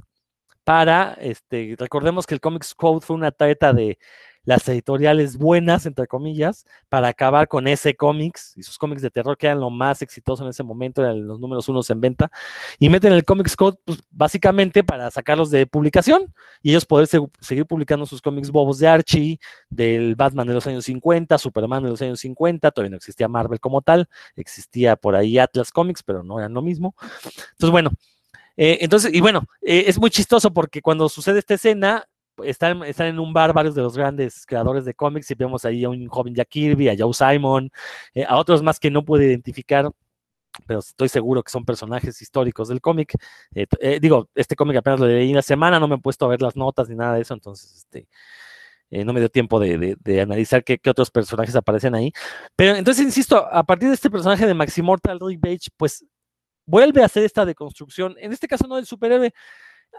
para, 0.64 1.12
este, 1.20 1.76
recordemos 1.78 2.26
que 2.26 2.34
el 2.34 2.40
Comics 2.40 2.74
Code 2.74 3.02
fue 3.02 3.16
una 3.16 3.32
treta 3.32 3.74
de 3.74 3.98
las 4.44 4.68
editoriales 4.68 5.36
buenas, 5.36 5.86
entre 5.86 6.06
comillas, 6.06 6.66
para 6.88 7.08
acabar 7.08 7.48
con 7.48 7.68
ese 7.68 7.94
cómics 7.94 8.54
y 8.56 8.62
sus 8.62 8.78
cómics 8.78 9.02
de 9.02 9.10
terror 9.10 9.36
que 9.36 9.46
eran 9.46 9.60
lo 9.60 9.70
más 9.70 10.02
exitoso 10.02 10.42
en 10.42 10.50
ese 10.50 10.62
momento, 10.62 11.02
eran 11.02 11.26
los 11.26 11.38
números 11.38 11.68
unos 11.68 11.88
en 11.90 12.00
venta, 12.00 12.30
y 12.78 12.88
meten 12.88 13.12
el 13.12 13.24
Comics 13.24 13.56
Code 13.56 13.78
pues, 13.84 14.02
básicamente 14.10 14.82
para 14.82 15.10
sacarlos 15.10 15.50
de 15.50 15.66
publicación 15.66 16.34
y 16.62 16.70
ellos 16.70 16.84
poder 16.84 17.06
se 17.06 17.20
seguir 17.40 17.66
publicando 17.66 18.06
sus 18.06 18.20
cómics 18.20 18.50
bobos 18.50 18.78
de 18.78 18.88
Archie, 18.88 19.38
del 19.70 20.16
Batman 20.16 20.46
de 20.46 20.54
los 20.54 20.66
años 20.66 20.84
50, 20.84 21.38
Superman 21.38 21.82
de 21.84 21.90
los 21.90 22.02
años 22.02 22.20
50, 22.20 22.70
todavía 22.70 22.90
no 22.90 22.96
existía 22.96 23.28
Marvel 23.28 23.60
como 23.60 23.82
tal, 23.82 24.08
existía 24.36 24.96
por 24.96 25.14
ahí 25.14 25.38
Atlas 25.38 25.70
Comics, 25.70 26.02
pero 26.02 26.22
no 26.22 26.38
eran 26.38 26.52
lo 26.52 26.62
mismo. 26.62 26.94
Entonces, 27.52 27.70
bueno, 27.70 27.90
eh, 28.56 28.78
entonces, 28.80 29.12
y 29.14 29.20
bueno, 29.20 29.44
eh, 29.62 29.84
es 29.86 29.98
muy 29.98 30.10
chistoso 30.10 30.52
porque 30.52 30.82
cuando 30.82 31.08
sucede 31.08 31.38
esta 31.38 31.54
escena, 31.54 32.06
están, 32.44 32.82
están, 32.84 33.08
en 33.08 33.18
un 33.18 33.32
bar 33.32 33.52
varios 33.52 33.74
de 33.74 33.82
los 33.82 33.96
grandes 33.96 34.46
creadores 34.46 34.84
de 34.84 34.94
cómics 34.94 35.30
y 35.30 35.34
vemos 35.34 35.64
ahí 35.64 35.84
a 35.84 35.88
un 35.88 36.06
joven 36.08 36.34
Jack 36.34 36.48
Kirby, 36.48 36.88
a 36.88 36.96
Joe 36.98 37.12
Simon, 37.12 37.70
eh, 38.14 38.24
a 38.24 38.36
otros 38.36 38.62
más 38.62 38.80
que 38.80 38.90
no 38.90 39.04
pude 39.04 39.26
identificar, 39.26 39.90
pero 40.66 40.80
estoy 40.80 41.08
seguro 41.08 41.42
que 41.42 41.50
son 41.50 41.64
personajes 41.64 42.20
históricos 42.20 42.68
del 42.68 42.80
cómic. 42.80 43.14
Eh, 43.54 43.66
eh, 43.80 43.98
digo, 44.00 44.28
este 44.34 44.56
cómic 44.56 44.76
apenas 44.76 45.00
lo 45.00 45.06
leí 45.06 45.32
la 45.32 45.42
semana, 45.42 45.80
no 45.80 45.88
me 45.88 45.96
he 45.96 45.98
puesto 45.98 46.26
a 46.26 46.28
ver 46.28 46.42
las 46.42 46.56
notas 46.56 46.88
ni 46.88 46.96
nada 46.96 47.14
de 47.14 47.22
eso, 47.22 47.34
entonces 47.34 47.74
este, 47.74 48.08
no 49.04 49.12
me 49.12 49.20
dio 49.20 49.28
tiempo 49.30 49.58
de, 49.60 49.96
analizar 50.20 50.64
qué, 50.64 50.78
otros 50.88 51.10
personajes 51.10 51.56
aparecen 51.56 51.94
ahí. 51.94 52.12
Pero 52.56 52.76
entonces, 52.76 53.04
insisto, 53.04 53.46
a 53.50 53.62
partir 53.64 53.88
de 53.88 53.94
este 53.94 54.10
personaje 54.10 54.46
de 54.46 54.54
Maximortal, 54.54 55.18
Rick 55.20 55.40
Page, 55.40 55.70
pues 55.76 56.04
vuelve 56.66 57.02
a 57.02 57.06
hacer 57.06 57.24
esta 57.24 57.44
deconstrucción, 57.44 58.14
en 58.18 58.32
este 58.32 58.48
caso 58.48 58.66
no 58.66 58.76
del 58.76 58.86
superhéroe, 58.86 59.32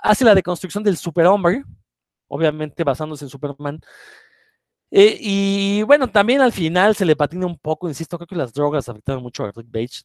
hace 0.01 0.25
la 0.25 0.35
deconstrucción 0.35 0.83
del 0.83 0.97
superhombre, 0.97 1.63
obviamente 2.33 2.83
basándose 2.83 3.25
en 3.25 3.29
Superman. 3.29 3.81
Eh, 4.91 5.17
y 5.19 5.83
bueno, 5.83 6.07
también 6.09 6.41
al 6.41 6.51
final 6.51 6.95
se 6.95 7.05
le 7.05 7.15
patina 7.15 7.45
un 7.47 7.57
poco, 7.57 7.87
insisto, 7.87 8.17
creo 8.17 8.27
que 8.27 8.35
las 8.35 8.53
drogas 8.53 8.89
afectaron 8.89 9.23
mucho 9.23 9.43
a 9.43 9.51
Rick 9.51 9.71
Page. 9.71 10.03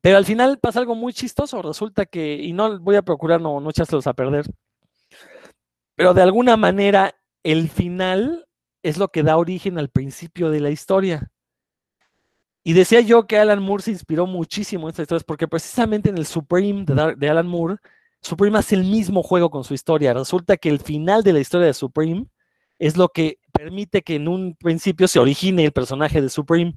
Pero 0.00 0.16
al 0.18 0.24
final 0.24 0.58
pasa 0.58 0.80
algo 0.80 0.94
muy 0.94 1.12
chistoso, 1.12 1.62
resulta 1.62 2.04
que, 2.04 2.34
y 2.34 2.52
no 2.52 2.78
voy 2.80 2.96
a 2.96 3.02
procurar 3.02 3.40
no, 3.40 3.60
no 3.60 3.70
echárselos 3.70 4.06
a 4.06 4.12
perder, 4.12 4.46
pero 5.94 6.12
de 6.12 6.22
alguna 6.22 6.56
manera 6.56 7.14
el 7.42 7.68
final 7.68 8.46
es 8.82 8.98
lo 8.98 9.08
que 9.08 9.22
da 9.22 9.36
origen 9.36 9.78
al 9.78 9.88
principio 9.88 10.50
de 10.50 10.60
la 10.60 10.70
historia. 10.70 11.30
Y 12.64 12.72
decía 12.72 13.00
yo 13.00 13.26
que 13.26 13.38
Alan 13.38 13.62
Moore 13.62 13.82
se 13.82 13.90
inspiró 13.92 14.26
muchísimo 14.26 14.86
en 14.86 14.90
estas 14.90 15.04
historias, 15.04 15.24
porque 15.24 15.48
precisamente 15.48 16.08
en 16.08 16.18
el 16.18 16.26
Supreme 16.26 16.84
de 16.84 17.30
Alan 17.30 17.46
Moore, 17.46 17.76
Supreme 18.24 18.58
hace 18.58 18.74
el 18.74 18.84
mismo 18.84 19.22
juego 19.22 19.50
con 19.50 19.64
su 19.64 19.74
historia. 19.74 20.14
Resulta 20.14 20.56
que 20.56 20.70
el 20.70 20.80
final 20.80 21.22
de 21.22 21.34
la 21.34 21.40
historia 21.40 21.66
de 21.66 21.74
Supreme 21.74 22.26
es 22.78 22.96
lo 22.96 23.08
que 23.10 23.38
permite 23.52 24.02
que 24.02 24.16
en 24.16 24.28
un 24.28 24.56
principio 24.56 25.08
se 25.08 25.18
origine 25.18 25.64
el 25.64 25.72
personaje 25.72 26.22
de 26.22 26.30
Supreme. 26.30 26.74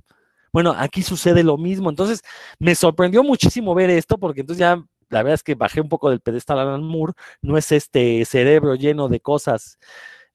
Bueno, 0.51 0.75
aquí 0.77 1.03
sucede 1.03 1.43
lo 1.43 1.57
mismo. 1.57 1.89
Entonces, 1.89 2.21
me 2.59 2.75
sorprendió 2.75 3.23
muchísimo 3.23 3.73
ver 3.73 3.89
esto, 3.89 4.17
porque 4.17 4.41
entonces 4.41 4.59
ya 4.59 4.83
la 5.09 5.23
verdad 5.23 5.35
es 5.35 5.43
que 5.43 5.55
bajé 5.55 5.79
un 5.79 5.87
poco 5.87 6.09
del 6.09 6.19
pedestal 6.19 6.59
Alan 6.59 6.83
Moore. 6.83 7.13
No 7.41 7.57
es 7.57 7.71
este 7.71 8.25
cerebro 8.25 8.75
lleno 8.75 9.07
de 9.07 9.21
cosas 9.21 9.79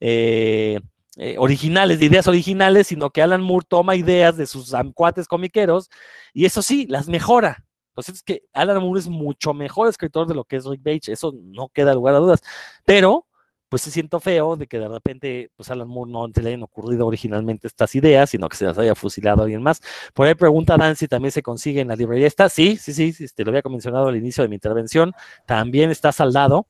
eh, 0.01 0.81
eh, 1.17 1.37
originales, 1.39 1.99
de 1.99 2.07
ideas 2.07 2.27
originales, 2.27 2.87
sino 2.87 3.11
que 3.11 3.21
Alan 3.21 3.43
Moore 3.43 3.67
toma 3.69 3.97
ideas 3.97 4.39
de 4.39 4.47
sus 4.47 4.73
cuates 4.95 5.29
comiqueros 5.29 5.91
y 6.33 6.47
eso 6.47 6.63
sí, 6.63 6.87
las 6.89 7.07
mejora. 7.09 7.65
Entonces 7.93 8.16
es 8.16 8.22
que 8.22 8.43
Alan 8.55 8.82
Moore 8.82 9.01
es 9.01 9.09
mucho 9.09 9.53
mejor 9.53 9.88
escritor 9.88 10.26
de 10.26 10.34
lo 10.34 10.45
que 10.45 10.57
es 10.57 10.64
Rick 10.64 10.82
Page, 10.82 11.12
eso 11.12 11.32
no 11.43 11.68
queda 11.68 11.95
lugar 11.95 12.14
a 12.14 12.18
dudas. 12.18 12.40
Pero, 12.86 13.26
pues 13.68 13.82
se 13.82 13.90
siento 13.90 14.20
feo 14.20 14.57
de 14.57 14.66
que 14.66 14.78
de 14.78 14.88
repente, 14.88 15.51
pues 15.57 15.70
Alan 15.70 15.88
Moore 15.88 16.11
no 16.11 16.28
se 16.34 16.43
le 16.43 16.49
hayan 16.51 16.62
ocurrido 16.62 17.07
originalmente 17.07 17.66
estas 17.66 17.95
ideas, 17.95 18.30
sino 18.30 18.49
que 18.49 18.57
se 18.57 18.64
las 18.66 18.78
haya 18.78 18.95
fusilado 18.95 19.40
a 19.40 19.45
alguien 19.45 19.62
más. 19.62 19.80
Por 20.14 20.26
ahí 20.26 20.34
pregunta 20.34 20.76
Dan 20.76 20.97
si 20.97 21.09
también 21.09 21.32
se 21.32 21.43
consigue 21.43 21.80
en 21.80 21.88
la 21.88 21.97
librería 21.97 22.26
esta. 22.26 22.49
Sí, 22.49 22.76
sí, 22.76 22.93
sí, 22.95 23.12
sí, 23.12 23.26
te 23.34 23.45
lo 23.45 23.51
había 23.51 23.62
mencionado 23.70 24.09
al 24.09 24.16
inicio 24.16 24.43
de 24.43 24.49
mi 24.49 24.57
intervención. 24.57 25.12
También 25.47 25.90
está 25.90 26.12
saldado. 26.12 26.66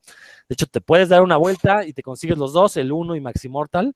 De 0.49 0.55
hecho, 0.55 0.67
te 0.67 0.81
puedes 0.81 1.09
dar 1.09 1.23
una 1.23 1.37
vuelta 1.37 1.87
y 1.87 1.93
te 1.93 2.03
consigues 2.03 2.39
los 2.39 2.53
dos, 2.53 2.77
el 2.77 2.93
uno 2.93 3.17
y 3.17 3.21
Maximortal. 3.21 3.95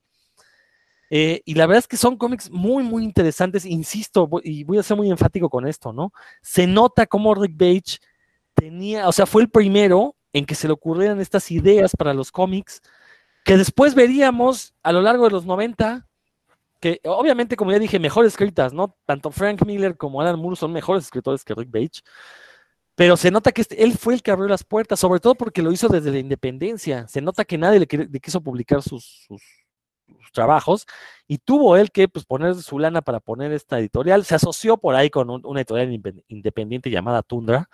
Eh, 1.10 1.42
y 1.44 1.54
la 1.54 1.66
verdad 1.66 1.80
es 1.80 1.88
que 1.88 1.96
son 1.96 2.16
cómics 2.16 2.50
muy, 2.50 2.82
muy 2.82 3.04
interesantes, 3.04 3.64
insisto, 3.64 4.28
y 4.42 4.64
voy 4.64 4.78
a 4.78 4.82
ser 4.82 4.96
muy 4.96 5.10
enfático 5.10 5.48
con 5.48 5.66
esto, 5.66 5.92
¿no? 5.92 6.12
Se 6.42 6.66
nota 6.66 7.06
cómo 7.06 7.34
Rick 7.34 7.56
Page 7.56 7.98
tenía, 8.54 9.08
o 9.08 9.12
sea, 9.12 9.26
fue 9.26 9.42
el 9.42 9.50
primero 9.50 10.16
en 10.32 10.46
que 10.46 10.54
se 10.54 10.66
le 10.66 10.72
ocurrieran 10.72 11.20
estas 11.20 11.50
ideas 11.50 11.94
para 11.96 12.12
los 12.12 12.32
cómics, 12.32 12.82
que 13.44 13.56
después 13.56 13.94
veríamos 13.94 14.74
a 14.82 14.92
lo 14.92 15.00
largo 15.00 15.24
de 15.24 15.30
los 15.30 15.46
90, 15.46 16.06
que 16.80 17.00
obviamente, 17.04 17.56
como 17.56 17.72
ya 17.72 17.78
dije, 17.78 17.98
mejor 17.98 18.26
escritas, 18.26 18.72
¿no? 18.72 18.96
Tanto 19.06 19.30
Frank 19.30 19.64
Miller 19.64 19.96
como 19.96 20.20
Alan 20.20 20.38
Moore 20.38 20.56
son 20.56 20.72
mejores 20.72 21.04
escritores 21.04 21.44
que 21.44 21.54
Rick 21.54 21.70
Page, 21.70 22.02
pero 22.96 23.16
se 23.16 23.30
nota 23.30 23.52
que 23.52 23.60
este, 23.60 23.82
él 23.84 23.96
fue 23.96 24.14
el 24.14 24.22
que 24.22 24.30
abrió 24.30 24.48
las 24.48 24.64
puertas, 24.64 24.98
sobre 24.98 25.20
todo 25.20 25.34
porque 25.36 25.62
lo 25.62 25.70
hizo 25.70 25.86
desde 25.88 26.10
la 26.10 26.18
independencia. 26.18 27.06
Se 27.08 27.20
nota 27.20 27.44
que 27.44 27.58
nadie 27.58 27.80
le, 27.80 27.86
quiso 27.86 28.40
publicar 28.40 28.82
sus 28.82 29.28
trabajos 30.32 30.86
y 31.26 31.38
tuvo 31.38 31.76
él 31.76 31.90
que 31.90 32.08
pues, 32.08 32.24
poner 32.24 32.54
su 32.54 32.78
lana 32.78 33.02
para 33.02 33.20
poner 33.20 33.52
esta 33.52 33.78
editorial. 33.78 34.24
Se 34.24 34.36
asoció 34.36 34.76
por 34.76 34.94
ahí 34.94 35.10
con 35.10 35.30
un, 35.30 35.44
una 35.44 35.60
editorial 35.60 36.00
independiente 36.28 36.90
llamada 36.90 37.22
Tundra. 37.22 37.68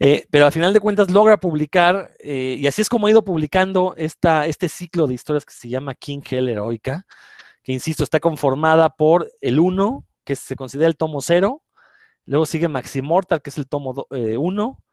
Eh, 0.00 0.26
pero 0.30 0.46
al 0.46 0.52
final 0.52 0.72
de 0.72 0.80
cuentas 0.80 1.10
logra 1.10 1.38
publicar, 1.38 2.10
eh, 2.18 2.56
y 2.58 2.66
así 2.66 2.82
es 2.82 2.88
como 2.88 3.06
ha 3.06 3.10
ido 3.10 3.24
publicando 3.24 3.94
esta, 3.96 4.46
este 4.46 4.68
ciclo 4.68 5.06
de 5.06 5.14
historias 5.14 5.44
que 5.44 5.54
se 5.54 5.68
llama 5.68 5.94
King 5.94 6.20
Hell 6.28 6.48
Heroica, 6.48 7.06
que 7.62 7.72
insisto, 7.72 8.04
está 8.04 8.20
conformada 8.20 8.90
por 8.90 9.30
el 9.40 9.60
1, 9.60 10.04
que 10.24 10.36
se 10.36 10.56
considera 10.56 10.88
el 10.88 10.96
tomo 10.96 11.20
0, 11.20 11.62
luego 12.26 12.44
sigue 12.44 12.68
Maximortal, 12.68 13.40
que 13.40 13.50
es 13.50 13.58
el 13.58 13.68
tomo 13.68 14.06
1, 14.10 14.83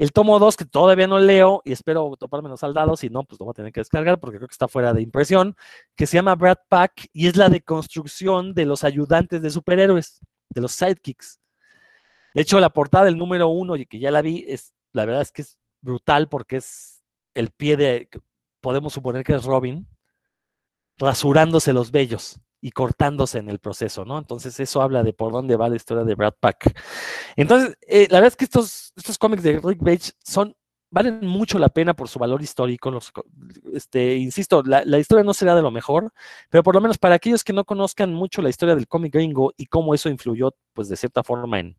el 0.00 0.12
tomo 0.12 0.38
2, 0.38 0.56
que 0.56 0.64
todavía 0.64 1.06
no 1.06 1.18
leo 1.18 1.60
y 1.62 1.72
espero 1.72 2.16
toparme 2.18 2.48
los 2.48 2.60
saldados, 2.60 3.00
si 3.00 3.10
no, 3.10 3.22
pues 3.24 3.38
lo 3.38 3.44
voy 3.44 3.52
a 3.52 3.54
tener 3.54 3.70
que 3.70 3.82
descargar 3.82 4.18
porque 4.18 4.38
creo 4.38 4.48
que 4.48 4.54
está 4.54 4.66
fuera 4.66 4.94
de 4.94 5.02
impresión, 5.02 5.54
que 5.94 6.06
se 6.06 6.16
llama 6.16 6.36
Brad 6.36 6.56
Pack 6.70 7.08
y 7.12 7.26
es 7.26 7.36
la 7.36 7.50
deconstrucción 7.50 8.54
de 8.54 8.64
los 8.64 8.82
ayudantes 8.82 9.42
de 9.42 9.50
superhéroes, 9.50 10.20
de 10.48 10.60
los 10.62 10.72
sidekicks. 10.72 11.38
De 12.32 12.40
hecho, 12.40 12.58
la 12.60 12.70
portada 12.70 13.04
del 13.04 13.18
número 13.18 13.48
uno, 13.48 13.76
y 13.76 13.84
que 13.84 13.98
ya 13.98 14.10
la 14.10 14.22
vi, 14.22 14.46
es, 14.48 14.72
la 14.92 15.04
verdad 15.04 15.20
es 15.20 15.32
que 15.32 15.42
es 15.42 15.58
brutal 15.82 16.30
porque 16.30 16.56
es 16.56 17.02
el 17.34 17.50
pie 17.50 17.76
de, 17.76 18.08
podemos 18.62 18.94
suponer 18.94 19.22
que 19.22 19.34
es 19.34 19.44
Robin, 19.44 19.86
rasurándose 20.96 21.74
los 21.74 21.90
vellos 21.90 22.40
y 22.60 22.72
cortándose 22.72 23.38
en 23.38 23.48
el 23.48 23.58
proceso, 23.58 24.04
¿no? 24.04 24.18
Entonces 24.18 24.58
eso 24.60 24.82
habla 24.82 25.02
de 25.02 25.12
por 25.12 25.32
dónde 25.32 25.56
va 25.56 25.68
la 25.68 25.76
historia 25.76 26.04
de 26.04 26.14
Brad 26.14 26.34
Pack. 26.38 26.78
Entonces, 27.36 27.76
eh, 27.86 28.06
la 28.10 28.18
verdad 28.18 28.28
es 28.28 28.36
que 28.36 28.44
estos, 28.44 28.92
estos 28.96 29.18
cómics 29.18 29.42
de 29.42 29.60
Rick 29.62 29.82
Page 29.82 30.12
son, 30.24 30.54
valen 30.90 31.26
mucho 31.26 31.58
la 31.58 31.68
pena 31.68 31.94
por 31.94 32.08
su 32.08 32.18
valor 32.18 32.42
histórico. 32.42 32.92
Este, 33.72 34.16
insisto, 34.16 34.62
la, 34.64 34.84
la, 34.84 34.98
historia 34.98 35.24
no 35.24 35.34
será 35.34 35.54
de 35.54 35.62
lo 35.62 35.70
mejor, 35.70 36.12
pero 36.50 36.62
por 36.62 36.74
lo 36.74 36.80
menos 36.80 36.98
para 36.98 37.14
aquellos 37.14 37.44
que 37.44 37.52
no 37.52 37.64
conozcan 37.64 38.12
mucho 38.12 38.42
la 38.42 38.50
historia 38.50 38.74
del 38.74 38.88
cómic 38.88 39.14
gringo 39.14 39.52
y 39.56 39.66
cómo 39.66 39.94
eso 39.94 40.08
influyó, 40.08 40.54
pues 40.74 40.88
de 40.88 40.96
cierta 40.96 41.22
forma 41.22 41.60
en, 41.60 41.76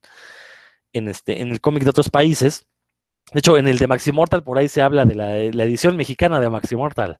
en, 0.93 1.07
este, 1.09 1.41
en 1.41 1.49
el 1.49 1.61
cómic 1.61 1.83
de 1.83 1.89
otros 1.91 2.09
países, 2.09 2.65
de 3.31 3.39
hecho, 3.39 3.57
en 3.57 3.67
el 3.67 3.77
de 3.77 3.87
Maximortal, 3.87 4.43
por 4.43 4.57
ahí 4.57 4.67
se 4.67 4.81
habla 4.81 5.05
de 5.05 5.15
la, 5.15 5.27
la, 5.53 5.63
edición 5.63 5.95
mexicana 5.95 6.39
de 6.39 6.49
Maximortal, 6.49 7.17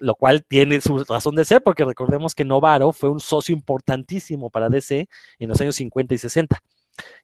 lo 0.00 0.16
cual 0.16 0.44
tiene 0.44 0.80
su 0.80 1.04
razón 1.04 1.36
de 1.36 1.44
ser, 1.44 1.62
porque 1.62 1.84
recordemos 1.84 2.34
que 2.34 2.44
Novaro 2.44 2.92
fue 2.92 3.08
un 3.10 3.20
socio 3.20 3.54
importantísimo 3.54 4.50
para 4.50 4.68
DC 4.68 5.08
en 5.38 5.48
los 5.48 5.60
años 5.60 5.76
50 5.76 6.14
y 6.14 6.18
60. 6.18 6.60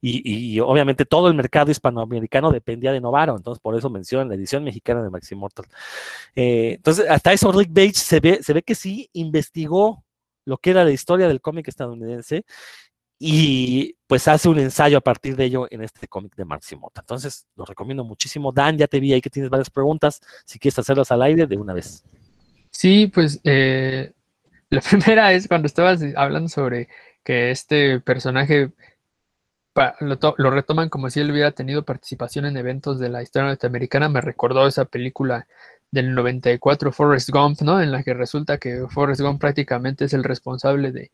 Y, 0.01 0.55
y, 0.55 0.61
obviamente 0.61 1.05
todo 1.05 1.29
el 1.29 1.35
mercado 1.35 1.71
hispanoamericano 1.71 2.51
dependía 2.51 2.93
de 2.93 3.01
Novaro, 3.01 3.37
entonces 3.37 3.61
por 3.61 3.77
eso 3.77 3.91
mencionan 3.91 4.29
la 4.29 4.35
edición 4.35 4.65
mexicana 4.65 5.03
de 5.03 5.11
Maximortal. 5.11 5.67
Eh, 6.35 6.75
entonces, 6.77 7.09
hasta 7.09 7.33
eso 7.33 7.53
Rick 7.53 7.73
Page 7.73 7.95
se 7.95 8.21
ve, 8.21 8.43
se 8.43 8.53
ve 8.53 8.63
que 8.63 8.75
sí 8.75 9.11
investigó 9.13 10.05
lo 10.45 10.59
que 10.59 10.71
era 10.71 10.85
la 10.85 10.91
historia 10.91 11.29
del 11.29 11.41
cómic 11.41 11.69
estadounidense 11.69 12.45
y 13.23 13.97
pues 14.07 14.27
hace 14.29 14.49
un 14.49 14.59
ensayo 14.59 14.97
a 14.97 15.03
partir 15.03 15.37
de 15.37 15.45
ello 15.45 15.69
en 15.71 15.83
este 15.83 16.09
cómic 16.09 16.35
de 16.37 16.47
Maximota. 16.47 17.03
Entonces, 17.03 17.47
lo 17.55 17.67
recomiendo 17.67 18.03
muchísimo. 18.03 18.51
Dan, 18.51 18.79
ya 18.79 18.87
te 18.87 18.99
vi 18.99 19.13
ahí 19.13 19.21
que 19.21 19.29
tienes 19.29 19.51
varias 19.51 19.69
preguntas. 19.69 20.23
Si 20.47 20.59
quieres 20.59 20.79
hacerlas 20.79 21.13
al 21.13 21.21
aire 21.21 21.47
de 21.47 21.59
una 21.59 21.75
vez. 21.75 22.03
Sí, 22.71 23.09
pues 23.09 23.39
eh, 23.45 24.15
la 24.71 24.81
primera 24.81 25.35
es 25.35 25.49
cuando 25.49 25.67
estabas 25.67 26.01
hablando 26.17 26.49
sobre 26.49 26.89
que 27.23 27.51
este 27.51 28.01
personaje 28.01 28.73
lo, 30.01 30.35
lo, 30.39 30.51
retoman 30.51 30.89
como 30.89 31.11
si 31.11 31.21
él 31.21 31.31
hubiera 31.31 31.53
tenido 31.53 31.85
participación 31.85 32.47
en 32.47 32.57
eventos 32.57 32.99
de 32.99 33.11
la 33.11 33.23
historia 33.23 33.49
norteamericana. 33.49 34.09
Me 34.09 34.23
recordó 34.23 34.67
esa 34.67 34.87
película 34.87 35.47
del 35.91 36.15
94, 36.15 36.91
Forrest 36.91 37.29
Gump, 37.29 37.61
¿no? 37.61 37.83
En 37.83 37.93
la 37.93 38.03
que 38.03 38.15
resulta 38.15 38.57
que 38.57 38.87
Forrest 38.89 39.21
Gump 39.21 39.43
prácticamente 39.43 40.07
es 40.07 40.15
el 40.15 40.25
responsable 40.25 40.91
de 40.91 41.11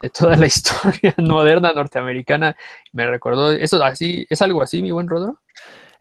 de 0.00 0.10
toda 0.10 0.36
la 0.36 0.46
historia 0.46 1.14
moderna 1.18 1.72
norteamericana. 1.72 2.56
Me 2.92 3.06
recordó, 3.06 3.52
¿eso 3.52 3.82
así, 3.82 4.26
es 4.28 4.42
algo 4.42 4.62
así, 4.62 4.82
mi 4.82 4.90
buen 4.90 5.08
Rodro? 5.08 5.40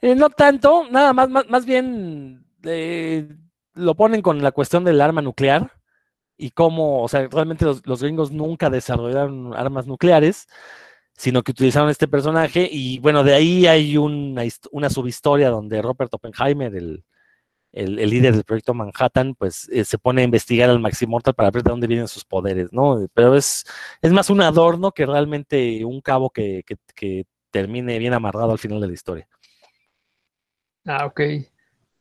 Eh, 0.01 0.15
no 0.15 0.29
tanto, 0.29 0.85
nada 0.91 1.13
más, 1.13 1.29
más, 1.29 1.49
más 1.49 1.65
bien 1.65 2.45
eh, 2.63 3.27
lo 3.73 3.95
ponen 3.95 4.21
con 4.21 4.41
la 4.41 4.51
cuestión 4.51 4.83
del 4.83 5.01
arma 5.01 5.21
nuclear 5.21 5.71
y 6.37 6.51
cómo, 6.51 7.01
o 7.03 7.07
sea, 7.07 7.27
realmente 7.27 7.65
los, 7.65 7.85
los, 7.85 8.01
gringos 8.01 8.31
nunca 8.31 8.69
desarrollaron 8.69 9.55
armas 9.55 9.87
nucleares, 9.87 10.47
sino 11.13 11.41
que 11.41 11.51
utilizaron 11.51 11.89
este 11.89 12.07
personaje 12.07 12.69
y 12.71 12.99
bueno, 12.99 13.23
de 13.23 13.33
ahí 13.33 13.65
hay 13.65 13.97
una, 13.97 14.43
una 14.71 14.89
subhistoria 14.89 15.49
donde 15.49 15.81
Robert 15.81 16.13
Oppenheimer, 16.13 16.75
el, 16.75 17.03
el, 17.77 17.99
el, 17.99 18.09
líder 18.09 18.33
del 18.33 18.43
proyecto 18.43 18.73
Manhattan, 18.73 19.35
pues 19.35 19.69
eh, 19.71 19.85
se 19.85 19.97
pone 19.97 20.21
a 20.21 20.25
investigar 20.25 20.69
al 20.69 20.79
Maximortal 20.79 21.33
para 21.33 21.51
ver 21.51 21.63
de 21.63 21.69
dónde 21.69 21.87
vienen 21.87 22.07
sus 22.07 22.25
poderes, 22.25 22.73
¿no? 22.73 23.07
Pero 23.13 23.35
es, 23.35 23.65
es 24.01 24.11
más 24.11 24.29
un 24.29 24.41
adorno 24.41 24.91
que 24.91 25.05
realmente 25.05 25.83
un 25.85 26.01
cabo 26.01 26.29
que, 26.29 26.63
que, 26.65 26.75
que 26.95 27.25
termine 27.51 27.99
bien 27.99 28.13
amarrado 28.13 28.51
al 28.51 28.59
final 28.59 28.81
de 28.81 28.87
la 28.87 28.93
historia. 28.93 29.27
Ah, 30.85 31.05
ok. 31.05 31.21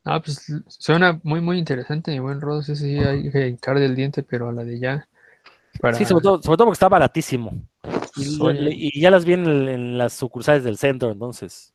Ah, 0.05 0.23
pues 0.23 0.53
suena 0.69 1.21
muy, 1.25 1.41
muy 1.41 1.59
interesante, 1.59 2.13
mi 2.13 2.21
buen 2.21 2.41
Rodo. 2.41 2.63
Sí, 2.63 2.77
sí, 2.77 2.99
hay 2.99 3.31
que 3.31 3.49
hincar 3.49 3.79
del 3.79 3.97
diente, 3.97 4.23
pero 4.23 4.49
a 4.49 4.53
la 4.53 4.65
de 4.65 4.79
ya. 4.79 5.09
Para... 5.81 5.97
Sí, 5.97 6.05
sobre 6.05 6.23
todo, 6.23 6.43
sobre 6.43 6.57
todo 6.57 6.67
porque 6.67 6.77
está 6.77 6.89
baratísimo. 6.89 7.53
Y, 8.17 8.97
y 8.97 9.01
ya 9.01 9.11
las 9.11 9.25
vi 9.25 9.35
en, 9.35 9.47
en, 9.47 9.99
las 9.99 10.13
sucursales 10.13 10.63
del 10.63 10.79
centro, 10.79 11.11
entonces. 11.11 11.75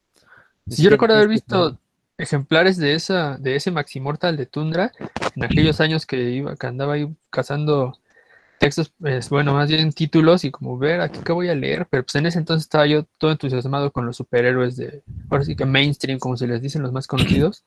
Sí, 0.68 0.82
yo 0.82 0.90
recuerdo 0.90 1.16
haber 1.16 1.28
visto 1.28 1.78
ejemplares 2.22 2.78
de 2.78 2.94
esa, 2.94 3.38
de 3.38 3.56
ese 3.56 3.72
Maximortal 3.72 4.38
de 4.38 4.46
Tundra, 4.46 4.92
en 5.36 5.44
aquellos 5.44 5.82
años 5.82 6.06
que 6.06 6.30
iba, 6.32 6.56
que 6.56 6.68
andaba 6.68 6.94
ahí 6.94 7.14
cazando 7.30 7.98
textos, 8.60 8.94
pues, 9.00 9.30
bueno, 9.30 9.54
más 9.54 9.70
bien 9.70 9.92
títulos 9.92 10.46
y 10.46 10.52
como 10.52 10.78
ver 10.78 11.02
aquí 11.02 11.20
qué 11.26 11.32
voy 11.32 11.50
a 11.50 11.56
leer, 11.56 11.88
pero 11.90 12.04
pues 12.04 12.16
en 12.16 12.28
ese 12.28 12.38
entonces 12.38 12.66
estaba 12.66 12.86
yo 12.86 13.06
todo 13.18 13.32
entusiasmado 13.32 13.92
con 13.92 14.06
los 14.06 14.18
superhéroes 14.18 14.78
de, 14.78 15.02
ahora 15.30 15.44
sí 15.44 15.56
que 15.56 15.66
mainstream, 15.66 16.20
como 16.20 16.38
se 16.38 16.46
les 16.46 16.62
dicen 16.62 16.84
los 16.84 16.92
más 16.92 17.08
conocidos, 17.08 17.64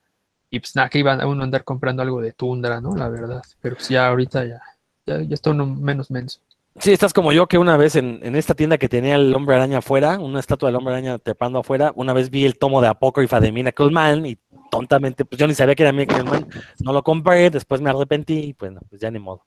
y 0.51 0.61
pues 0.61 0.77
nada, 0.77 0.89
que 0.89 1.01
iba 1.01 1.15
a 1.15 1.27
uno 1.27 1.43
a 1.43 1.45
andar 1.45 1.65
comprando 1.65 2.03
algo 2.03 2.21
de 2.21 2.33
Tundra, 2.33 2.81
¿no? 2.81 2.95
La 2.95 3.09
verdad, 3.09 3.43
pero 3.61 3.75
pues 3.75 3.89
ya 3.89 4.07
ahorita 4.07 4.45
ya, 4.45 4.63
ya, 5.05 5.21
ya 5.21 5.35
está 5.35 5.51
uno 5.51 5.67
menos 5.67 6.13
menso. 6.13 6.41
Sí, 6.81 6.93
estás 6.93 7.13
como 7.13 7.33
yo 7.33 7.47
que 7.47 7.57
una 7.57 7.77
vez 7.77 7.95
en, 7.95 8.19
en, 8.23 8.35
esta 8.35 8.55
tienda 8.55 8.79
que 8.79 8.89
tenía 8.89 9.15
el 9.15 9.33
hombre 9.35 9.55
araña 9.55 9.79
afuera, 9.79 10.19
una 10.19 10.41
estatua 10.41 10.69
del 10.69 10.77
hombre 10.77 10.95
araña 10.95 11.19
trepando 11.19 11.61
afuera, 11.61 11.93
una 11.95 12.13
vez 12.13 12.31
vi 12.31 12.45
el 12.45 12.59
tomo 12.59 12.81
de 12.81 12.89
Apócrifa 12.89 13.39
de 13.39 13.53
Miracle 13.53 13.91
Man 13.91 14.27
y 14.27 14.37
tontamente, 14.71 15.25
pues 15.25 15.39
yo 15.39 15.47
ni 15.47 15.55
sabía 15.55 15.77
que 15.77 15.85
era 15.85 15.93
Miracle 15.93 16.25
Man, 16.25 16.49
no 16.81 16.93
lo 16.93 17.05
compré, 17.05 17.49
después 17.49 17.81
me 17.81 17.91
arrepentí 17.91 18.39
y 18.39 18.55
pues, 18.55 18.73
pues 18.91 19.01
ya 19.01 19.09
ni 19.11 19.21
modo. 19.21 19.45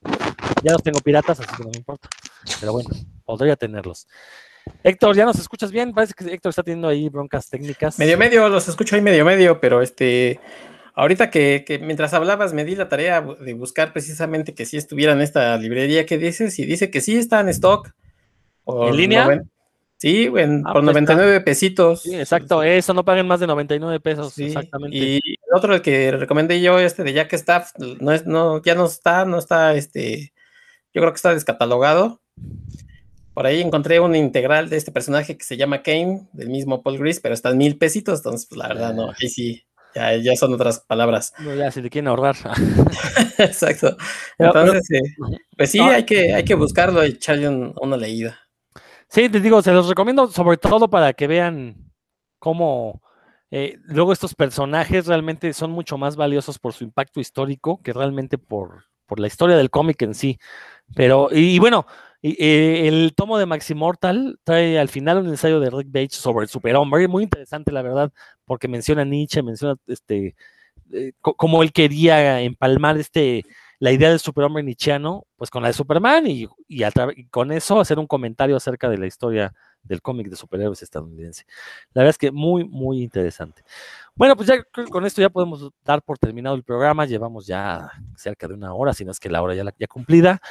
Ya 0.64 0.72
los 0.72 0.82
tengo 0.82 1.00
piratas, 1.02 1.42
así 1.42 1.50
que 1.58 1.64
no 1.64 1.70
me 1.70 1.78
importa. 1.78 2.08
Pero 2.62 2.72
bueno, 2.72 2.90
podría 3.26 3.58
tenerlos. 3.58 4.08
Héctor, 4.84 5.16
¿ya 5.16 5.26
nos 5.26 5.38
escuchas 5.38 5.72
bien? 5.72 5.94
Parece 5.94 6.14
que 6.14 6.34
Héctor 6.34 6.52
está 6.52 6.64
teniendo 6.64 6.88
ahí 6.88 7.10
broncas 7.10 7.50
técnicas. 7.50 8.00
Medio 8.00 8.18
medio, 8.18 8.48
los 8.48 8.68
escucho 8.68 8.96
ahí 8.96 9.02
medio 9.02 9.26
medio, 9.26 9.60
pero 9.60 9.82
este, 9.82 10.40
Ahorita 11.00 11.30
que, 11.30 11.64
que, 11.64 11.78
mientras 11.78 12.16
hablabas 12.16 12.54
me 12.54 12.66
di 12.66 12.76
la 12.76 12.90
tarea 12.90 13.22
de 13.22 13.54
buscar 13.54 13.94
precisamente 13.94 14.56
que 14.56 14.66
sí 14.66 14.78
estuviera 14.78 15.14
en 15.14 15.22
esta 15.22 15.56
librería 15.56 16.08
que 16.08 16.18
dices 16.18 16.58
y 16.58 16.66
dice 16.66 16.90
que 16.90 17.02
sí 17.02 17.16
está 17.16 17.40
en 17.40 17.50
stock. 17.50 17.92
¿En 18.66 18.98
línea? 18.98 19.26
Noven... 19.26 19.52
Sí, 19.98 20.28
en, 20.36 20.64
ah, 20.66 20.74
por 20.74 20.84
pues 20.84 20.86
99 20.86 21.34
está. 21.34 21.46
pesitos. 21.46 22.02
Sí, 22.02 22.16
exacto, 22.16 22.64
eso, 22.64 22.96
no 22.96 23.06
paguen 23.06 23.28
más 23.28 23.40
de 23.40 23.46
99 23.46 24.00
pesos, 24.00 24.34
sí, 24.34 24.46
exactamente. 24.46 24.98
Y 24.98 25.18
el 25.18 25.56
otro, 25.56 25.76
el 25.76 25.84
que 25.84 26.12
recomendé 26.14 26.60
yo, 26.62 26.80
este 26.80 27.04
de 27.04 27.14
Jack 27.14 27.32
Staff, 27.34 27.74
no 27.78 28.12
es, 28.12 28.26
no, 28.26 28.60
ya 28.64 28.74
no 28.74 28.88
está, 28.88 29.24
no 29.26 29.38
está, 29.38 29.76
este, 29.76 30.34
yo 30.96 31.02
creo 31.02 31.12
que 31.12 31.18
está 31.18 31.32
descatalogado. 31.36 32.22
Por 33.36 33.46
ahí 33.46 33.62
encontré 33.62 34.00
un 34.00 34.16
integral 34.16 34.68
de 34.70 34.78
este 34.78 34.92
personaje 34.92 35.38
que 35.38 35.46
se 35.46 35.58
llama 35.58 35.84
Kane, 35.84 36.28
del 36.34 36.50
mismo 36.50 36.82
Paul 36.82 36.98
Gris, 36.98 37.20
pero 37.20 37.36
está 37.36 37.52
en 37.52 37.60
mil 37.60 37.78
pesitos, 37.78 38.20
entonces, 38.20 38.48
pues 38.50 38.58
la 38.58 38.68
verdad, 38.68 38.96
no, 38.96 39.12
ahí 39.12 39.30
sí, 39.30 39.67
ya, 39.98 40.16
ya, 40.18 40.36
son 40.36 40.54
otras 40.54 40.80
palabras. 40.80 41.34
No, 41.40 41.54
ya, 41.56 41.72
si 41.72 41.82
te 41.82 41.90
quieren 41.90 42.08
ahorrar. 42.08 42.36
Exacto. 43.38 43.98
Entonces, 44.38 44.92
eh, 44.92 45.38
pues 45.56 45.72
sí, 45.72 45.80
no, 45.80 45.88
hay, 45.88 46.04
que, 46.04 46.34
hay 46.34 46.44
que 46.44 46.56
buscarlo 46.56 47.04
y 47.06 47.10
echarle 47.10 47.50
un, 47.50 47.74
una 47.82 47.98
leída. 47.98 48.40
Sí, 49.10 49.30
te 49.30 49.40
digo, 49.40 49.62
se 49.62 49.72
los 49.72 49.88
recomiendo 49.88 50.28
sobre 50.28 50.58
todo 50.58 50.90
para 50.90 51.14
que 51.14 51.28
vean 51.28 51.92
cómo 52.40 53.02
eh, 53.52 53.78
luego 53.86 54.12
estos 54.12 54.36
personajes 54.36 55.08
realmente 55.08 55.52
son 55.54 55.72
mucho 55.72 55.98
más 55.98 56.16
valiosos 56.16 56.60
por 56.60 56.74
su 56.74 56.84
impacto 56.84 57.22
histórico 57.22 57.82
que 57.82 57.94
realmente 57.94 58.38
por, 58.38 58.84
por 59.06 59.20
la 59.20 59.28
historia 59.28 59.56
del 59.56 59.70
cómic 59.70 60.02
en 60.02 60.14
sí. 60.14 60.38
Pero, 60.94 61.30
y, 61.32 61.56
y 61.56 61.60
bueno, 61.60 61.86
y, 62.22 62.36
eh, 62.44 62.88
el 62.88 63.14
tomo 63.16 63.38
de 63.38 63.46
Maximortal 63.46 64.40
trae 64.44 64.80
al 64.80 64.90
final 64.90 65.20
un 65.20 65.28
ensayo 65.30 65.60
de 65.60 65.70
Rick 65.70 65.88
Bates 65.88 66.16
sobre 66.16 66.44
el 66.44 66.50
superhombre, 66.50 67.08
muy 67.08 67.24
interesante 67.24 67.72
la 67.72 67.82
verdad, 67.82 68.12
porque 68.46 68.68
menciona 68.68 69.06
Nietzsche, 69.06 69.44
menciona 69.44 69.76
este 69.88 70.36
eh, 70.94 71.12
cómo 71.22 71.64
él 71.64 71.72
quería 71.74 72.42
empalmar 72.42 72.98
este 72.98 73.46
la 73.80 73.92
idea 73.92 74.10
del 74.10 74.20
superhombre 74.20 74.64
nietzscheano, 74.64 75.28
pues 75.36 75.52
con 75.52 75.62
la 75.62 75.70
de 75.70 75.74
Superman 75.74 76.26
y, 76.28 76.48
y, 76.68 76.84
y, 76.84 77.26
con 77.28 77.52
eso 77.52 77.80
hacer 77.80 78.00
un 78.00 78.08
comentario 78.08 78.56
acerca 78.56 78.90
de 78.90 78.98
la 78.98 79.06
historia 79.06 79.54
del 79.84 80.02
cómic 80.02 80.30
de 80.30 80.36
superhéroes 80.36 80.82
estadounidense. 80.82 81.46
La 81.94 82.02
verdad 82.02 82.10
es 82.10 82.18
que 82.18 82.32
muy, 82.32 82.64
muy 82.64 83.02
interesante. 83.04 83.64
Bueno, 84.16 84.36
pues 84.36 84.48
ya 84.48 84.64
con 84.90 85.06
esto 85.06 85.22
ya 85.22 85.30
podemos 85.30 85.70
dar 85.86 86.02
por 86.02 86.18
terminado 86.18 86.56
el 86.56 86.64
programa. 86.64 87.06
Llevamos 87.06 87.46
ya 87.46 87.92
cerca 88.16 88.48
de 88.48 88.56
una 88.56 88.74
hora, 88.74 88.94
si 88.94 89.06
no 89.06 89.12
es 89.12 89.20
que 89.20 89.30
la 89.30 89.42
hora 89.42 89.54
ya, 89.54 89.64
la, 89.64 89.74
ya 89.78 89.88
cumplida. 89.88 90.42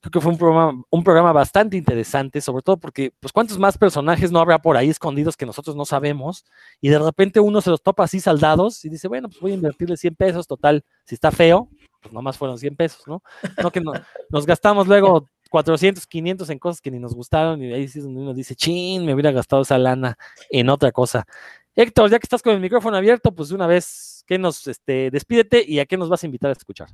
Creo 0.00 0.10
que 0.10 0.20
fue 0.20 0.32
un 0.32 0.38
programa, 0.38 0.82
un 0.90 1.04
programa 1.04 1.32
bastante 1.32 1.76
interesante, 1.76 2.40
sobre 2.40 2.62
todo 2.62 2.76
porque, 2.76 3.12
pues, 3.20 3.32
¿cuántos 3.32 3.58
más 3.58 3.78
personajes 3.78 4.30
no 4.30 4.38
habrá 4.38 4.58
por 4.58 4.76
ahí 4.76 4.90
escondidos 4.90 5.36
que 5.36 5.46
nosotros 5.46 5.74
no 5.76 5.84
sabemos? 5.84 6.44
Y 6.80 6.88
de 6.88 6.98
repente 6.98 7.40
uno 7.40 7.60
se 7.60 7.70
los 7.70 7.82
topa 7.82 8.04
así 8.04 8.20
saldados 8.20 8.84
y 8.84 8.88
dice, 8.88 9.08
bueno, 9.08 9.28
pues 9.28 9.40
voy 9.40 9.52
a 9.52 9.54
invertirle 9.54 9.96
100 9.96 10.14
pesos, 10.14 10.46
total, 10.46 10.84
si 11.04 11.14
está 11.14 11.30
feo, 11.30 11.68
pues 12.00 12.12
nomás 12.12 12.36
fueron 12.36 12.58
100 12.58 12.76
pesos, 12.76 13.02
¿no? 13.06 13.22
No 13.62 13.70
que 13.70 13.80
no, 13.80 13.92
nos 14.30 14.46
gastamos 14.46 14.86
luego 14.86 15.28
400, 15.50 16.06
500 16.06 16.50
en 16.50 16.58
cosas 16.58 16.80
que 16.80 16.90
ni 16.90 16.98
nos 16.98 17.14
gustaron 17.14 17.62
y 17.62 17.72
ahí 17.72 17.84
es 17.84 17.96
uno 17.96 18.34
dice, 18.34 18.54
chin, 18.54 19.04
me 19.04 19.14
hubiera 19.14 19.30
gastado 19.30 19.62
esa 19.62 19.78
lana 19.78 20.16
en 20.50 20.68
otra 20.68 20.92
cosa. 20.92 21.26
Héctor, 21.74 22.10
ya 22.10 22.18
que 22.18 22.24
estás 22.24 22.42
con 22.42 22.54
el 22.54 22.60
micrófono 22.60 22.96
abierto, 22.96 23.32
pues 23.32 23.50
de 23.50 23.54
una 23.54 23.66
vez, 23.66 24.24
¿qué 24.26 24.38
nos, 24.38 24.66
este, 24.66 25.10
despídete 25.10 25.64
y 25.66 25.78
a 25.78 25.86
qué 25.86 25.96
nos 25.96 26.08
vas 26.08 26.22
a 26.22 26.26
invitar 26.26 26.50
a 26.50 26.52
escuchar? 26.52 26.88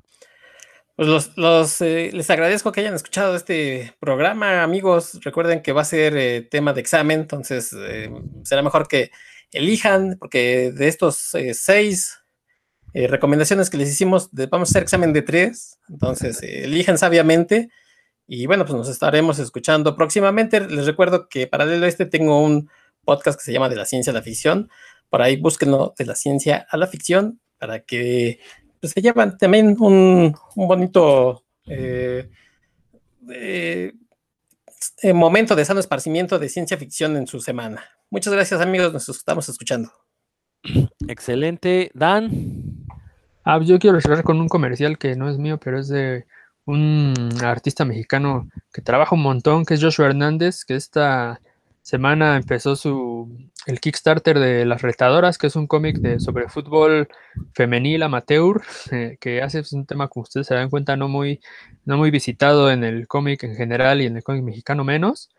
Pues 1.04 1.32
los, 1.36 1.80
eh, 1.80 2.10
les 2.12 2.30
agradezco 2.30 2.70
que 2.70 2.78
hayan 2.78 2.94
escuchado 2.94 3.34
este 3.34 3.92
programa, 3.98 4.62
amigos. 4.62 5.18
Recuerden 5.24 5.60
que 5.60 5.72
va 5.72 5.82
a 5.82 5.84
ser 5.84 6.16
eh, 6.16 6.42
tema 6.42 6.72
de 6.72 6.80
examen, 6.80 7.22
entonces 7.22 7.74
eh, 7.76 8.08
será 8.44 8.62
mejor 8.62 8.86
que 8.86 9.10
elijan, 9.50 10.16
porque 10.20 10.70
de 10.70 10.86
estos 10.86 11.16
seis 11.54 12.20
recomendaciones 12.94 13.68
que 13.68 13.78
les 13.78 13.90
hicimos, 13.90 14.28
vamos 14.48 14.68
a 14.68 14.70
hacer 14.70 14.84
examen 14.84 15.12
de 15.12 15.22
tres, 15.22 15.80
entonces 15.88 16.40
elijan 16.40 16.98
sabiamente. 16.98 17.70
Y 18.28 18.46
bueno, 18.46 18.64
pues 18.64 18.76
nos 18.76 18.88
estaremos 18.88 19.40
escuchando 19.40 19.96
próximamente. 19.96 20.60
Les 20.60 20.86
recuerdo 20.86 21.28
que 21.28 21.48
paralelo 21.48 21.84
a 21.84 21.88
este 21.88 22.06
tengo 22.06 22.40
un 22.40 22.70
podcast 23.04 23.36
que 23.40 23.44
se 23.44 23.52
llama 23.52 23.68
De 23.68 23.74
la 23.74 23.86
ciencia 23.86 24.12
a 24.12 24.14
la 24.14 24.22
ficción. 24.22 24.70
Por 25.10 25.20
ahí 25.20 25.36
búsquenlo 25.36 25.94
de 25.98 26.06
la 26.06 26.14
ciencia 26.14 26.64
a 26.70 26.76
la 26.76 26.86
ficción 26.86 27.40
para 27.58 27.80
que 27.80 28.38
pues, 28.82 28.92
se 28.92 29.00
llevan 29.00 29.38
también 29.38 29.76
un, 29.78 30.34
bonito 30.56 31.44
eh, 31.66 32.28
eh, 33.30 33.92
momento 35.14 35.54
de 35.54 35.64
sano 35.64 35.78
esparcimiento 35.78 36.40
de 36.40 36.48
ciencia 36.48 36.76
ficción 36.76 37.16
en 37.16 37.28
su 37.28 37.40
semana. 37.40 37.84
Muchas 38.10 38.32
gracias 38.32 38.60
amigos, 38.60 38.92
nos 38.92 39.08
estamos 39.08 39.48
escuchando. 39.48 39.92
Excelente. 41.06 41.92
Dan. 41.94 42.30
Ah, 43.44 43.60
yo 43.62 43.78
quiero 43.78 44.00
cerrar 44.00 44.24
con 44.24 44.40
un 44.40 44.48
comercial 44.48 44.98
que 44.98 45.14
no 45.14 45.30
es 45.30 45.38
mío, 45.38 45.60
pero 45.62 45.78
es 45.78 45.86
de 45.86 46.26
un 46.64 47.14
artista 47.40 47.84
mexicano 47.84 48.48
que 48.72 48.82
trabaja 48.82 49.14
un 49.14 49.22
montón, 49.22 49.64
que 49.64 49.74
es 49.74 49.82
Joshua 49.82 50.06
Hernández, 50.06 50.64
que 50.64 50.74
esta 50.74 51.40
semana 51.82 52.36
empezó 52.36 52.76
su 52.76 53.28
el 53.66 53.80
Kickstarter 53.80 54.38
de 54.38 54.64
Las 54.64 54.82
Retadoras, 54.82 55.38
que 55.38 55.46
es 55.48 55.56
un 55.56 55.66
cómic 55.66 55.98
de 55.98 56.18
sobre 56.20 56.48
fútbol 56.48 57.08
femenil 57.54 58.02
amateur, 58.02 58.62
eh, 58.90 59.16
que 59.20 59.42
hace 59.42 59.62
un 59.72 59.86
tema, 59.86 60.08
como 60.08 60.22
ustedes 60.22 60.46
se 60.46 60.54
dan 60.54 60.70
cuenta, 60.70 60.96
no 60.96 61.08
muy, 61.08 61.40
no 61.84 61.96
muy 61.96 62.10
visitado 62.10 62.70
en 62.70 62.84
el 62.84 63.06
cómic 63.06 63.44
en 63.44 63.54
general 63.56 64.00
y 64.00 64.06
en 64.06 64.16
el 64.16 64.22
cómic 64.22 64.42
mexicano 64.42 64.84
menos. 64.84 65.30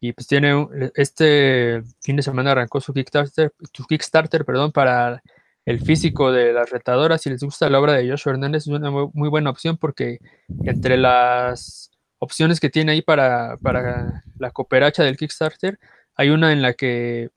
Y 0.00 0.12
pues 0.12 0.26
tiene 0.26 0.68
este 0.94 1.82
fin 2.02 2.16
de 2.16 2.22
semana 2.22 2.52
arrancó 2.52 2.80
su 2.80 2.92
Kickstarter, 2.92 3.52
su 3.72 3.84
Kickstarter, 3.86 4.44
perdón, 4.44 4.72
para 4.72 5.22
el 5.64 5.80
físico 5.80 6.32
de 6.32 6.52
las 6.52 6.70
retadoras. 6.70 7.22
Si 7.22 7.30
les 7.30 7.42
gusta 7.42 7.70
la 7.70 7.80
obra 7.80 7.94
de 7.94 8.08
Joshua 8.08 8.32
Hernández, 8.32 8.64
es 8.64 8.68
una 8.68 8.90
muy 8.90 9.28
buena 9.28 9.50
opción 9.50 9.78
porque 9.78 10.18
entre 10.64 10.96
las 10.98 11.90
opciones 12.18 12.60
que 12.60 12.70
tiene 12.70 12.92
ahí 12.92 13.02
para, 13.02 13.56
para 13.58 14.24
la 14.38 14.50
cooperacha 14.50 15.02
del 15.02 15.16
Kickstarter, 15.16 15.78
hay 16.14 16.30
una 16.30 16.52
en 16.52 16.62
la 16.62 16.74
que 16.74 17.30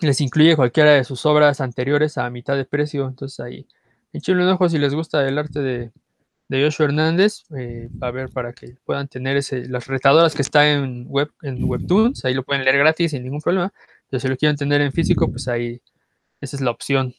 les 0.00 0.20
incluye 0.20 0.56
cualquiera 0.56 0.92
de 0.92 1.04
sus 1.04 1.26
obras 1.26 1.60
anteriores 1.60 2.18
a 2.18 2.30
mitad 2.30 2.56
de 2.56 2.64
precio. 2.64 3.06
Entonces 3.08 3.40
ahí, 3.40 3.66
échenle 4.12 4.44
un 4.44 4.50
ojo 4.50 4.68
si 4.68 4.78
les 4.78 4.94
gusta 4.94 5.26
el 5.26 5.38
arte 5.38 5.60
de, 5.60 5.92
de 6.48 6.64
Joshua 6.64 6.86
Hernández, 6.86 7.44
eh, 7.56 7.88
a 8.00 8.10
ver, 8.10 8.28
para 8.30 8.52
que 8.52 8.76
puedan 8.84 9.08
tener 9.08 9.36
ese, 9.36 9.68
las 9.68 9.86
retadoras 9.86 10.34
que 10.34 10.42
está 10.42 10.70
en 10.70 11.06
web, 11.08 11.30
en 11.42 11.62
Webtoons, 11.62 12.24
ahí 12.24 12.34
lo 12.34 12.42
pueden 12.42 12.64
leer 12.64 12.78
gratis 12.78 13.12
sin 13.12 13.22
ningún 13.22 13.40
problema. 13.40 13.72
Pero 14.08 14.20
si 14.20 14.28
lo 14.28 14.36
quieren 14.36 14.56
tener 14.56 14.80
en 14.80 14.92
físico, 14.92 15.30
pues 15.30 15.46
ahí, 15.46 15.80
esa 16.40 16.56
es 16.56 16.60
la 16.60 16.72
opción. 16.72 17.14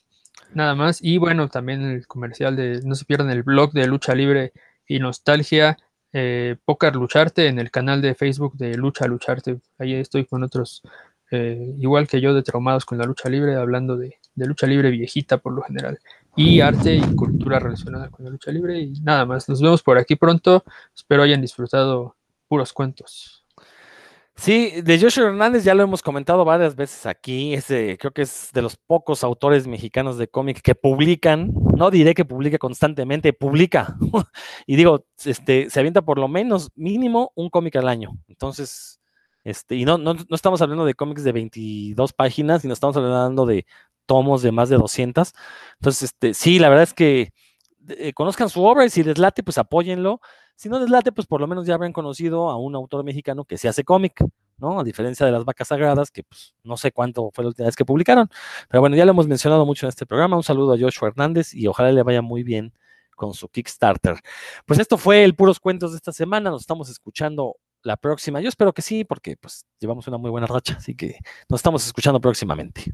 Nada 0.53 0.75
más. 0.75 1.01
Y 1.01 1.17
bueno, 1.17 1.47
también 1.47 1.81
el 1.81 2.07
comercial 2.07 2.57
de, 2.57 2.81
no 2.83 2.95
se 2.95 3.05
pierdan 3.05 3.29
el 3.29 3.43
blog 3.43 3.71
de 3.71 3.87
Lucha 3.87 4.13
Libre 4.15 4.51
y 4.85 4.99
Nostalgia, 4.99 5.77
eh, 6.13 6.57
Lucharte 6.93 7.47
en 7.47 7.59
el 7.59 7.71
canal 7.71 8.01
de 8.01 8.15
Facebook 8.15 8.57
de 8.57 8.75
Lucha 8.75 9.07
Lucharte. 9.07 9.59
Ahí 9.77 9.93
estoy 9.95 10.25
con 10.25 10.43
otros, 10.43 10.81
eh, 11.31 11.75
igual 11.79 12.07
que 12.07 12.21
yo, 12.21 12.33
de 12.33 12.43
traumados 12.43 12.85
con 12.85 12.97
la 12.97 13.05
lucha 13.05 13.29
libre, 13.29 13.55
hablando 13.55 13.97
de, 13.97 14.17
lucha 14.35 14.67
libre 14.67 14.91
viejita 14.91 15.37
por 15.37 15.53
lo 15.53 15.61
general. 15.61 15.99
Y 16.35 16.61
arte 16.61 16.95
y 16.95 17.01
cultura 17.15 17.59
relacionada 17.59 18.09
con 18.09 18.25
la 18.25 18.31
lucha 18.31 18.51
libre. 18.51 18.79
Y 18.79 18.93
nada 19.01 19.25
más, 19.25 19.49
nos 19.49 19.61
vemos 19.61 19.83
por 19.83 19.97
aquí 19.97 20.15
pronto. 20.15 20.63
Espero 20.95 21.23
hayan 21.23 21.41
disfrutado 21.41 22.15
puros 22.47 22.73
cuentos. 22.73 23.40
Sí, 24.35 24.81
de 24.81 24.99
Joshua 24.99 25.25
Hernández 25.27 25.63
ya 25.63 25.75
lo 25.75 25.83
hemos 25.83 26.01
comentado 26.01 26.43
varias 26.45 26.75
veces 26.75 27.05
aquí. 27.05 27.55
creo 27.67 28.11
que 28.11 28.23
es 28.23 28.49
de 28.53 28.61
los 28.61 28.75
pocos 28.75 29.23
autores 29.23 29.67
mexicanos 29.67 30.17
de 30.17 30.27
cómic 30.27 30.61
que 30.61 30.73
publican, 30.73 31.51
no 31.75 31.91
diré 31.91 32.15
que 32.15 32.25
publica 32.25 32.57
constantemente, 32.57 33.33
publica. 33.33 33.95
y 34.65 34.75
digo, 34.77 35.05
este, 35.25 35.69
se 35.69 35.79
avienta 35.79 36.01
por 36.01 36.17
lo 36.17 36.27
menos 36.27 36.69
mínimo 36.75 37.31
un 37.35 37.49
cómic 37.49 37.75
al 37.75 37.87
año. 37.87 38.11
Entonces, 38.27 38.99
este, 39.43 39.75
y 39.75 39.85
no, 39.85 39.97
no, 39.97 40.13
no 40.15 40.35
estamos 40.35 40.61
hablando 40.61 40.85
de 40.85 40.95
cómics 40.95 41.23
de 41.23 41.31
22 41.33 42.13
páginas, 42.13 42.61
sino 42.63 42.73
estamos 42.73 42.97
hablando 42.97 43.45
de 43.45 43.65
tomos 44.07 44.41
de 44.41 44.51
más 44.51 44.69
de 44.69 44.77
200. 44.77 45.33
Entonces, 45.79 46.03
este, 46.03 46.33
sí, 46.33 46.57
la 46.57 46.69
verdad 46.69 46.83
es 46.83 46.93
que 46.93 47.33
eh, 47.89 48.13
conozcan 48.13 48.49
su 48.49 48.63
obra 48.63 48.85
y 48.85 48.89
si 48.89 49.03
les 49.03 49.17
late, 49.17 49.43
pues 49.43 49.57
apóyenlo. 49.57 50.19
Si 50.55 50.69
no 50.69 50.79
les 50.79 50.89
late, 50.89 51.11
pues 51.11 51.27
por 51.27 51.41
lo 51.41 51.47
menos 51.47 51.65
ya 51.65 51.73
habrán 51.75 51.93
conocido 51.93 52.49
a 52.49 52.57
un 52.57 52.75
autor 52.75 53.03
mexicano 53.03 53.45
que 53.45 53.57
se 53.57 53.67
hace 53.67 53.83
cómic, 53.83 54.23
¿no? 54.57 54.79
A 54.79 54.83
diferencia 54.83 55.25
de 55.25 55.31
las 55.31 55.43
vacas 55.45 55.69
sagradas, 55.69 56.11
que 56.11 56.23
pues 56.23 56.53
no 56.63 56.77
sé 56.77 56.91
cuánto 56.91 57.31
fue 57.33 57.43
la 57.43 57.49
última 57.49 57.65
vez 57.65 57.75
que 57.75 57.85
publicaron. 57.85 58.29
Pero 58.69 58.81
bueno, 58.81 58.95
ya 58.95 59.05
lo 59.05 59.11
hemos 59.11 59.27
mencionado 59.27 59.65
mucho 59.65 59.85
en 59.85 59.89
este 59.89 60.05
programa. 60.05 60.37
Un 60.37 60.43
saludo 60.43 60.73
a 60.73 60.77
Joshua 60.79 61.09
Hernández 61.09 61.53
y 61.53 61.67
ojalá 61.67 61.91
le 61.91 62.03
vaya 62.03 62.21
muy 62.21 62.43
bien 62.43 62.73
con 63.15 63.33
su 63.33 63.49
Kickstarter. 63.49 64.19
Pues 64.65 64.79
esto 64.79 64.97
fue 64.97 65.23
el 65.23 65.35
Puros 65.35 65.59
Cuentos 65.59 65.91
de 65.91 65.97
esta 65.97 66.11
semana. 66.11 66.49
Nos 66.49 66.61
estamos 66.61 66.89
escuchando 66.89 67.57
la 67.83 67.97
próxima. 67.97 68.41
Yo 68.41 68.49
espero 68.49 68.73
que 68.73 68.81
sí, 68.81 69.03
porque 69.03 69.37
pues 69.37 69.65
llevamos 69.79 70.07
una 70.07 70.17
muy 70.17 70.31
buena 70.31 70.47
racha, 70.47 70.75
así 70.77 70.95
que 70.95 71.17
nos 71.49 71.59
estamos 71.59 71.85
escuchando 71.85 72.19
próximamente. 72.19 72.93